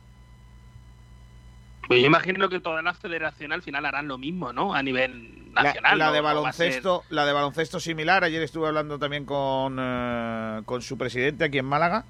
[1.88, 4.74] Pues yo imagino que todas las federaciones al final harán lo mismo, ¿no?
[4.74, 5.98] A nivel nacional.
[5.98, 6.14] la ¿no?
[6.14, 8.24] de baloncesto, la de baloncesto similar.
[8.24, 12.06] Ayer estuve hablando también con, eh, con su presidente aquí en Málaga.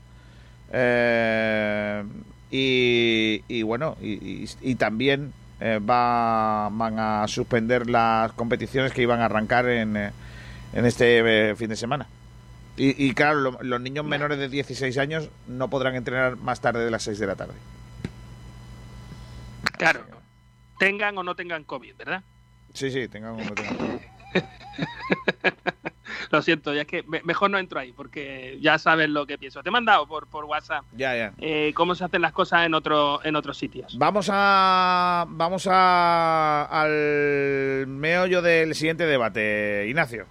[0.72, 2.04] Eh,
[2.52, 4.12] y, y bueno, y,
[4.44, 9.98] y- y también eh, va, van a suspender las competiciones que iban a arrancar en,
[9.98, 10.12] eh,
[10.74, 12.08] en este eh, fin de semana.
[12.78, 16.84] Y, y claro, lo- los niños menores de 16 años no podrán entrenar más tarde
[16.86, 17.54] de las 6 de la tarde.
[19.78, 20.02] Claro.
[20.80, 22.24] Tengan o no tengan COVID, ¿verdad?
[22.74, 24.00] Sí, sí, tengan como tengan.
[26.32, 29.38] Lo siento, ya es que me- mejor no entro ahí porque ya sabes lo que
[29.38, 29.62] pienso.
[29.62, 31.34] Te he mandado por, por WhatsApp Ya, ya.
[31.38, 33.96] eh, cómo se hacen las cosas en, otro, en otros sitios.
[34.00, 40.26] Vamos a vamos a al meollo del siguiente debate, Ignacio.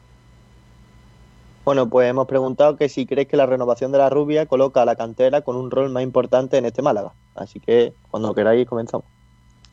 [1.65, 4.85] Bueno, pues hemos preguntado que si crees que la renovación de la rubia coloca a
[4.85, 7.13] la cantera con un rol más importante en este Málaga.
[7.37, 9.07] Así que cuando queráis comenzamos.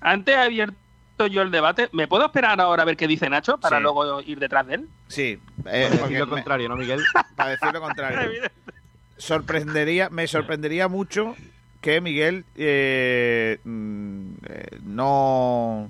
[0.02, 1.90] Antes he abierto yo el debate.
[1.92, 3.84] ¿Me puedo esperar ahora a ver qué dice Nacho para Sí.
[3.84, 4.90] luego ir detrás de él?
[5.08, 7.04] Sí, Para eh, decir porque lo contrario, ¿no, Miguel?
[7.36, 8.32] para decir lo contrario.
[9.18, 11.36] sorprendería, me sorprendería mucho
[11.82, 15.90] que Miguel eh, mm, eh, no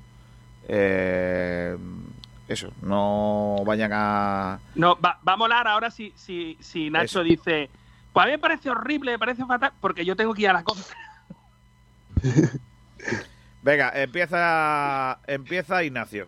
[0.68, 1.78] eh,
[2.48, 7.24] eso, no vayan a No, va, va a molar ahora si, si, si Nacho Eso.
[7.24, 7.70] dice,
[8.14, 10.54] pues a mí me parece horrible, me parece fatal, porque yo tengo que ir a
[10.54, 10.96] la contra.
[13.62, 16.28] Venga, empieza empieza Ignacio.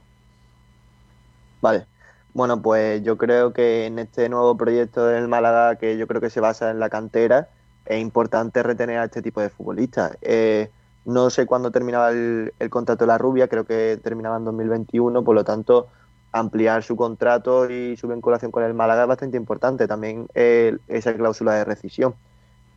[1.62, 1.86] Vale.
[2.34, 6.30] Bueno, pues yo creo que en este nuevo proyecto del Málaga, que yo creo que
[6.30, 7.50] se basa en la cantera,
[7.86, 10.18] es importante retener a este tipo de futbolistas.
[10.22, 10.70] Eh,
[11.06, 15.36] no sé cuándo terminaba el, contrato de la rubia, creo que terminaba en 2021, por
[15.36, 15.88] lo tanto,
[16.32, 19.88] ampliar su contrato y su vinculación con el Málaga es bastante importante.
[19.88, 22.16] También eh, esa cláusula de rescisión.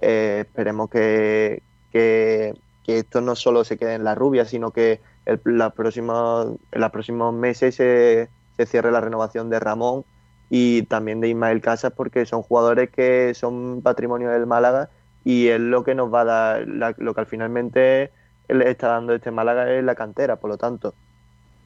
[0.01, 1.63] Eh, esperemos que,
[1.93, 2.55] que,
[2.85, 6.83] que esto no solo se quede en la rubia, sino que el, la próxima- en
[6.83, 10.07] los próximos meses se, se cierre la renovación de Ramón
[10.49, 14.91] y también de Ismael Casas, porque son jugadores que son patrimonio del Málaga
[15.25, 18.13] y es lo que nos va a dar, la- lo que al finalmente
[18.49, 20.97] le está dando este Málaga es la cantera, por lo tanto.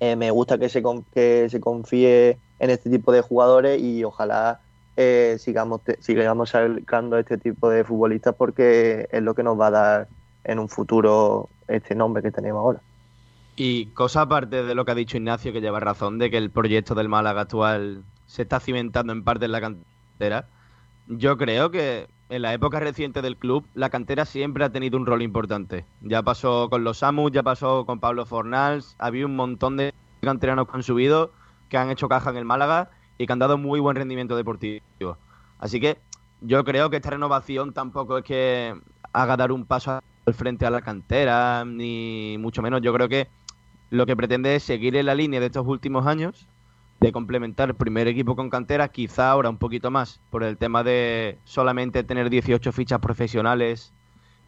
[0.01, 4.05] eh, me gusta que se, con- que se confíe en este tipo de jugadores y
[4.05, 4.63] ojalá
[4.97, 9.71] eh, sigamos, sigamos sacando este tipo de futbolistas porque es lo que nos va a
[9.71, 10.11] dar
[10.49, 12.81] en un futuro este nombre que tenemos ahora.
[13.55, 16.51] Y cosa aparte de lo que ha dicho Ignacio, que lleva razón, de que el
[16.51, 20.47] proyecto del Málaga actual se está cimentando en parte en la cantera,
[21.07, 25.07] yo creo que en la época reciente del club, la cantera siempre ha tenido un
[25.07, 25.85] rol importante.
[26.03, 30.69] Ya pasó con los Samus, ya pasó con Pablo Fornals, había un montón de canteranos
[30.69, 31.33] que han subido,
[31.69, 34.83] que han hecho caja en el Málaga y que han dado muy buen rendimiento deportivo.
[35.59, 35.99] Así que
[36.41, 38.75] yo creo que esta renovación tampoco es que
[39.13, 40.01] haga dar un paso
[40.35, 42.81] frente a la cantera, ni mucho menos.
[42.83, 43.29] Yo creo que
[43.91, 46.47] lo que pretende es seguir en la línea de estos últimos años,
[47.01, 50.83] de complementar el primer equipo con cantera, quizá ahora un poquito más, por el tema
[50.83, 53.93] de solamente tener 18 fichas profesionales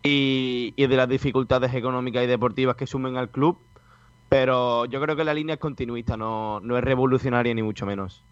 [0.03, 3.59] y, y de las dificultades económicas y deportivas que sumen al club.
[4.29, 8.23] Pero yo creo que la línea es continuista, no, no es revolucionaria ni mucho menos.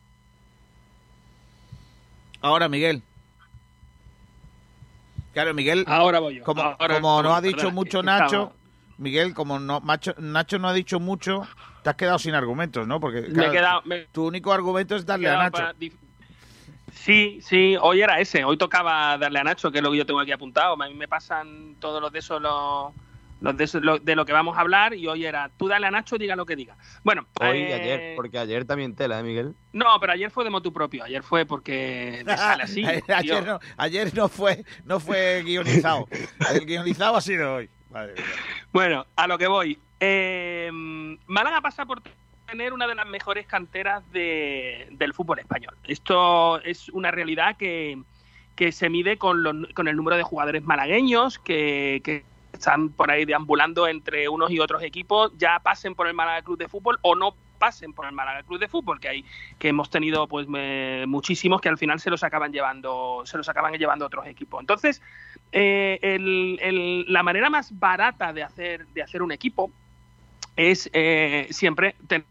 [2.41, 3.03] Ahora, Miguel.
[5.33, 5.85] Claro, Miguel.
[5.87, 6.45] Ahora voy yo.
[6.45, 8.53] Como, Ahora- como no ha dicho mucho Nacho, estaba-
[8.99, 11.47] Miguel, como no, Macho- Nacho no ha dicho mucho,
[11.83, 12.99] te has quedado sin argumentos, ¿no?
[12.99, 15.53] Porque Me he claro, quedado- me- tu único argumento es darle a Nacho.
[15.53, 15.75] para
[16.93, 18.45] Sí, sí, hoy era ese.
[18.45, 20.75] Hoy tocaba darle a Nacho, que es lo que yo tengo aquí apuntado.
[20.83, 22.93] A mí me pasan todos los de esos, los,
[23.41, 25.91] los de, lo- de lo que vamos a hablar, y hoy era tú dale a
[25.91, 26.77] Nacho, diga lo que diga.
[27.05, 29.55] Bueno, Hoy y eh, ayer, porque ayer también tela, ¿eh, Miguel?
[29.73, 31.05] No, pero ayer fue de motu propio.
[31.05, 32.85] Ayer fue porque me sale así.
[32.85, 36.07] ayer, no, ayer no fue, no fue guionizado.
[36.55, 37.71] El guionizado ha sido hoy.
[37.91, 38.25] Madre mía.
[38.73, 39.79] Bueno, a lo que voy.
[40.01, 40.71] Eh,
[41.27, 42.03] Málaga pasa por
[42.47, 45.75] tener una de las mejores canteras de- del fútbol español.
[45.87, 48.03] Esto es una realidad que,
[48.57, 53.11] que se mide con, los- con el número de jugadores malagueños que, que están por
[53.11, 56.99] ahí deambulando entre unos y otros equipos, ya pasen por el Málaga Club de Fútbol
[57.03, 59.25] o no pasen por el Málaga Club de Fútbol, que hay
[59.59, 60.47] que hemos tenido pues
[61.07, 64.61] muchísimos que al final se los acaban llevando se los acaban llevando otros equipos.
[64.61, 65.03] Entonces,
[65.53, 69.71] eh, el- la manera más barata de hacer, de hacer un equipo
[70.57, 72.27] es eh, siempre tener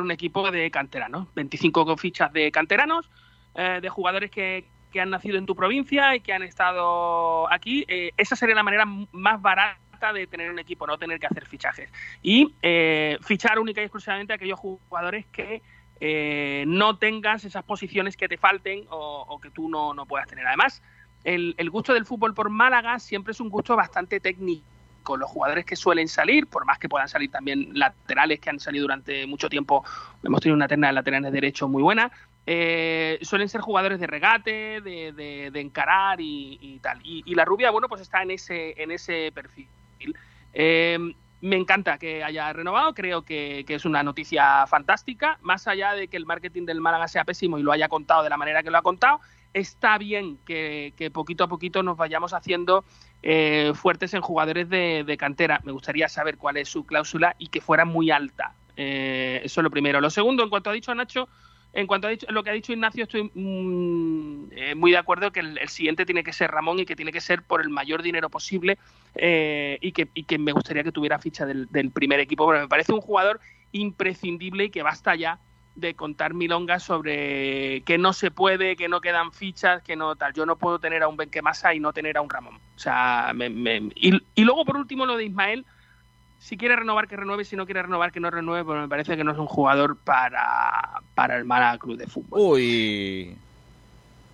[0.00, 3.10] un equipo de canteranos, 25 fichas de canteranos,
[3.54, 7.84] eh, de jugadores que, que han nacido en tu provincia y que han estado aquí.
[7.88, 11.46] Eh, esa sería la manera más barata de tener un equipo, no tener que hacer
[11.46, 11.90] fichajes.
[12.22, 15.62] Y eh, fichar única y exclusivamente a aquellos jugadores que
[16.00, 20.46] eh, no tengas esas posiciones que te falten o, que tú no, no puedas tener.
[20.46, 20.82] Además,
[21.22, 24.66] el, el gusto del fútbol por Málaga siempre es un gusto bastante técnico.
[25.16, 28.84] Los jugadores que suelen salir, por más que puedan salir también laterales que han salido
[28.84, 29.84] durante mucho tiempo,
[30.22, 32.12] hemos tenido una terna de laterales derecho muy buena,
[32.46, 37.00] eh, suelen ser jugadores de regate, de, de- encarar y, tal.
[37.04, 39.68] Y, la rubia, bueno, pues está en ese, en ese perfil.
[40.52, 40.98] Eh,
[41.40, 46.16] me encanta que haya renovado, creo que, es una noticia fantástica, más allá de que
[46.16, 48.78] el marketing del Málaga sea pésimo y lo haya contado de la manera que lo
[48.78, 49.20] ha contado,
[49.52, 52.84] está bien que, que poquito a poquito nos vayamos haciendo
[53.22, 55.60] eh, fuertes en jugadores de, de cantera.
[55.64, 58.54] Me gustaría saber cuál es su cláusula y que fuera muy alta.
[58.76, 60.00] Eh, eso es lo primero.
[60.00, 61.28] Lo segundo, en cuanto ha dicho Nacho,
[61.72, 65.40] en cuanto a lo que ha dicho Ignacio, estoy mm, eh, muy de acuerdo que
[65.40, 68.28] el, siguiente tiene que ser Ramón y que tiene que ser por el mayor dinero
[68.28, 68.78] posible
[69.14, 73.00] eh, y, que, me gustaría que tuviera ficha del, primer equipo, pero me parece un
[73.00, 73.40] jugador
[73.72, 75.38] imprescindible y que basta ya
[75.74, 80.34] de contar milongas sobre que no se puede, que no quedan fichas, que no tal.
[80.34, 82.56] Yo no puedo tener a un Benquemasa y no tener a un Ramón.
[82.76, 85.64] O sea, me- me- y, y luego por último lo de Ismael,
[86.42, 89.16] si quiere renovar que renueve, si no quiere renovar que no renueve, pero me parece
[89.16, 92.40] que no es un jugador para, para el Málaga Club de Fútbol.
[92.40, 93.36] Uy.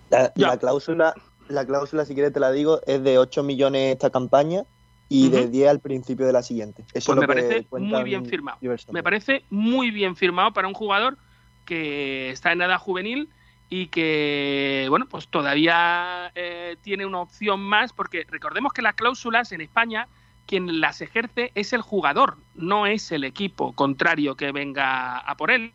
[0.09, 1.13] La, la cláusula,
[1.49, 4.63] la cláusula, si quieres te la digo, es de 8 millones esta campaña
[5.07, 5.49] y de Ujú.
[5.51, 6.83] 10 al principio de la siguiente.
[6.95, 8.57] Eso Pues es me parece muy bien firmado.
[8.91, 11.19] Me parece muy bien firmado para un jugador
[11.63, 13.29] que está en edad juvenil
[13.69, 19.51] y que, bueno, pues todavía eh, tiene una opción más, porque recordemos que las cláusulas
[19.51, 20.07] en España,
[20.49, 25.51] quien las ejerce es el jugador, no es el equipo contrario que venga a por
[25.51, 25.73] él.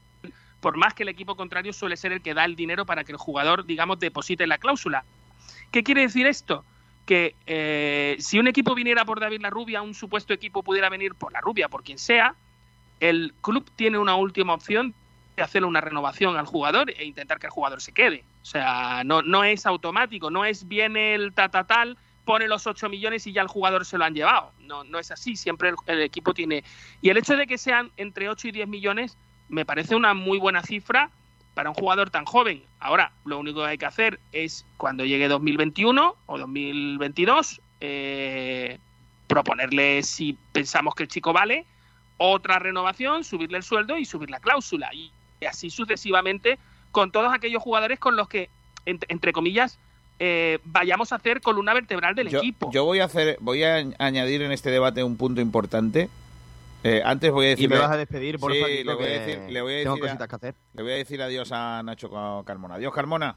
[0.60, 3.12] Por más que el equipo contrario suele ser el que da el dinero para que
[3.12, 5.04] el jugador, digamos, deposite la cláusula.
[5.70, 6.64] ¿Qué quiere decir esto?
[7.06, 11.14] Que eh, si un equipo viniera por David La Rubia, un supuesto equipo pudiera venir
[11.14, 12.34] por La Rubia, por quien sea,
[12.98, 14.92] el club tiene una última opción
[15.36, 18.24] de hacerle una renovación al jugador e intentar que el jugador se quede.
[18.42, 23.26] O sea, no, no es automático, no es viene el tatatal, pone los 8 millones
[23.26, 24.52] y ya el jugador se lo han llevado.
[24.60, 26.64] No, no es así, siempre el, equipo tiene...
[27.02, 29.16] Y el hecho de que sean entre 8 y 10 millones
[29.48, 31.10] me parece una muy buena cifra
[31.54, 32.62] para un jugador tan joven.
[32.80, 38.78] Ahora, lo único que hay que hacer es, cuando llegue 2021 o 2022, eh,
[39.26, 41.66] proponerle, si pensamos que el chico vale,
[42.16, 44.92] otra renovación, subirle el sueldo y subir la cláusula.
[44.94, 45.12] Y
[45.48, 46.58] así sucesivamente
[46.90, 48.48] con todos aquellos jugadores con los que,
[48.86, 49.78] ent- entre comillas,
[50.18, 52.70] eh, vayamos a hacer columna vertebral del Yo, equipo.
[52.72, 56.08] yo voy a hacer, voy a añ- añadir en este debate un punto importante.
[56.84, 57.64] Eh, antes voy a decir.
[57.64, 59.78] Y me vas a despedir, por sí, favor, le voy a decir, le voy a
[59.84, 60.54] tengo decir a- cositas que hacer.
[60.74, 62.74] Le voy a decir adiós a Nacho Ca- Carmona.
[62.74, 63.36] Adiós, Carmona.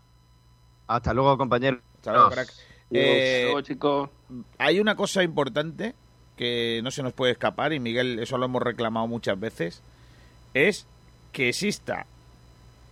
[0.88, 1.80] Hasta luego, compañero.
[1.96, 2.50] Hasta luego, crack.
[2.92, 4.10] Eh, Luego, chicos.
[4.58, 5.94] hay una cosa importante
[6.38, 9.82] que no se nos puede escapar y Miguel, eso lo hemos reclamado muchas veces,
[10.54, 10.86] es
[11.34, 12.06] que exista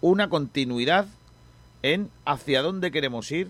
[0.02, 1.08] una continuidad
[1.84, 3.50] en hacia dónde queremos ir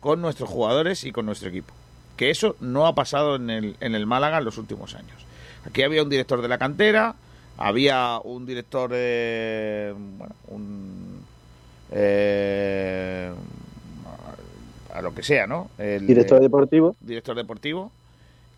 [0.00, 1.72] con nuestros jugadores y con nuestro equipo.
[2.16, 5.24] Que eso no ha pasado en el, en el Málaga en los últimos años.
[5.64, 7.14] Aquí había un director de la cantera,
[7.56, 11.20] había un director, eh, bueno, un,
[11.90, 13.32] eh,
[14.92, 15.70] a lo que sea, ¿no?
[15.78, 16.96] El, Director deportivo.
[17.00, 17.92] Director deportivo,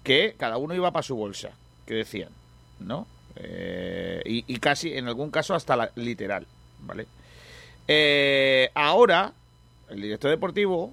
[0.03, 1.51] que cada uno iba para su bolsa,
[1.87, 2.31] que decían,
[2.79, 3.07] ¿no?
[3.37, 6.47] Eh, y, y casi, en algún caso, hasta la, literal,
[6.81, 7.07] ¿vale?
[7.89, 9.33] Eh, ahora,
[9.89, 10.93] el director deportivo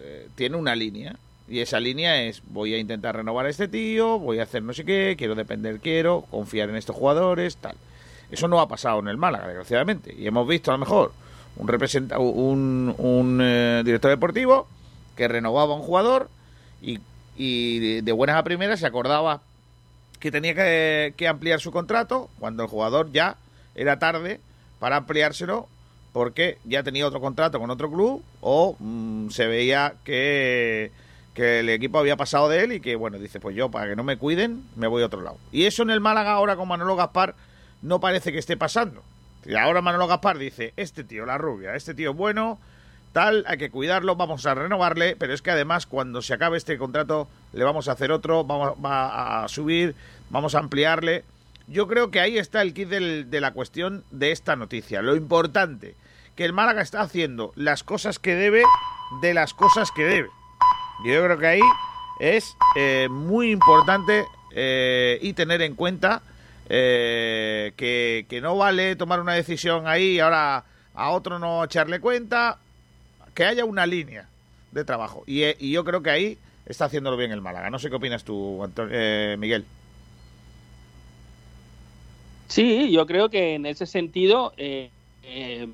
[0.00, 1.16] eh, tiene una línea.
[1.48, 4.72] Y esa línea es, voy a intentar renovar a este tío, voy a hacer no
[4.72, 7.76] sé qué, quiero depender, quiero, confiar en estos jugadores, tal.
[8.30, 10.14] Eso no ha pasado en el Málaga, desgraciadamente.
[10.16, 11.12] Y hemos visto a lo mejor
[11.56, 14.66] un representa un, un eh, director deportivo
[15.16, 16.28] que renovaba a un jugador
[16.82, 16.98] y,
[17.36, 19.42] y de, de buenas a primeras se acordaba
[20.18, 23.36] que tenía que, que ampliar su contrato cuando el jugador ya
[23.74, 24.40] era tarde
[24.78, 25.68] para ampliárselo
[26.14, 30.92] porque ya tenía otro contrato con otro club o mm, se veía que,
[31.34, 33.96] que el equipo había pasado de él y que, bueno, dice, pues yo, para que
[33.96, 35.38] no me cuiden, me voy a otro lado.
[35.50, 37.34] Y eso en el Málaga ahora con Manolo Gaspar
[37.82, 39.02] no parece que esté pasando.
[39.44, 42.60] Y ahora Manolo Gaspar dice, este tío, la rubia, este tío bueno,
[43.12, 46.78] tal, hay que cuidarlo, vamos a renovarle, pero es que además cuando se acabe este
[46.78, 49.96] contrato le vamos a hacer otro, vamos va a subir,
[50.30, 51.24] vamos a ampliarle.
[51.66, 55.02] Yo creo que ahí está el kit de la cuestión de esta noticia.
[55.02, 55.96] Lo importante,
[56.36, 58.62] que el Málaga está haciendo las cosas que debe
[59.20, 60.28] de las cosas que debe.
[61.04, 61.60] Yo creo que ahí
[62.20, 66.22] es eh, muy importante eh, y tener en cuenta
[66.68, 72.00] eh, que, que no vale tomar una decisión ahí y ahora a otro no echarle
[72.00, 72.58] cuenta,
[73.34, 74.28] que haya una línea
[74.72, 75.24] de trabajo.
[75.26, 77.68] Y, eh, yo creo que ahí está haciéndolo bien el Málaga.
[77.70, 79.64] No sé qué opinas tú, Anto- eh, Miguel.
[82.48, 84.52] Sí, yo creo que en ese sentido
[85.26, 85.68] eh,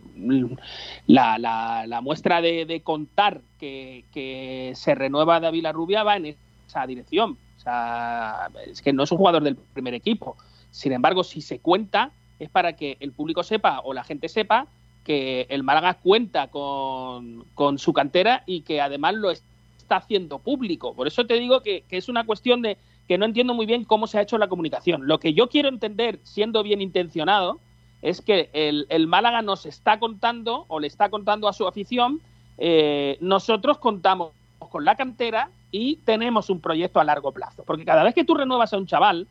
[1.07, 6.37] la, la- la muestra de, contar que, se renueva David Rubia va en
[6.67, 7.37] esa dirección.
[7.57, 10.37] O sea, es que no es un jugador del primer equipo.
[10.71, 14.67] Sin embargo, si se cuenta, es para que el público sepa o la gente sepa
[15.05, 17.45] que el Málaga cuenta con,
[17.77, 20.95] su cantera y que además lo está haciendo público.
[20.95, 22.79] Por eso te digo que es una cuestión de
[23.11, 25.09] que no entiendo muy bien cómo se ha hecho la comunicación.
[25.09, 27.59] Lo que yo quiero entender, siendo bien intencionado,
[28.03, 32.21] es que el, Málaga nos está contando o le está contando a su afición,
[32.59, 37.63] eh, nosotros contamos con la cantera y tenemos un proyecto a largo plazo.
[37.65, 39.27] Porque cada vez que tú renuevas a un chaval,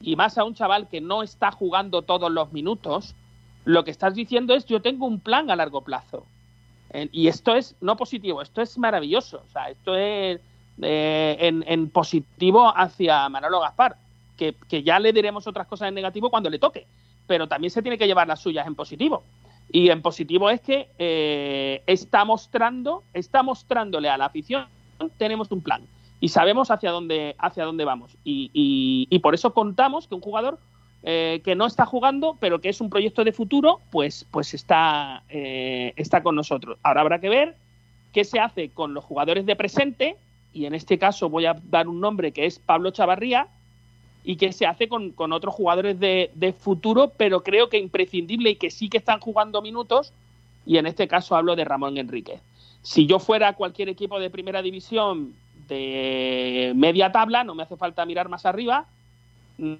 [0.00, 3.14] y más a un chaval que no está jugando todos los minutos,
[3.64, 6.26] lo que estás diciendo es yo tengo un plan a largo plazo.
[7.10, 9.42] Y esto es no positivo, esto es maravilloso.
[9.48, 10.40] O sea, esto es
[10.80, 13.96] eh, en, en positivo hacia Manolo Gaspar,
[14.36, 16.86] que, que ya le diremos otras cosas en negativo cuando le toque,
[17.26, 19.22] pero también se tiene que llevar las suyas en positivo.
[19.70, 24.66] Y en positivo es que eh, está mostrando, está mostrándole a la afición,
[25.18, 25.82] tenemos un plan
[26.20, 28.16] y sabemos hacia dónde, hacia dónde vamos.
[28.24, 30.58] Y, por eso contamos que un jugador
[31.02, 35.22] eh, que no está jugando, pero que es un proyecto de futuro, pues, pues está,
[35.28, 36.78] eh, está con nosotros.
[36.82, 37.56] Ahora habrá que ver
[38.12, 40.16] qué se hace con los jugadores de presente,
[40.52, 43.48] y en este caso voy a dar un nombre que es Pablo Chavarría,
[44.24, 48.50] y qué se hace con, con otros jugadores de, de futuro, pero creo que imprescindible
[48.50, 50.12] y que sí que están jugando minutos,
[50.66, 52.40] y en este caso hablo de Ramón Enrique.
[52.82, 55.34] Si yo fuera cualquier equipo de primera división
[55.68, 58.86] de media tabla, no me hace falta mirar más arriba,
[59.58, 59.74] mm,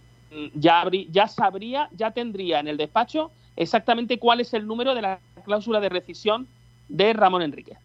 [0.54, 5.02] ya, habrí- ya sabría, ya tendría en el despacho exactamente cuál es el número de
[5.02, 6.46] la cláusula de rescisión
[6.88, 7.76] de Ramón Enrique.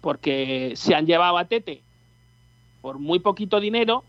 [0.00, 1.82] Porque se han llevado a Tete
[2.80, 4.04] por muy poquito dinero.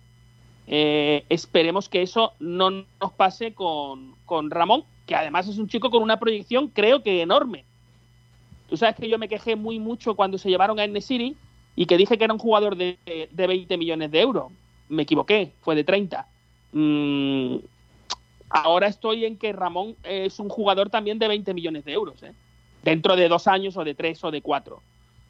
[0.67, 5.89] Eh, esperemos que eso no nos pase con, con Ramón, que además es un chico
[5.89, 7.63] con una proyección creo que enorme.
[8.69, 11.35] Tú sabes que yo me quejé muy mucho cuando se llevaron a Enesiri
[11.75, 14.51] y que dije que era un jugador de, de 20 millones de euros.
[14.89, 16.27] Me equivoqué, fue de 30.
[16.73, 17.57] Mm,
[18.49, 22.33] ahora estoy en que Ramón es un jugador también de 20 millones de euros, ¿eh?
[22.83, 24.81] dentro de dos años o de tres o de cuatro.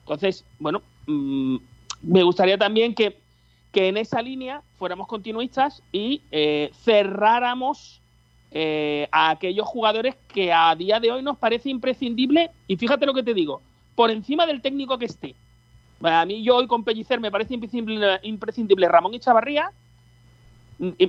[0.02, 1.58] Entonces, bueno, mm,
[2.04, 3.18] me gustaría también que,
[3.72, 8.02] que en esa línea fuéramos continuistas y eh, cerráramos
[8.52, 13.14] eh, a aquellos jugadores que a día de hoy nos parece imprescindible, y fíjate lo
[13.14, 13.62] que te digo,
[13.96, 15.36] por encima del técnico que esté.
[16.02, 19.72] A mí yo hoy con Pellicer me parece imprescindible, Ramón y Chavarría,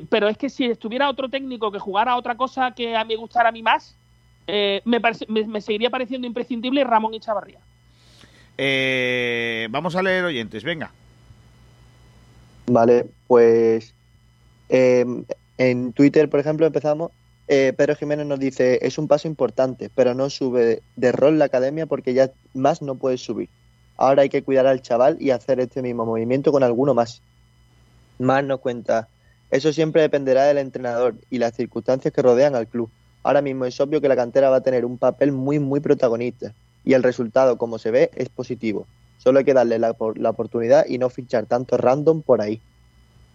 [0.08, 3.50] pero es que si estuviera otro técnico que jugara otra cosa que a mí gustara
[3.50, 3.94] a mí más,
[4.46, 7.60] eh, me, parece- me- seguiría pareciendo imprescindible Ramón y Chavarría.
[9.70, 10.90] Vamos a leer oyentes, venga.
[12.70, 13.94] Vale, pues
[14.68, 15.04] eh,
[15.56, 17.12] en Twitter, por ejemplo, empezamos.
[17.48, 21.46] eh, Pedro Jiménez nos dice, es un paso importante, pero no sube de rol la
[21.46, 23.48] academia porque ya más no puedes subir.
[23.96, 27.22] Ahora hay que cuidar al chaval y hacer este mismo movimiento con alguno más.
[28.18, 29.08] Más nos cuenta,
[29.50, 32.90] eso siempre dependerá del entrenador y las circunstancias que rodean al club.
[33.22, 36.54] ahora mismo es obvio que la cantera va a tener un papel muy, muy protagonista
[36.84, 38.86] y el resultado, como se ve, es positivo.
[39.18, 42.60] Solo hay que darle la, la oportunidad y no fichar tanto random por ahí.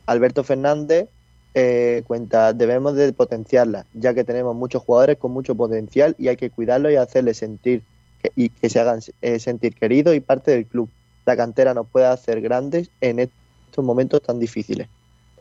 [0.06, 1.08] Alberto Fernández
[1.56, 6.36] eh, cuenta, debemos de potenciarla, ya que tenemos muchos jugadores con mucho potencial y hay
[6.36, 7.84] que cuidarlos y hacerles sentir
[8.22, 10.90] que, y que se hagan eh, sentir queridos y parte del club.
[11.26, 14.88] La cantera nos puede hacer grandes en estos momentos tan difíciles.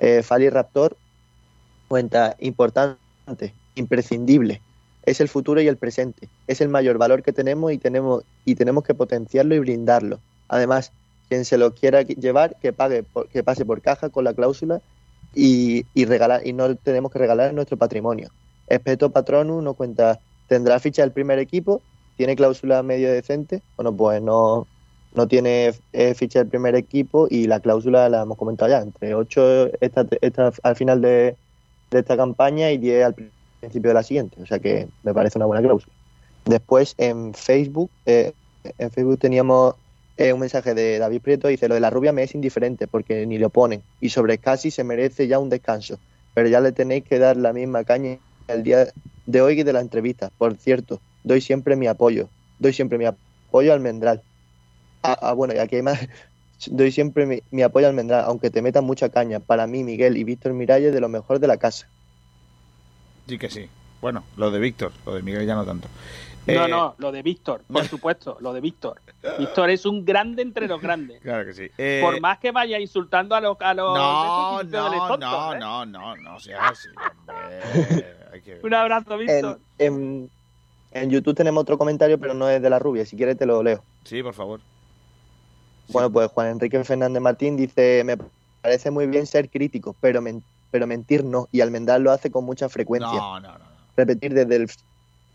[0.00, 0.96] Eh, Fali Raptor
[1.88, 4.60] cuenta, importante, imprescindible,
[5.04, 8.54] es el futuro y el presente, es el mayor valor que tenemos y tenemos, y
[8.54, 10.20] tenemos que potenciarlo y brindarlo.
[10.52, 10.92] Además,
[11.28, 14.82] quien se lo quiera llevar, que pague, por- que pase por caja con la cláusula
[15.32, 18.28] y, y regalar, y no tenemos que regalar nuestro patrimonio.
[18.66, 21.84] Espeto Patronus nos cuenta, ¿tendrá ficha del primer equipo?
[22.16, 23.62] ¿Tiene cláusula medio decente?
[23.76, 24.68] Bueno, pues no,
[25.12, 29.14] no tiene eh, ficha del primer equipo y la cláusula la hemos comentado ya, entre
[29.14, 31.38] 8 esta, esta- al final de,
[31.90, 33.14] esta campaña y 10 al
[33.60, 35.94] principio de la siguiente, o sea que me parece una buena cláusula.
[36.44, 38.34] Después en Facebook, eh,
[38.78, 39.76] en Facebook teníamos
[40.30, 43.38] un mensaje de David Prieto, dice, lo de la rubia me es indiferente porque ni
[43.38, 45.98] lo ponen y sobre casi se merece ya un descanso,
[46.34, 48.18] pero ya le tenéis que dar la misma caña
[48.48, 48.88] el día
[49.26, 50.30] de hoy que de la entrevista.
[50.38, 52.28] Por cierto, doy siempre mi apoyo,
[52.58, 54.22] doy siempre mi apoyo al Mendral.
[55.02, 55.98] Ah, ah, bueno, y aquí hay más,
[56.66, 59.40] doy siempre mi, mi apoyo al Mendral, aunque te metan mucha caña.
[59.40, 61.88] Para mí, Miguel y Víctor Miralles de lo mejor de la casa.
[63.26, 63.68] Sí que sí.
[64.00, 65.88] Bueno, lo de Víctor, lo de Miguel ya no tanto.
[66.46, 69.00] No, Eh, no, lo de Víctor, por supuesto, lo de Víctor.
[69.38, 71.20] Víctor es un grande entre los grandes.
[71.22, 71.68] Claro que sí.
[71.78, 75.30] Eh, Por más que vaya insultando a los a los No, de estos, no, tontos,
[75.30, 75.58] no, ¿eh?
[75.58, 78.06] no, no, no sea así, hombre.
[78.32, 79.60] Hay que- Un abrazo, Víctor.
[79.78, 80.30] En, en,
[80.90, 83.06] en YouTube tenemos otro comentario, pero no es de la rubia.
[83.06, 83.84] Si quieres te lo leo.
[84.04, 84.60] Sí, por favor.
[85.88, 88.16] Bueno, pues Juan Enrique Fernández Martín dice, me
[88.62, 90.42] parece muy bien ser crítico, pero, men-
[90.72, 91.48] pero mentir no.
[91.52, 93.12] Y Almendral lo hace con mucha frecuencia.
[93.12, 93.64] No, no, no.
[93.96, 94.70] Repetir desde el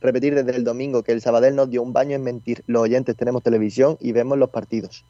[0.02, 2.64] repetir desde el domingo que el Sabadell nos dio un baño es mentir.
[2.68, 5.04] Los oyentes tenemos televisión y vemos los partidos.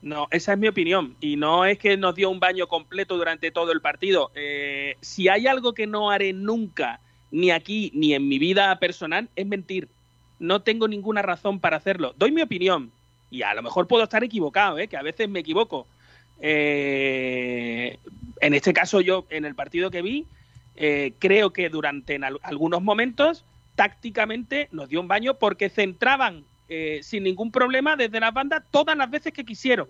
[0.00, 1.16] No, esa es mi opinión.
[1.20, 4.30] Y no es que nos dio un baño completo durante todo el partido.
[4.36, 7.00] Eh, si hay algo que no haré nunca,
[7.32, 9.88] ni aquí, ni en mi vida personal, es mentir.
[10.38, 12.14] No tengo ninguna razón para hacerlo.
[12.16, 12.92] Doy mi opinión.
[13.30, 14.86] Y a lo mejor puedo estar equivocado, ¿eh?
[14.86, 15.86] que a veces me equivoco.
[16.40, 17.98] Eh,
[18.40, 20.26] en este caso, yo, en el partido que vi,
[20.76, 23.44] eh, creo que durante en al- algunos momentos,
[23.78, 28.96] tácticamente, nos dio un baño porque centraban eh, sin ningún problema desde las bandas todas
[28.96, 29.86] las veces que quisieron.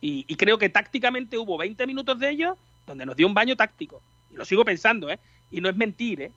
[0.00, 3.56] Y, y creo que tácticamente hubo 20 minutos de ellos donde nos dio un baño
[3.56, 4.00] táctico.
[4.30, 5.18] Y lo sigo pensando, ¿eh?
[5.50, 6.30] Y no es mentir, ¿eh?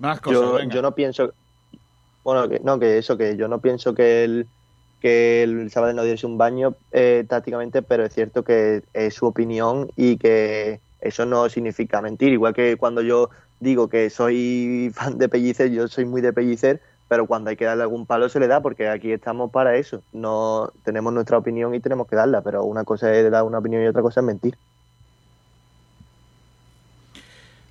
[0.00, 0.74] Más cosas, Yo, venga.
[0.74, 1.32] yo no pienso,
[2.24, 4.48] bueno, que, no, que eso, que yo no pienso que el,
[5.00, 9.26] que el Sabadell no diese un baño eh, tácticamente, pero es cierto que es su
[9.26, 12.32] opinión y que eso no significa mentir.
[12.32, 13.30] Igual que cuando yo
[13.64, 17.64] digo que soy fan de Pellicer, yo soy muy de Pellicer, pero cuando hay que
[17.64, 20.02] darle algún palo se le da, porque aquí estamos para eso.
[20.12, 23.82] No tenemos nuestra opinión y tenemos que darla, pero una cosa es dar una opinión
[23.82, 24.56] y otra cosa es mentir.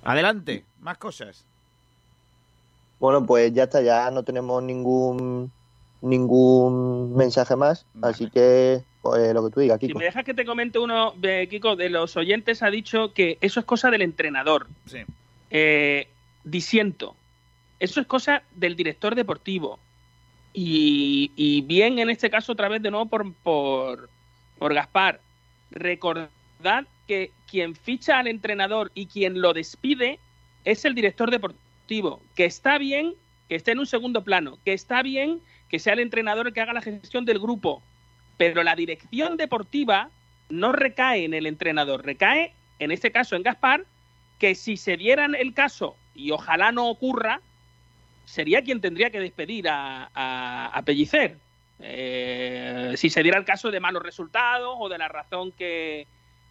[0.02, 1.46] Adelante, más cosas.
[3.00, 5.50] Bueno, pues ya está, ya no tenemos ningún
[6.04, 9.98] ningún mensaje más, así que pues, lo que tú digas, Si Kiko.
[9.98, 13.60] me dejas que te comente uno, de Kiko, de los oyentes ha dicho que eso
[13.60, 14.66] es cosa del entrenador.
[14.86, 14.98] Sí.
[15.56, 16.08] Eh,
[16.42, 17.14] disiento.
[17.78, 19.78] Eso es cosa del director deportivo.
[20.52, 24.10] Y, y bien, en este caso, otra vez de nuevo por, por,
[24.58, 25.20] por Gaspar.
[25.70, 30.18] Recordad que quien ficha al entrenador y quien lo despide
[30.64, 32.20] es el director deportivo.
[32.34, 33.14] Que está bien
[33.48, 36.62] que esté en un segundo plano, que está bien que sea el entrenador el que
[36.62, 37.80] haga la gestión del grupo,
[38.36, 40.10] pero la dirección deportiva
[40.48, 43.84] no recae en el entrenador, recae, en este caso, en Gaspar,
[44.38, 47.40] que si se dieran el caso, y ojalá no ocurra,
[48.24, 51.38] sería quien tendría que despedir a, a, a Pellicer.
[51.80, 56.06] Eh, si se diera el caso de malos resultados o de la razón que,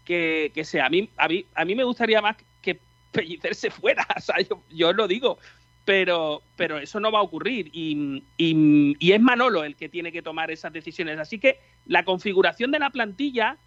[0.06, 0.86] que, que sea.
[0.86, 2.80] A mí, a, mí, a mí me gustaría más que
[3.12, 5.38] Pellicer se fuera, o sea, yo, yo lo digo,
[5.86, 10.12] pero, pero eso no va a ocurrir y, y, y es Manolo el que tiene
[10.12, 11.20] que tomar esas decisiones.
[11.20, 13.58] Así que la configuración de la plantilla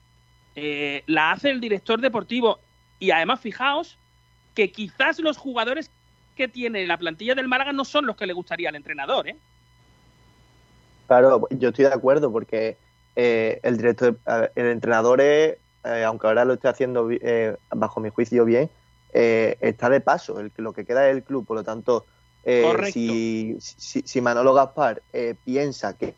[0.55, 2.61] eh, la hace el director deportivo
[2.99, 3.99] y además fijaos
[4.57, 5.91] que quizás los jugadores
[6.35, 9.37] que tiene la plantilla del Málaga no son los que le gustaría al entrenador, ¿eh?
[11.07, 12.77] Claro, yo estoy de acuerdo porque
[13.15, 14.19] eh, el director,
[14.57, 18.69] el entrenador es, eh, aunque ahora lo esté haciendo eh, bajo mi juicio bien,
[19.13, 22.05] está de paso, el, lo que queda es el club, por lo tanto,
[22.45, 26.15] eh, si, si, si Manolo Gaspar eh, piensa que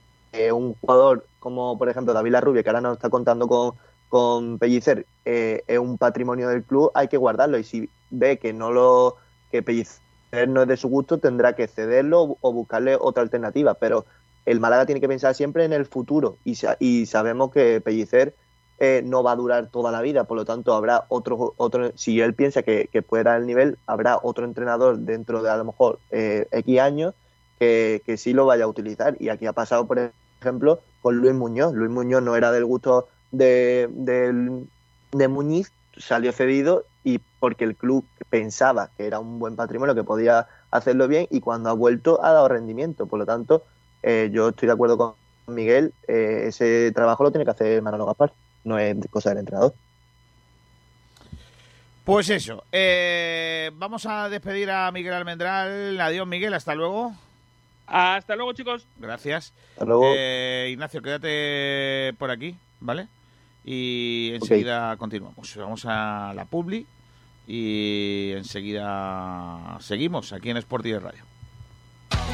[0.52, 3.72] un jugador como por ejemplo David Larrubia, que ahora nos está contando con,
[4.08, 7.58] con Pellicer, eh, es un patrimonio del club, hay que guardarlo.
[7.58, 9.16] Y si ve que no lo
[9.50, 13.74] que Pellicer no es de su gusto, tendrá que cederlo o buscarle otra alternativa.
[13.74, 14.04] Pero
[14.46, 18.34] el Málaga tiene que pensar siempre en el futuro y, sabemos que Pellicer
[18.78, 22.20] eh, no va a durar toda la vida, por lo tanto habrá otro, otro si
[22.20, 25.98] él piensa que, que dar el nivel, habrá otro entrenador dentro de a lo mejor
[26.10, 27.14] eh, X años
[27.58, 29.16] que, que sí lo vaya a utilizar.
[29.18, 31.74] Y aquí ha pasado, por ejemplo, con Luis Muñoz.
[31.74, 34.64] Luis Muñoz no era del gusto de, de,
[35.12, 36.84] de Muñiz, salió cedido
[37.38, 41.70] porque el club pensaba que era un buen patrimonio, que podía hacerlo bien y cuando
[41.70, 43.06] ha vuelto ha dado rendimiento.
[43.06, 43.64] Por lo tanto,
[44.02, 45.14] eh, yo estoy de acuerdo con
[45.46, 48.32] Miguel, eh, ese trabajo lo tiene que hacer Manolo Gaspar,
[48.64, 49.74] no es cosa del entrenador.
[52.04, 56.00] Pues eso, eh, vamos a despedir a Miguel Almendral.
[56.00, 57.12] Adiós Miguel, hasta luego.
[57.86, 58.86] Hasta luego chicos.
[58.96, 59.52] Gracias.
[59.72, 60.04] Hasta luego.
[60.16, 63.08] Eh, Ignacio, quédate por aquí, ¿vale?
[63.62, 65.54] Y enseguida continuamos.
[65.56, 66.86] Vamos a la Publi
[67.48, 71.37] y enseguida seguimos aquí en Sport y Radio.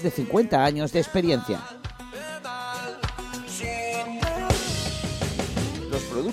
[0.00, 1.60] de 50 años de experiencia.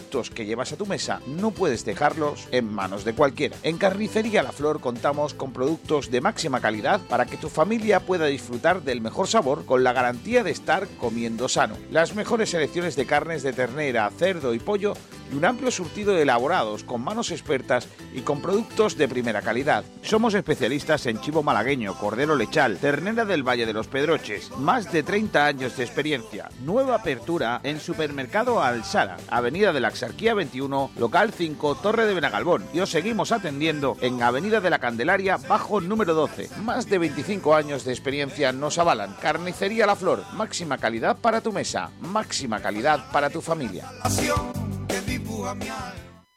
[0.10, 3.56] Que llevas a tu mesa no puedes dejarlos en manos de cualquiera.
[3.62, 8.26] En Carnicería La Flor contamos con productos de máxima calidad para que tu familia pueda
[8.26, 11.78] disfrutar del mejor sabor con la garantía de estar comiendo sano.
[11.92, 14.94] Las mejores selecciones de carnes de ternera, cerdo y pollo
[15.32, 19.84] y un amplio surtido de elaborados con manos expertas y con productos de primera calidad.
[20.02, 25.04] Somos especialistas en chivo malagueño, cordero lechal, ternera del Valle de los Pedroches, más de
[25.04, 26.50] 30 años de experiencia.
[26.64, 32.64] Nueva apertura en Supermercado Alsara, Avenida de la Axarquía 21, local 5, Torre de Benagalbón.
[32.74, 36.50] Y os seguimos atendiendo en Avenida de la Candelaria, bajo número 12.
[36.64, 39.18] Más de 25 años de experiencia nos avalan.
[39.22, 43.90] Carnicería La Flor, máxima calidad para tu mesa, máxima calidad para tu familia.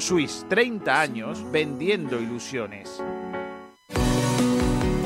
[0.00, 3.02] Suisse, 30 años vendiendo ilusiones.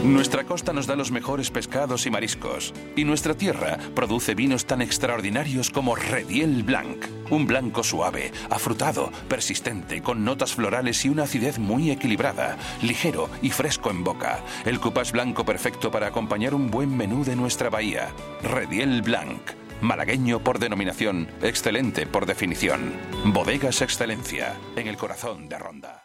[0.05, 4.81] Nuestra costa nos da los mejores pescados y mariscos, y nuestra tierra produce vinos tan
[4.81, 11.59] extraordinarios como Rediel Blanc, un blanco suave, afrutado, persistente, con notas florales y una acidez
[11.59, 14.43] muy equilibrada, ligero y fresco en boca.
[14.65, 18.09] El cupás blanco perfecto para acompañar un buen menú de nuestra bahía.
[18.43, 19.60] Rediel Blanc.
[19.81, 22.93] Malagueño por denominación, excelente por definición.
[23.25, 26.05] Bodegas Excelencia, en el corazón de Ronda.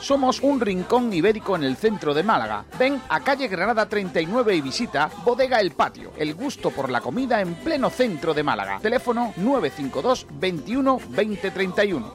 [0.00, 2.64] Somos un rincón ibérico en el centro de Málaga.
[2.78, 7.40] Ven a calle Granada 39 y visita Bodega El Patio, el gusto por la comida
[7.40, 8.78] en pleno centro de Málaga.
[8.80, 12.14] Teléfono 952 21 2031.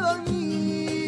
[0.00, 1.07] dormir.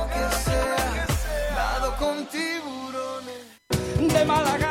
[4.21, 4.70] De Málaga,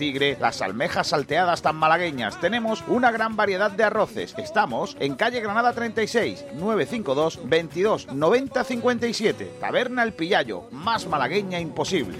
[0.01, 2.39] tigre, las almejas salteadas tan malagueñas.
[2.41, 4.33] Tenemos una gran variedad de arroces.
[4.39, 9.51] Estamos en calle Granada 36, 952 22 90 57.
[9.59, 12.17] Taberna El Pillayo, más malagueña imposible.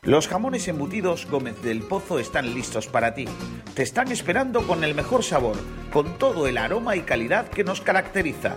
[0.00, 3.26] Los jamones embutidos Gómez del Pozo están listos para ti.
[3.74, 5.56] Te están esperando con el mejor sabor,
[5.92, 8.56] con todo el aroma y calidad que nos caracteriza.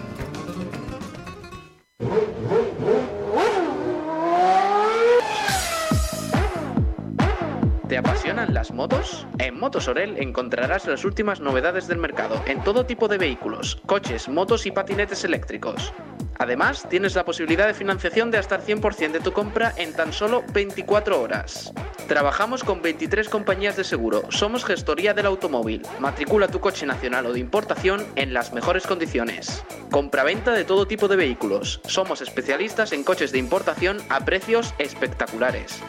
[7.87, 9.27] ¿Te apasionan las motos?
[9.37, 14.29] En Motos Orel encontrarás las últimas novedades del mercado en todo tipo de vehículos, coches,
[14.29, 15.93] motos y patinetes eléctricos.
[16.41, 20.11] Además, tienes la posibilidad de financiación de hasta el 100% de tu compra en tan
[20.11, 21.71] solo 24 horas.
[22.07, 25.83] Trabajamos con 23 compañías de seguro, somos gestoría del automóvil.
[25.99, 29.63] Matricula tu coche nacional o de importación en las mejores condiciones.
[29.91, 31.79] Compra-venta de todo tipo de vehículos.
[31.85, 35.79] Somos especialistas en coches de importación a precios espectaculares.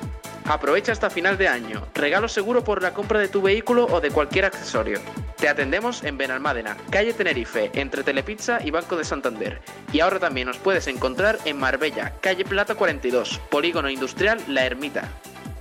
[0.45, 1.87] Aprovecha hasta final de año.
[1.95, 5.01] Regalo seguro por la compra de tu vehículo o de cualquier accesorio.
[5.43, 9.61] Te atendemos en Benalmádena, calle Tenerife, entre Telepizza y Banco de Santander.
[9.93, 15.09] Y ahora nos puedes encontrar en Marbella, calle Plata 42, Polígono Industrial La Ermita.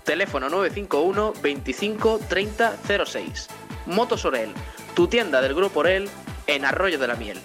[0.03, 3.47] Teléfono 951 25 30 06.
[3.85, 4.49] Motos Orel,
[4.95, 6.09] tu tienda del Grupo Orel
[6.47, 7.37] en Arroyo de la Miel.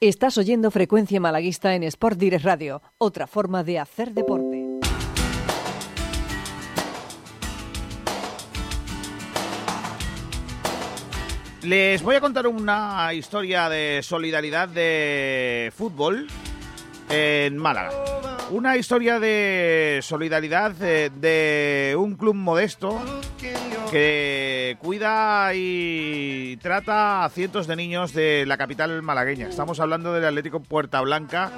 [0.00, 4.51] Estás oyendo Frecuencia Malaguista en Sport Direct Radio, otra forma de hacer deporte.
[11.62, 16.26] Les voy a contar una historia de solidaridad de fútbol
[17.08, 17.90] en Málaga.
[18.50, 23.00] Una historia de solidaridad de, de un club modesto
[23.92, 29.48] que cuida y trata a cientos de niños de la capital malagueña.
[29.48, 31.52] Estamos hablando del Atlético Puerta Blanca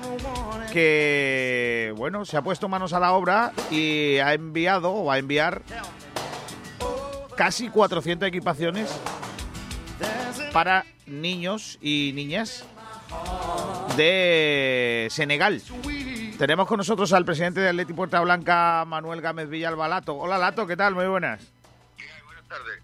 [0.70, 5.18] que, bueno, se ha puesto manos a la obra y ha enviado o va a
[5.18, 5.62] enviar
[7.36, 8.90] casi 400 equipaciones
[10.55, 12.64] para niños y niñas
[13.97, 15.60] de Senegal.
[16.39, 20.14] Tenemos con nosotros al presidente de Atleti Puerta Blanca, Manuel Gámez Villalba Lato.
[20.14, 20.94] Hola Lato, ¿qué tal?
[20.94, 21.40] Muy buenas.
[22.24, 22.81] Buenas tardes.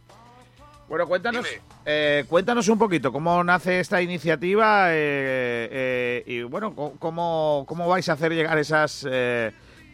[0.88, 1.46] Bueno, cuéntanos,
[1.86, 8.08] eh, cuéntanos un poquito cómo nace esta iniciativa eh, eh, y bueno, cómo, cómo vais
[8.08, 9.06] a hacer llegar esas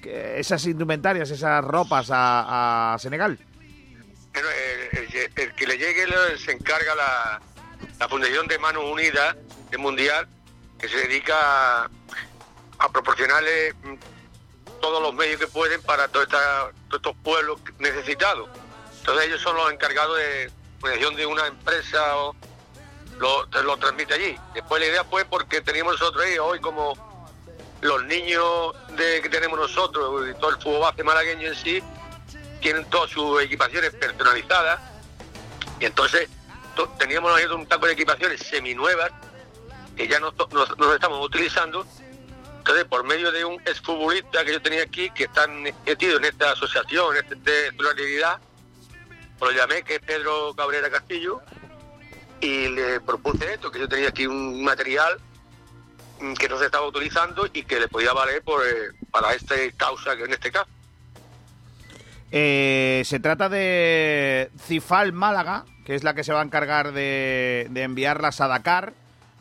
[0.03, 3.39] esas indumentarias, esas ropas a, a Senegal.
[4.33, 6.05] El, el- el que le llegue
[6.39, 7.41] se encarga la,
[7.99, 9.37] la Fundación de Manos Unidas
[9.71, 10.29] de Mundial,
[10.79, 11.91] que se dedica a,
[12.79, 13.95] a proporcionarle mm,
[14.81, 16.29] todos los medios que pueden para todos
[16.93, 18.49] estos pueblos necesitados.
[18.99, 20.51] Entonces ellos son los encargados de
[20.81, 22.37] fundación de una empresa o
[23.19, 24.39] lo, lo transmite allí.
[24.53, 26.95] Después la idea fue porque teníamos nosotros ahí, hoy como
[27.81, 31.83] los niños de, que tenemos nosotros y todo el fútbol base malagueño en sí,
[32.61, 34.81] tienen todas sus equipaciones personalizadas
[35.79, 36.36] y entonces to-
[36.99, 39.11] teníamos un taco de equipaciones seminuevas
[39.97, 41.87] que ya no, estamos utilizando.
[42.59, 46.53] Entonces, por medio de un exfutbolista que yo tenía aquí, que está metido en esta
[46.53, 47.73] asociación en este- de
[49.39, 51.43] pues lo llamé, que es Pedro Cabrera Castillo,
[52.41, 55.19] y le propuse esto, que yo tenía aquí un material
[56.39, 60.17] que no se estaba utilizando y que le podía valer por, eh, para esta causa,
[60.17, 60.69] que en este caso.
[62.33, 67.69] Eh, se trata de Cifal Málaga, que es la que se va a encargar de,
[67.71, 68.95] de enviarlas a Dakar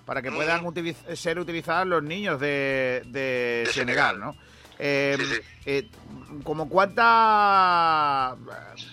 [0.05, 4.35] para que puedan utiliz- ser utilizadas los niños de, de Senegal, ¿no?
[4.77, 5.17] Eh,
[5.65, 5.89] eh,
[6.43, 8.35] ¿Como cuánta
[8.77, 8.83] eh,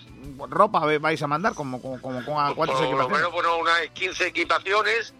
[0.49, 1.53] ropa vais a mandar?
[1.53, 3.17] ¿Como, como, como- a cuántas por lo equipaciones?
[3.17, 5.13] menos bueno, unas 15 equipaciones,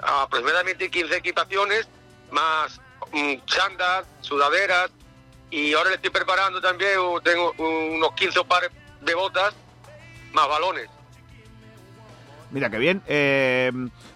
[0.00, 1.88] aproximadamente 15 equipaciones,
[2.30, 2.80] más
[3.12, 4.90] mm, chandas, sudaderas,
[5.50, 8.70] y ahora le estoy preparando también, uh, tengo unos 15 pares
[9.00, 9.54] de botas,
[10.32, 10.88] más balones.
[12.50, 13.02] Mira, qué bien.
[13.06, 13.70] Eh,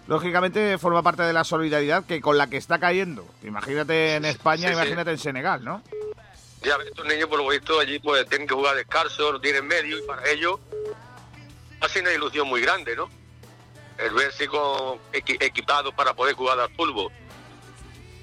[0.07, 3.27] lógicamente forma parte de la solidaridad que con la que está cayendo.
[3.43, 4.73] Imagínate en España, sí, sí.
[4.73, 5.83] imagínate en Senegal, ¿no?
[6.63, 9.67] Ya ves, estos niños por lo visto allí pues tienen que jugar descalzo, no tienen
[9.67, 10.59] medio, y para ellos
[11.81, 13.09] ha sido una ilusión muy grande, ¿no?
[13.97, 17.11] El verse con, equi- equipados para poder jugar al fútbol.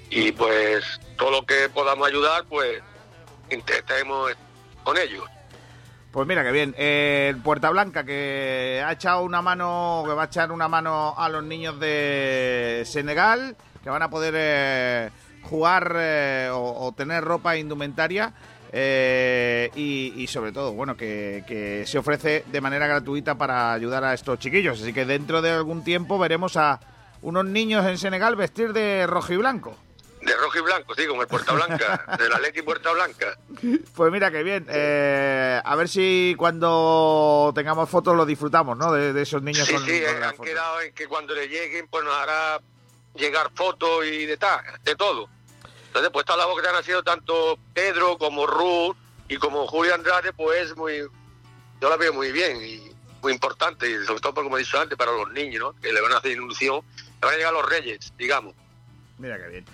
[0.09, 0.83] Y pues
[1.17, 2.81] todo lo que podamos ayudar, pues
[3.55, 4.31] intentemos
[4.83, 5.23] con ellos.
[6.11, 6.75] Pues mira, qué bien.
[6.77, 11.29] Eh, Puerta Blanca que ha echado una mano, que va a echar una mano a
[11.29, 15.09] los niños de Senegal, que van a poder eh,
[15.43, 18.33] jugar eh, o, tener ropa indumentaria.
[18.73, 24.03] eh, y, y sobre todo, bueno, que, que se ofrece de manera gratuita para ayudar
[24.03, 24.81] a estos chiquillos.
[24.81, 26.79] Así que dentro de algún tiempo veremos a
[27.21, 29.77] unos niños en Senegal vestir de rojo y blanco.
[30.21, 33.37] De rojo y blanco, sí, como el Puerta Blanca, del Atleti Puerta Blanca.
[33.95, 34.67] Pues mira, qué bien.
[34.69, 38.91] Eh, a ver si cuando tengamos fotos lo disfrutamos, ¿no?
[38.91, 41.33] De, de esos niños Sí, con, sí, con eh, las han quedado en que cuando
[41.33, 42.61] le lleguen, pues nos hará
[43.15, 45.27] llegar fotos y de tal, de todo.
[45.87, 48.95] Entonces, pues esta labor que han haciendo tanto Pedro como Ruth
[49.27, 50.99] y como Julio Andrade, pues es muy,
[51.81, 52.91] yo la veo muy bien y
[53.21, 55.81] muy importante, y sobre todo, pues, como he dicho antes, para los niños, ¿no?
[55.81, 58.55] Que le van a hacer ilusión, le van a llegar los reyes, digamos.
[59.17, 59.65] Mira qué bien.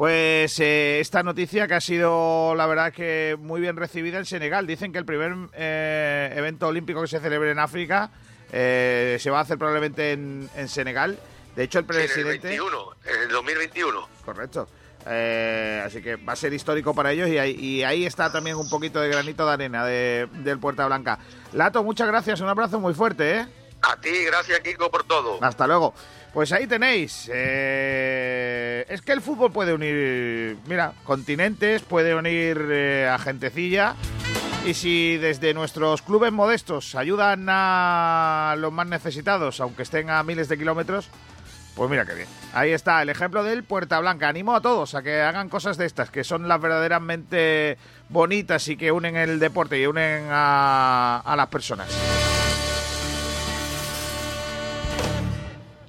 [0.00, 4.66] Pues eh, esta noticia que ha sido, la verdad, que muy bien recibida en Senegal.
[4.66, 8.10] Dicen que el primer eh, evento olímpico que se celebre en África
[8.50, 11.18] eh, se va a hacer probablemente en, en Senegal.
[11.54, 12.48] De hecho, el Sí, en el presidente...
[12.48, 14.08] 21, en el 2021.
[14.24, 14.68] Correcto.
[15.04, 18.56] Eh, así que va a ser histórico para ellos y ahí, y ahí está también
[18.56, 21.18] un poquito de granito de arena de, del Puerta Blanca.
[21.52, 23.46] Lato, muchas gracias, un abrazo muy fuerte, ¿eh?
[23.82, 25.38] A ti, gracias Kiko por todo.
[25.42, 25.94] Hasta luego.
[26.32, 27.28] Pues ahí tenéis.
[27.32, 33.94] eh, es que el fútbol puede unir, mira, continentes, puede unir eh, a gentecilla.
[34.64, 40.48] Y si desde nuestros clubes modestos ayudan a los más necesitados, aunque estén a miles
[40.48, 41.08] de kilómetros,
[41.74, 42.28] pues mira qué bien.
[42.52, 44.28] Ahí está el ejemplo del Puerta Blanca.
[44.28, 47.78] Animo a todos a que hagan cosas de estas, que son las verdaderamente
[48.10, 51.88] bonitas y que unen el deporte y unen a, a las personas.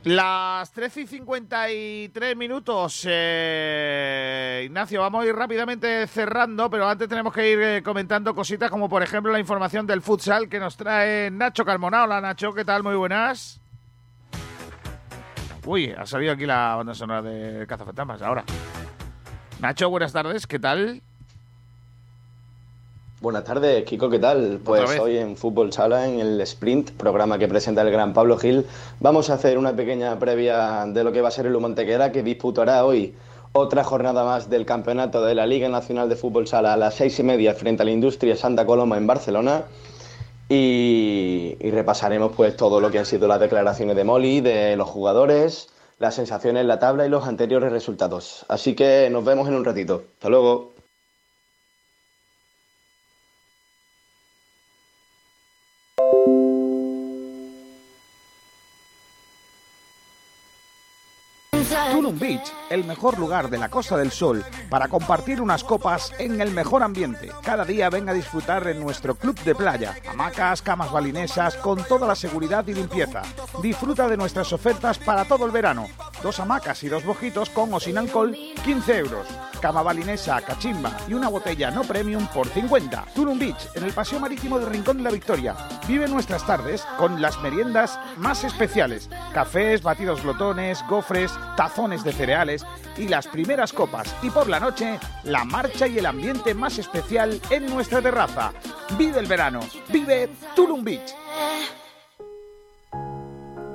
[0.04, 3.06] Las 13 y 53 minutos.
[3.08, 8.72] Eh, Ignacio, vamos a ir rápidamente cerrando, pero antes tenemos que ir eh, comentando cositas
[8.72, 12.06] como por ejemplo la información del futsal que nos trae Nacho Carmona.
[12.06, 12.82] Hola Nacho, ¿qué tal?
[12.82, 13.62] Muy buenas.
[15.66, 18.44] Uy, ha salido aquí la banda sonora de Cazafantasmas ahora.
[19.60, 21.04] Nacho, buenas tardes, ¿qué tal?
[23.22, 24.60] Buenas tardes, Kiko, ¿qué tal?
[24.66, 28.66] Pues hoy en Fútbol Sala, en el Sprint, programa que presenta el gran Pablo Gil,
[29.00, 32.24] vamos a hacer una pequeña previa de lo que va a ser el Humontequera, que
[32.24, 33.14] disputará hoy
[33.54, 37.20] otra jornada más del campeonato de la Liga Nacional de Fútbol Sala a las seis
[37.20, 39.66] y media frente a la Industria Santa Coloma en Barcelona.
[40.50, 44.90] Y, y repasaremos pues todo lo que han sido las declaraciones de Molly, de los
[44.90, 45.70] jugadores,
[46.00, 48.48] las sensaciones en la tabla y los anteriores resultados.
[48.48, 50.06] Así que nos vemos en un ratito.
[50.16, 50.71] Hasta luego.
[61.92, 66.42] Tulum Beach, el mejor lugar de la Costa del Sol para compartir unas copas en
[66.42, 67.30] el mejor ambiente.
[67.44, 69.96] Cada día venga a disfrutar en nuestro club de playa.
[70.10, 73.22] Hamacas, camas balinesas con toda la seguridad y limpieza.
[73.62, 75.88] Disfruta de nuestras ofertas para todo el verano.
[76.24, 79.28] Dos hamacas y dos bojitos con o sin alcohol, 15 euros.
[79.62, 83.06] Cama balinesa, cachimba y una botella no premium por 50.
[83.14, 85.56] Tulum Beach, en el paseo marítimo de Rincón de la Victoria.
[85.88, 89.10] Vive nuestras tardes con las meriendas más especiales.
[89.34, 92.66] Cafés, batidos glotones, gofres, tazones de cereales
[92.98, 94.16] y las primeras copas.
[94.24, 98.52] Y por la noche, la marcha y el ambiente más especial en nuestra terraza.
[98.98, 99.60] Vive el verano.
[99.90, 101.14] Vive Tulum Beach.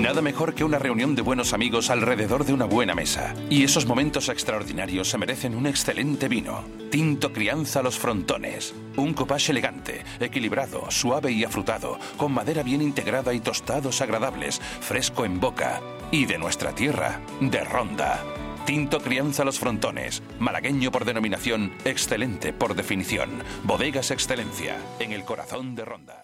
[0.00, 3.32] Nada mejor que una reunión de buenos amigos alrededor de una buena mesa.
[3.48, 6.64] Y esos momentos extraordinarios se merecen un excelente vino.
[6.90, 8.74] Tinto Crianza Los Frontones.
[8.96, 15.24] Un copage elegante, equilibrado, suave y afrutado, con madera bien integrada y tostados agradables, fresco
[15.24, 15.80] en boca.
[16.10, 18.20] Y de nuestra tierra, de Ronda.
[18.66, 23.30] Tinto Crianza Los Frontones, malagueño por denominación, excelente por definición.
[23.62, 26.23] Bodegas Excelencia, en el corazón de Ronda.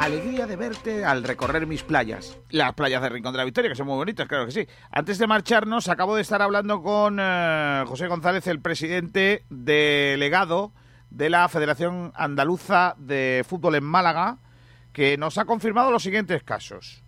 [0.00, 2.38] Alegría de verte al recorrer mis playas.
[2.48, 4.66] Las playas de Rincón de la Victoria, que son muy bonitas, claro que sí.
[4.90, 10.72] Antes de marcharnos, acabo de estar hablando con eh, José González, el presidente delegado
[11.10, 14.38] de la Federación Andaluza de Fútbol en Málaga,
[14.94, 17.02] que nos ha confirmado los siguientes casos.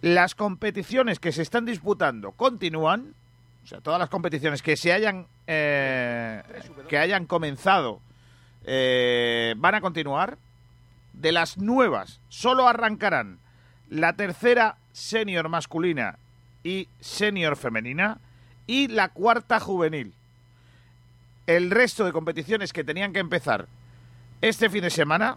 [0.00, 3.14] Las competiciones que se están disputando continúan,
[3.62, 6.42] o sea, todas las competiciones que se hayan eh,
[6.88, 8.00] que hayan comenzado
[8.64, 10.36] eh, van a continuar.
[11.20, 13.40] De las nuevas, solo arrancarán
[13.90, 16.18] la tercera senior masculina
[16.64, 18.20] y senior femenina
[18.66, 20.14] y la cuarta juvenil.
[21.46, 23.66] El resto de competiciones que tenían que empezar
[24.40, 25.36] este fin de semana,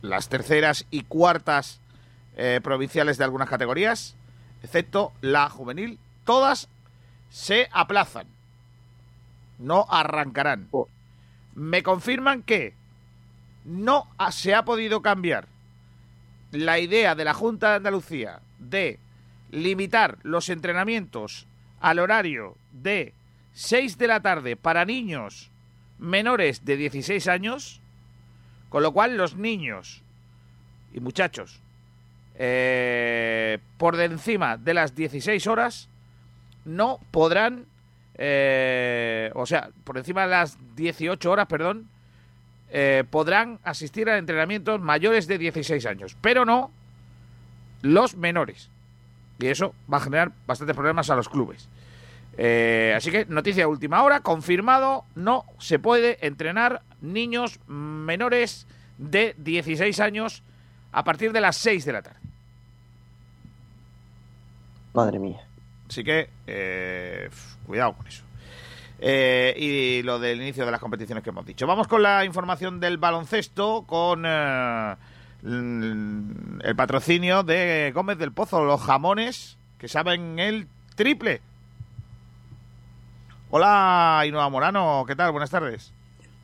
[0.00, 1.78] las terceras y cuartas
[2.36, 4.16] eh, provinciales de algunas categorías,
[4.64, 6.68] excepto la juvenil, todas
[7.30, 8.26] se aplazan.
[9.60, 10.68] No arrancarán.
[11.54, 12.74] Me confirman que
[13.64, 15.46] no se ha podido cambiar
[16.50, 18.98] la idea de la Junta de Andalucía de
[19.50, 21.46] limitar los entrenamientos
[21.80, 23.14] al horario de
[23.52, 25.50] 6 de la tarde para niños
[25.98, 27.80] menores de 16 años,
[28.68, 30.02] con lo cual los niños
[30.92, 31.60] y muchachos
[32.34, 35.88] eh, por de encima de las 16 horas
[36.64, 37.66] no podrán,
[38.14, 41.88] eh, o sea, por encima de las 18 horas, perdón,
[42.74, 46.70] eh, podrán asistir a entrenamientos mayores de 16 años, pero no
[47.82, 48.70] los menores.
[49.38, 51.68] Y eso va a generar bastantes problemas a los clubes.
[52.38, 58.66] Eh, así que noticia de última hora, confirmado, no se puede entrenar niños menores
[58.96, 60.42] de 16 años
[60.92, 62.20] a partir de las 6 de la tarde.
[64.94, 65.46] Madre mía.
[65.90, 67.28] Así que, eh,
[67.66, 68.24] cuidado con eso.
[69.04, 71.66] Eh, y lo del inicio de las competiciones que hemos dicho.
[71.66, 74.94] Vamos con la información del baloncesto, con eh,
[75.42, 81.40] el patrocinio de Gómez del Pozo, los jamones que saben el triple.
[83.50, 85.32] Hola, Inoa Morano, ¿qué tal?
[85.32, 85.92] Buenas tardes.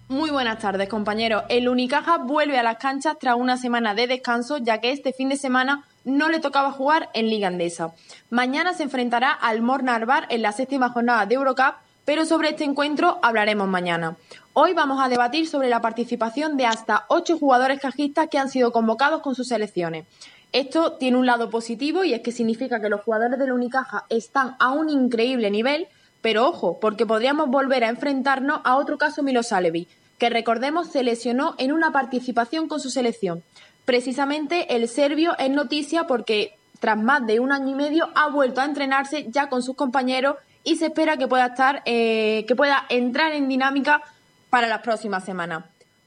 [0.08, 1.44] Muy buenas tardes, compañeros.
[1.48, 5.28] El Unicaja vuelve a las canchas tras una semana de descanso, ya que este fin
[5.28, 7.92] de semana no le tocaba jugar en Liga Andesa.
[8.30, 11.76] Mañana se enfrentará al Mornar en la séptima jornada de Eurocup,
[12.08, 14.16] pero sobre este encuentro hablaremos mañana.
[14.54, 18.72] Hoy vamos a debatir sobre la participación de hasta ocho jugadores cajistas que han sido
[18.72, 20.06] convocados con sus selecciones.
[20.52, 24.56] Esto tiene un lado positivo y es que significa que los jugadores del Unicaja están
[24.58, 25.86] a un increíble nivel,
[26.22, 29.86] pero ojo, porque podríamos volver a enfrentarnos a otro caso Milosalevi,
[30.16, 33.42] que recordemos se lesionó en una participación con su selección.
[33.84, 38.62] Precisamente el serbio es noticia porque tras más de un año y medio ha vuelto
[38.62, 40.36] a entrenarse ya con sus compañeros
[40.68, 44.02] y se espera que pueda estar, eh, que pueda entrar en dinámica
[44.50, 45.64] para las próximas semanas.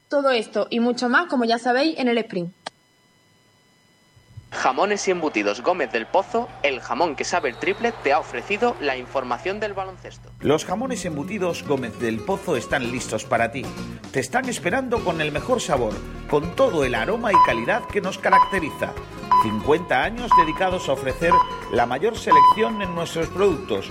[0.08, 2.54] Todo esto y mucho más, como ya sabéis, en el sprint.
[4.52, 8.76] Jamones y embutidos Gómez del Pozo, el jamón que sabe el triple, te ha ofrecido
[8.80, 10.30] la información del baloncesto.
[10.38, 13.64] Los jamones embutidos Gómez del Pozo están listos para ti.
[14.12, 15.94] Te están esperando con el mejor sabor,
[16.30, 18.92] con todo el aroma y calidad que nos caracteriza.
[19.42, 21.32] 50 años dedicados a ofrecer
[21.72, 23.90] la mayor selección en nuestros productos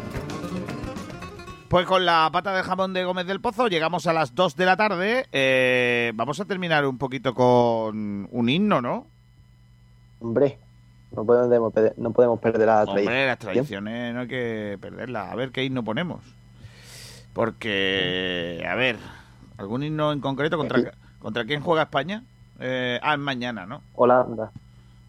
[1.71, 4.65] Pues con la pata de jamón de Gómez del Pozo llegamos a las 2 de
[4.65, 5.25] la tarde.
[5.31, 9.07] Eh, vamos a terminar un poquito con un himno, ¿no?
[10.19, 10.57] Hombre,
[11.15, 13.07] no podemos, perder, no podemos perder la tradición.
[13.07, 15.31] Hombre, las tradiciones no hay que perderlas.
[15.31, 16.19] A ver qué himno ponemos.
[17.31, 18.97] Porque, a ver,
[19.55, 20.57] ¿algún himno en concreto?
[20.57, 22.25] ¿Contra, ¿contra quién juega España?
[22.59, 23.81] Eh, ah, es mañana, ¿no?
[23.95, 24.51] Holanda.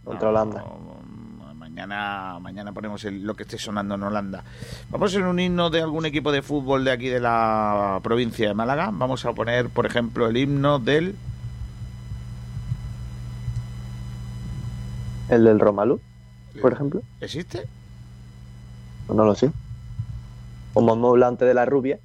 [0.05, 0.65] Contra Holanda.
[1.73, 4.45] Mañana, mañana ponemos lo que esté sonando en Holanda.
[4.91, 8.53] Vamos en un himno de algún equipo de fútbol de aquí de la provincia de
[8.53, 8.91] Málaga.
[8.93, 11.17] Vamos a poner, por ejemplo, el himno del.
[15.31, 15.99] ¿El del Romalú,
[16.61, 17.01] por ejemplo?
[17.23, 17.67] ¿Existe?
[19.09, 19.51] No lo sé.
[20.75, 21.99] O Momo Blante de la Rubia.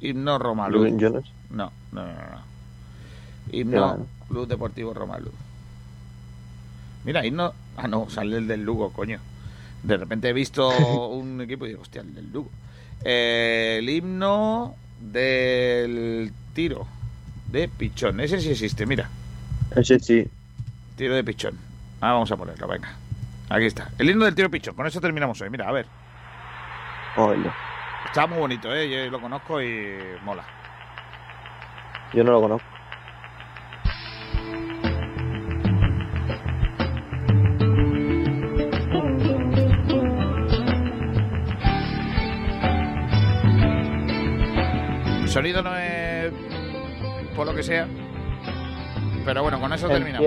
[0.00, 0.86] Himno Romalú.
[0.96, 1.28] Yo no sé.
[1.50, 2.42] No, no, no, no.
[3.50, 5.32] Himno Club Deportivo Romalú.
[7.04, 9.20] Mira, himno Ah, no, sale el del Lugo, coño.
[9.82, 10.68] De repente he visto
[11.08, 12.50] un equipo y digo, hostia, el del Lugo.
[13.04, 16.86] Eh, el himno del tiro
[17.52, 18.20] de pichón.
[18.20, 19.08] Ese sí existe, mira.
[19.76, 20.26] Ese sí.
[20.96, 21.56] Tiro de pichón.
[22.00, 22.96] Ah, vamos a ponerlo, venga.
[23.48, 23.90] Aquí está.
[23.98, 24.74] El himno del tiro pichón.
[24.74, 25.50] Con eso terminamos hoy.
[25.50, 25.86] Mira, a ver.
[28.06, 28.88] Está muy bonito, ¿eh?
[28.88, 30.44] Yo lo conozco y mola.
[32.12, 32.77] Yo no lo conozco.
[45.38, 46.32] Sonido no es
[47.36, 47.86] por lo que sea.
[49.24, 50.26] Pero bueno, con eso terminamos.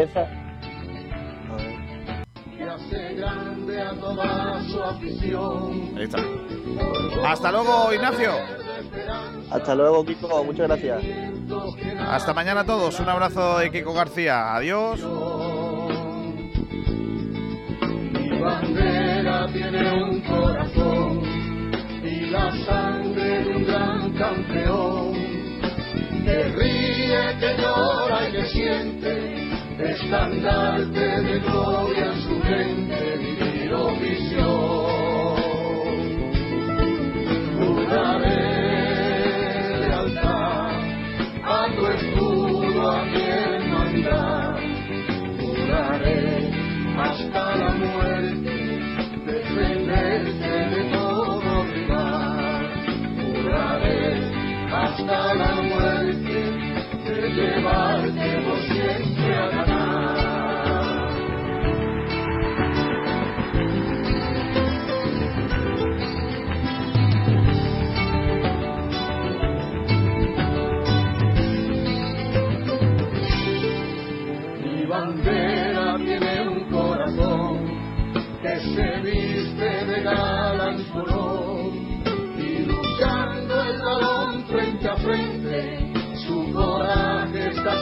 [5.98, 6.24] Ahí está.
[7.26, 8.32] Hasta luego, Ignacio.
[9.52, 10.46] Hasta luego, Kiko.
[10.46, 11.04] Muchas gracias.
[12.08, 12.98] Hasta mañana a todos.
[13.02, 14.56] Un abrazo de Kiko García.
[14.56, 15.02] Adiós.
[18.14, 21.41] Mi bandera tiene un corazón
[22.32, 25.14] la sangre de un gran campeón.
[26.24, 29.12] Que ríe, que llora y que siente
[29.80, 34.62] estandarte de gloria en su mente vivir visión
[37.58, 38.38] juraré
[39.80, 40.72] lealtad
[41.44, 44.56] a tu escudo a mi hermandad
[45.40, 46.52] juraré
[46.98, 48.61] hasta la muerte
[55.10, 56.52] hasta la muerte
[57.06, 59.71] de llevarte por siempre a ganar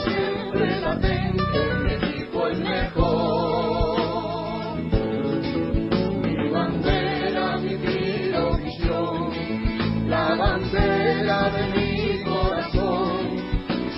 [0.10, 4.00] siempre latente, equipo el mejor.
[6.24, 9.32] Mi bandera, mi tiro, visión,
[10.08, 13.18] la bandera de mi corazón,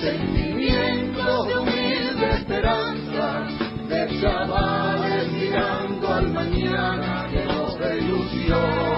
[0.01, 3.47] sentimiento de humilde esperanza,
[3.87, 8.90] de chavales mirando al mañana llenos de ilusión.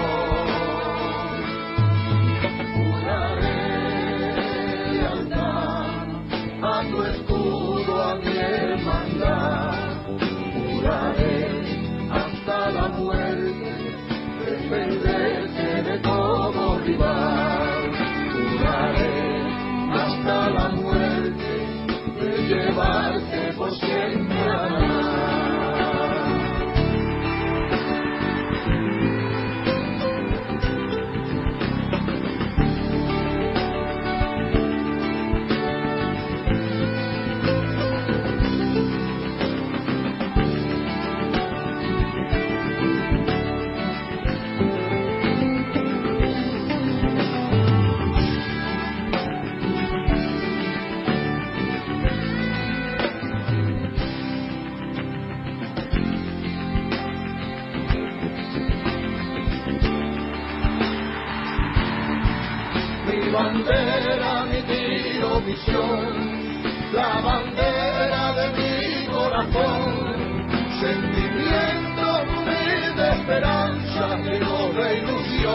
[66.92, 70.48] La bandera de mi corazón,
[70.80, 75.54] sentimiento humilde, esperanza, lleno de ilusión.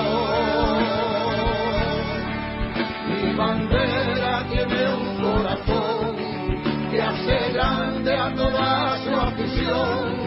[3.10, 6.16] Mi bandera tiene un corazón
[6.92, 10.19] que hace grande a toda su afición,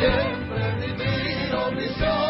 [0.00, 2.29] siempre mi tiro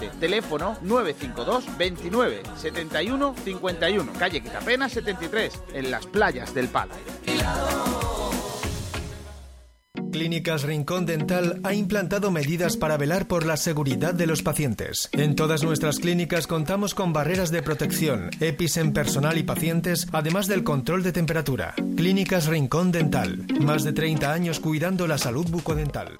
[0.09, 4.13] Teléfono 952 29 71 51.
[4.13, 6.93] Calle Quitapena 73, en las playas del Palo.
[10.11, 15.09] Clínicas Rincón Dental ha implantado medidas para velar por la seguridad de los pacientes.
[15.13, 20.47] En todas nuestras clínicas contamos con barreras de protección, EPIs en personal y pacientes, además
[20.47, 21.73] del control de temperatura.
[21.95, 23.45] Clínicas Rincón Dental.
[23.61, 26.19] Más de 30 años cuidando la salud bucodental.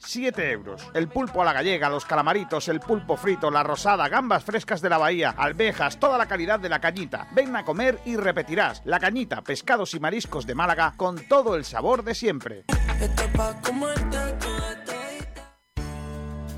[0.00, 0.82] 7 euros.
[0.94, 4.88] El pulpo a la gallega, los calamaritos, el pulpo frito, la rosada, gambas frescas de
[4.88, 7.28] la bahía, alvejas, toda la calidad de la cañita.
[7.32, 8.82] Ven a comer y repetirás.
[8.84, 12.64] La cañita, pescados y mariscos de Málaga con todo el sabor de siempre.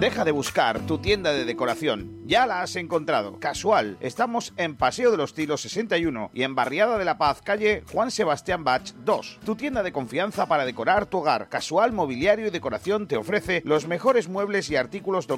[0.00, 2.22] Deja de buscar tu tienda de decoración.
[2.24, 3.38] Ya la has encontrado.
[3.38, 3.98] Casual.
[4.00, 8.10] Estamos en Paseo de los Tilos 61 y en Barriada de la Paz, calle Juan
[8.10, 9.40] Sebastián Bach 2.
[9.44, 11.50] Tu tienda de confianza para decorar tu hogar.
[11.50, 15.28] Casual Mobiliario y Decoración te ofrece los mejores muebles y artículos domésticos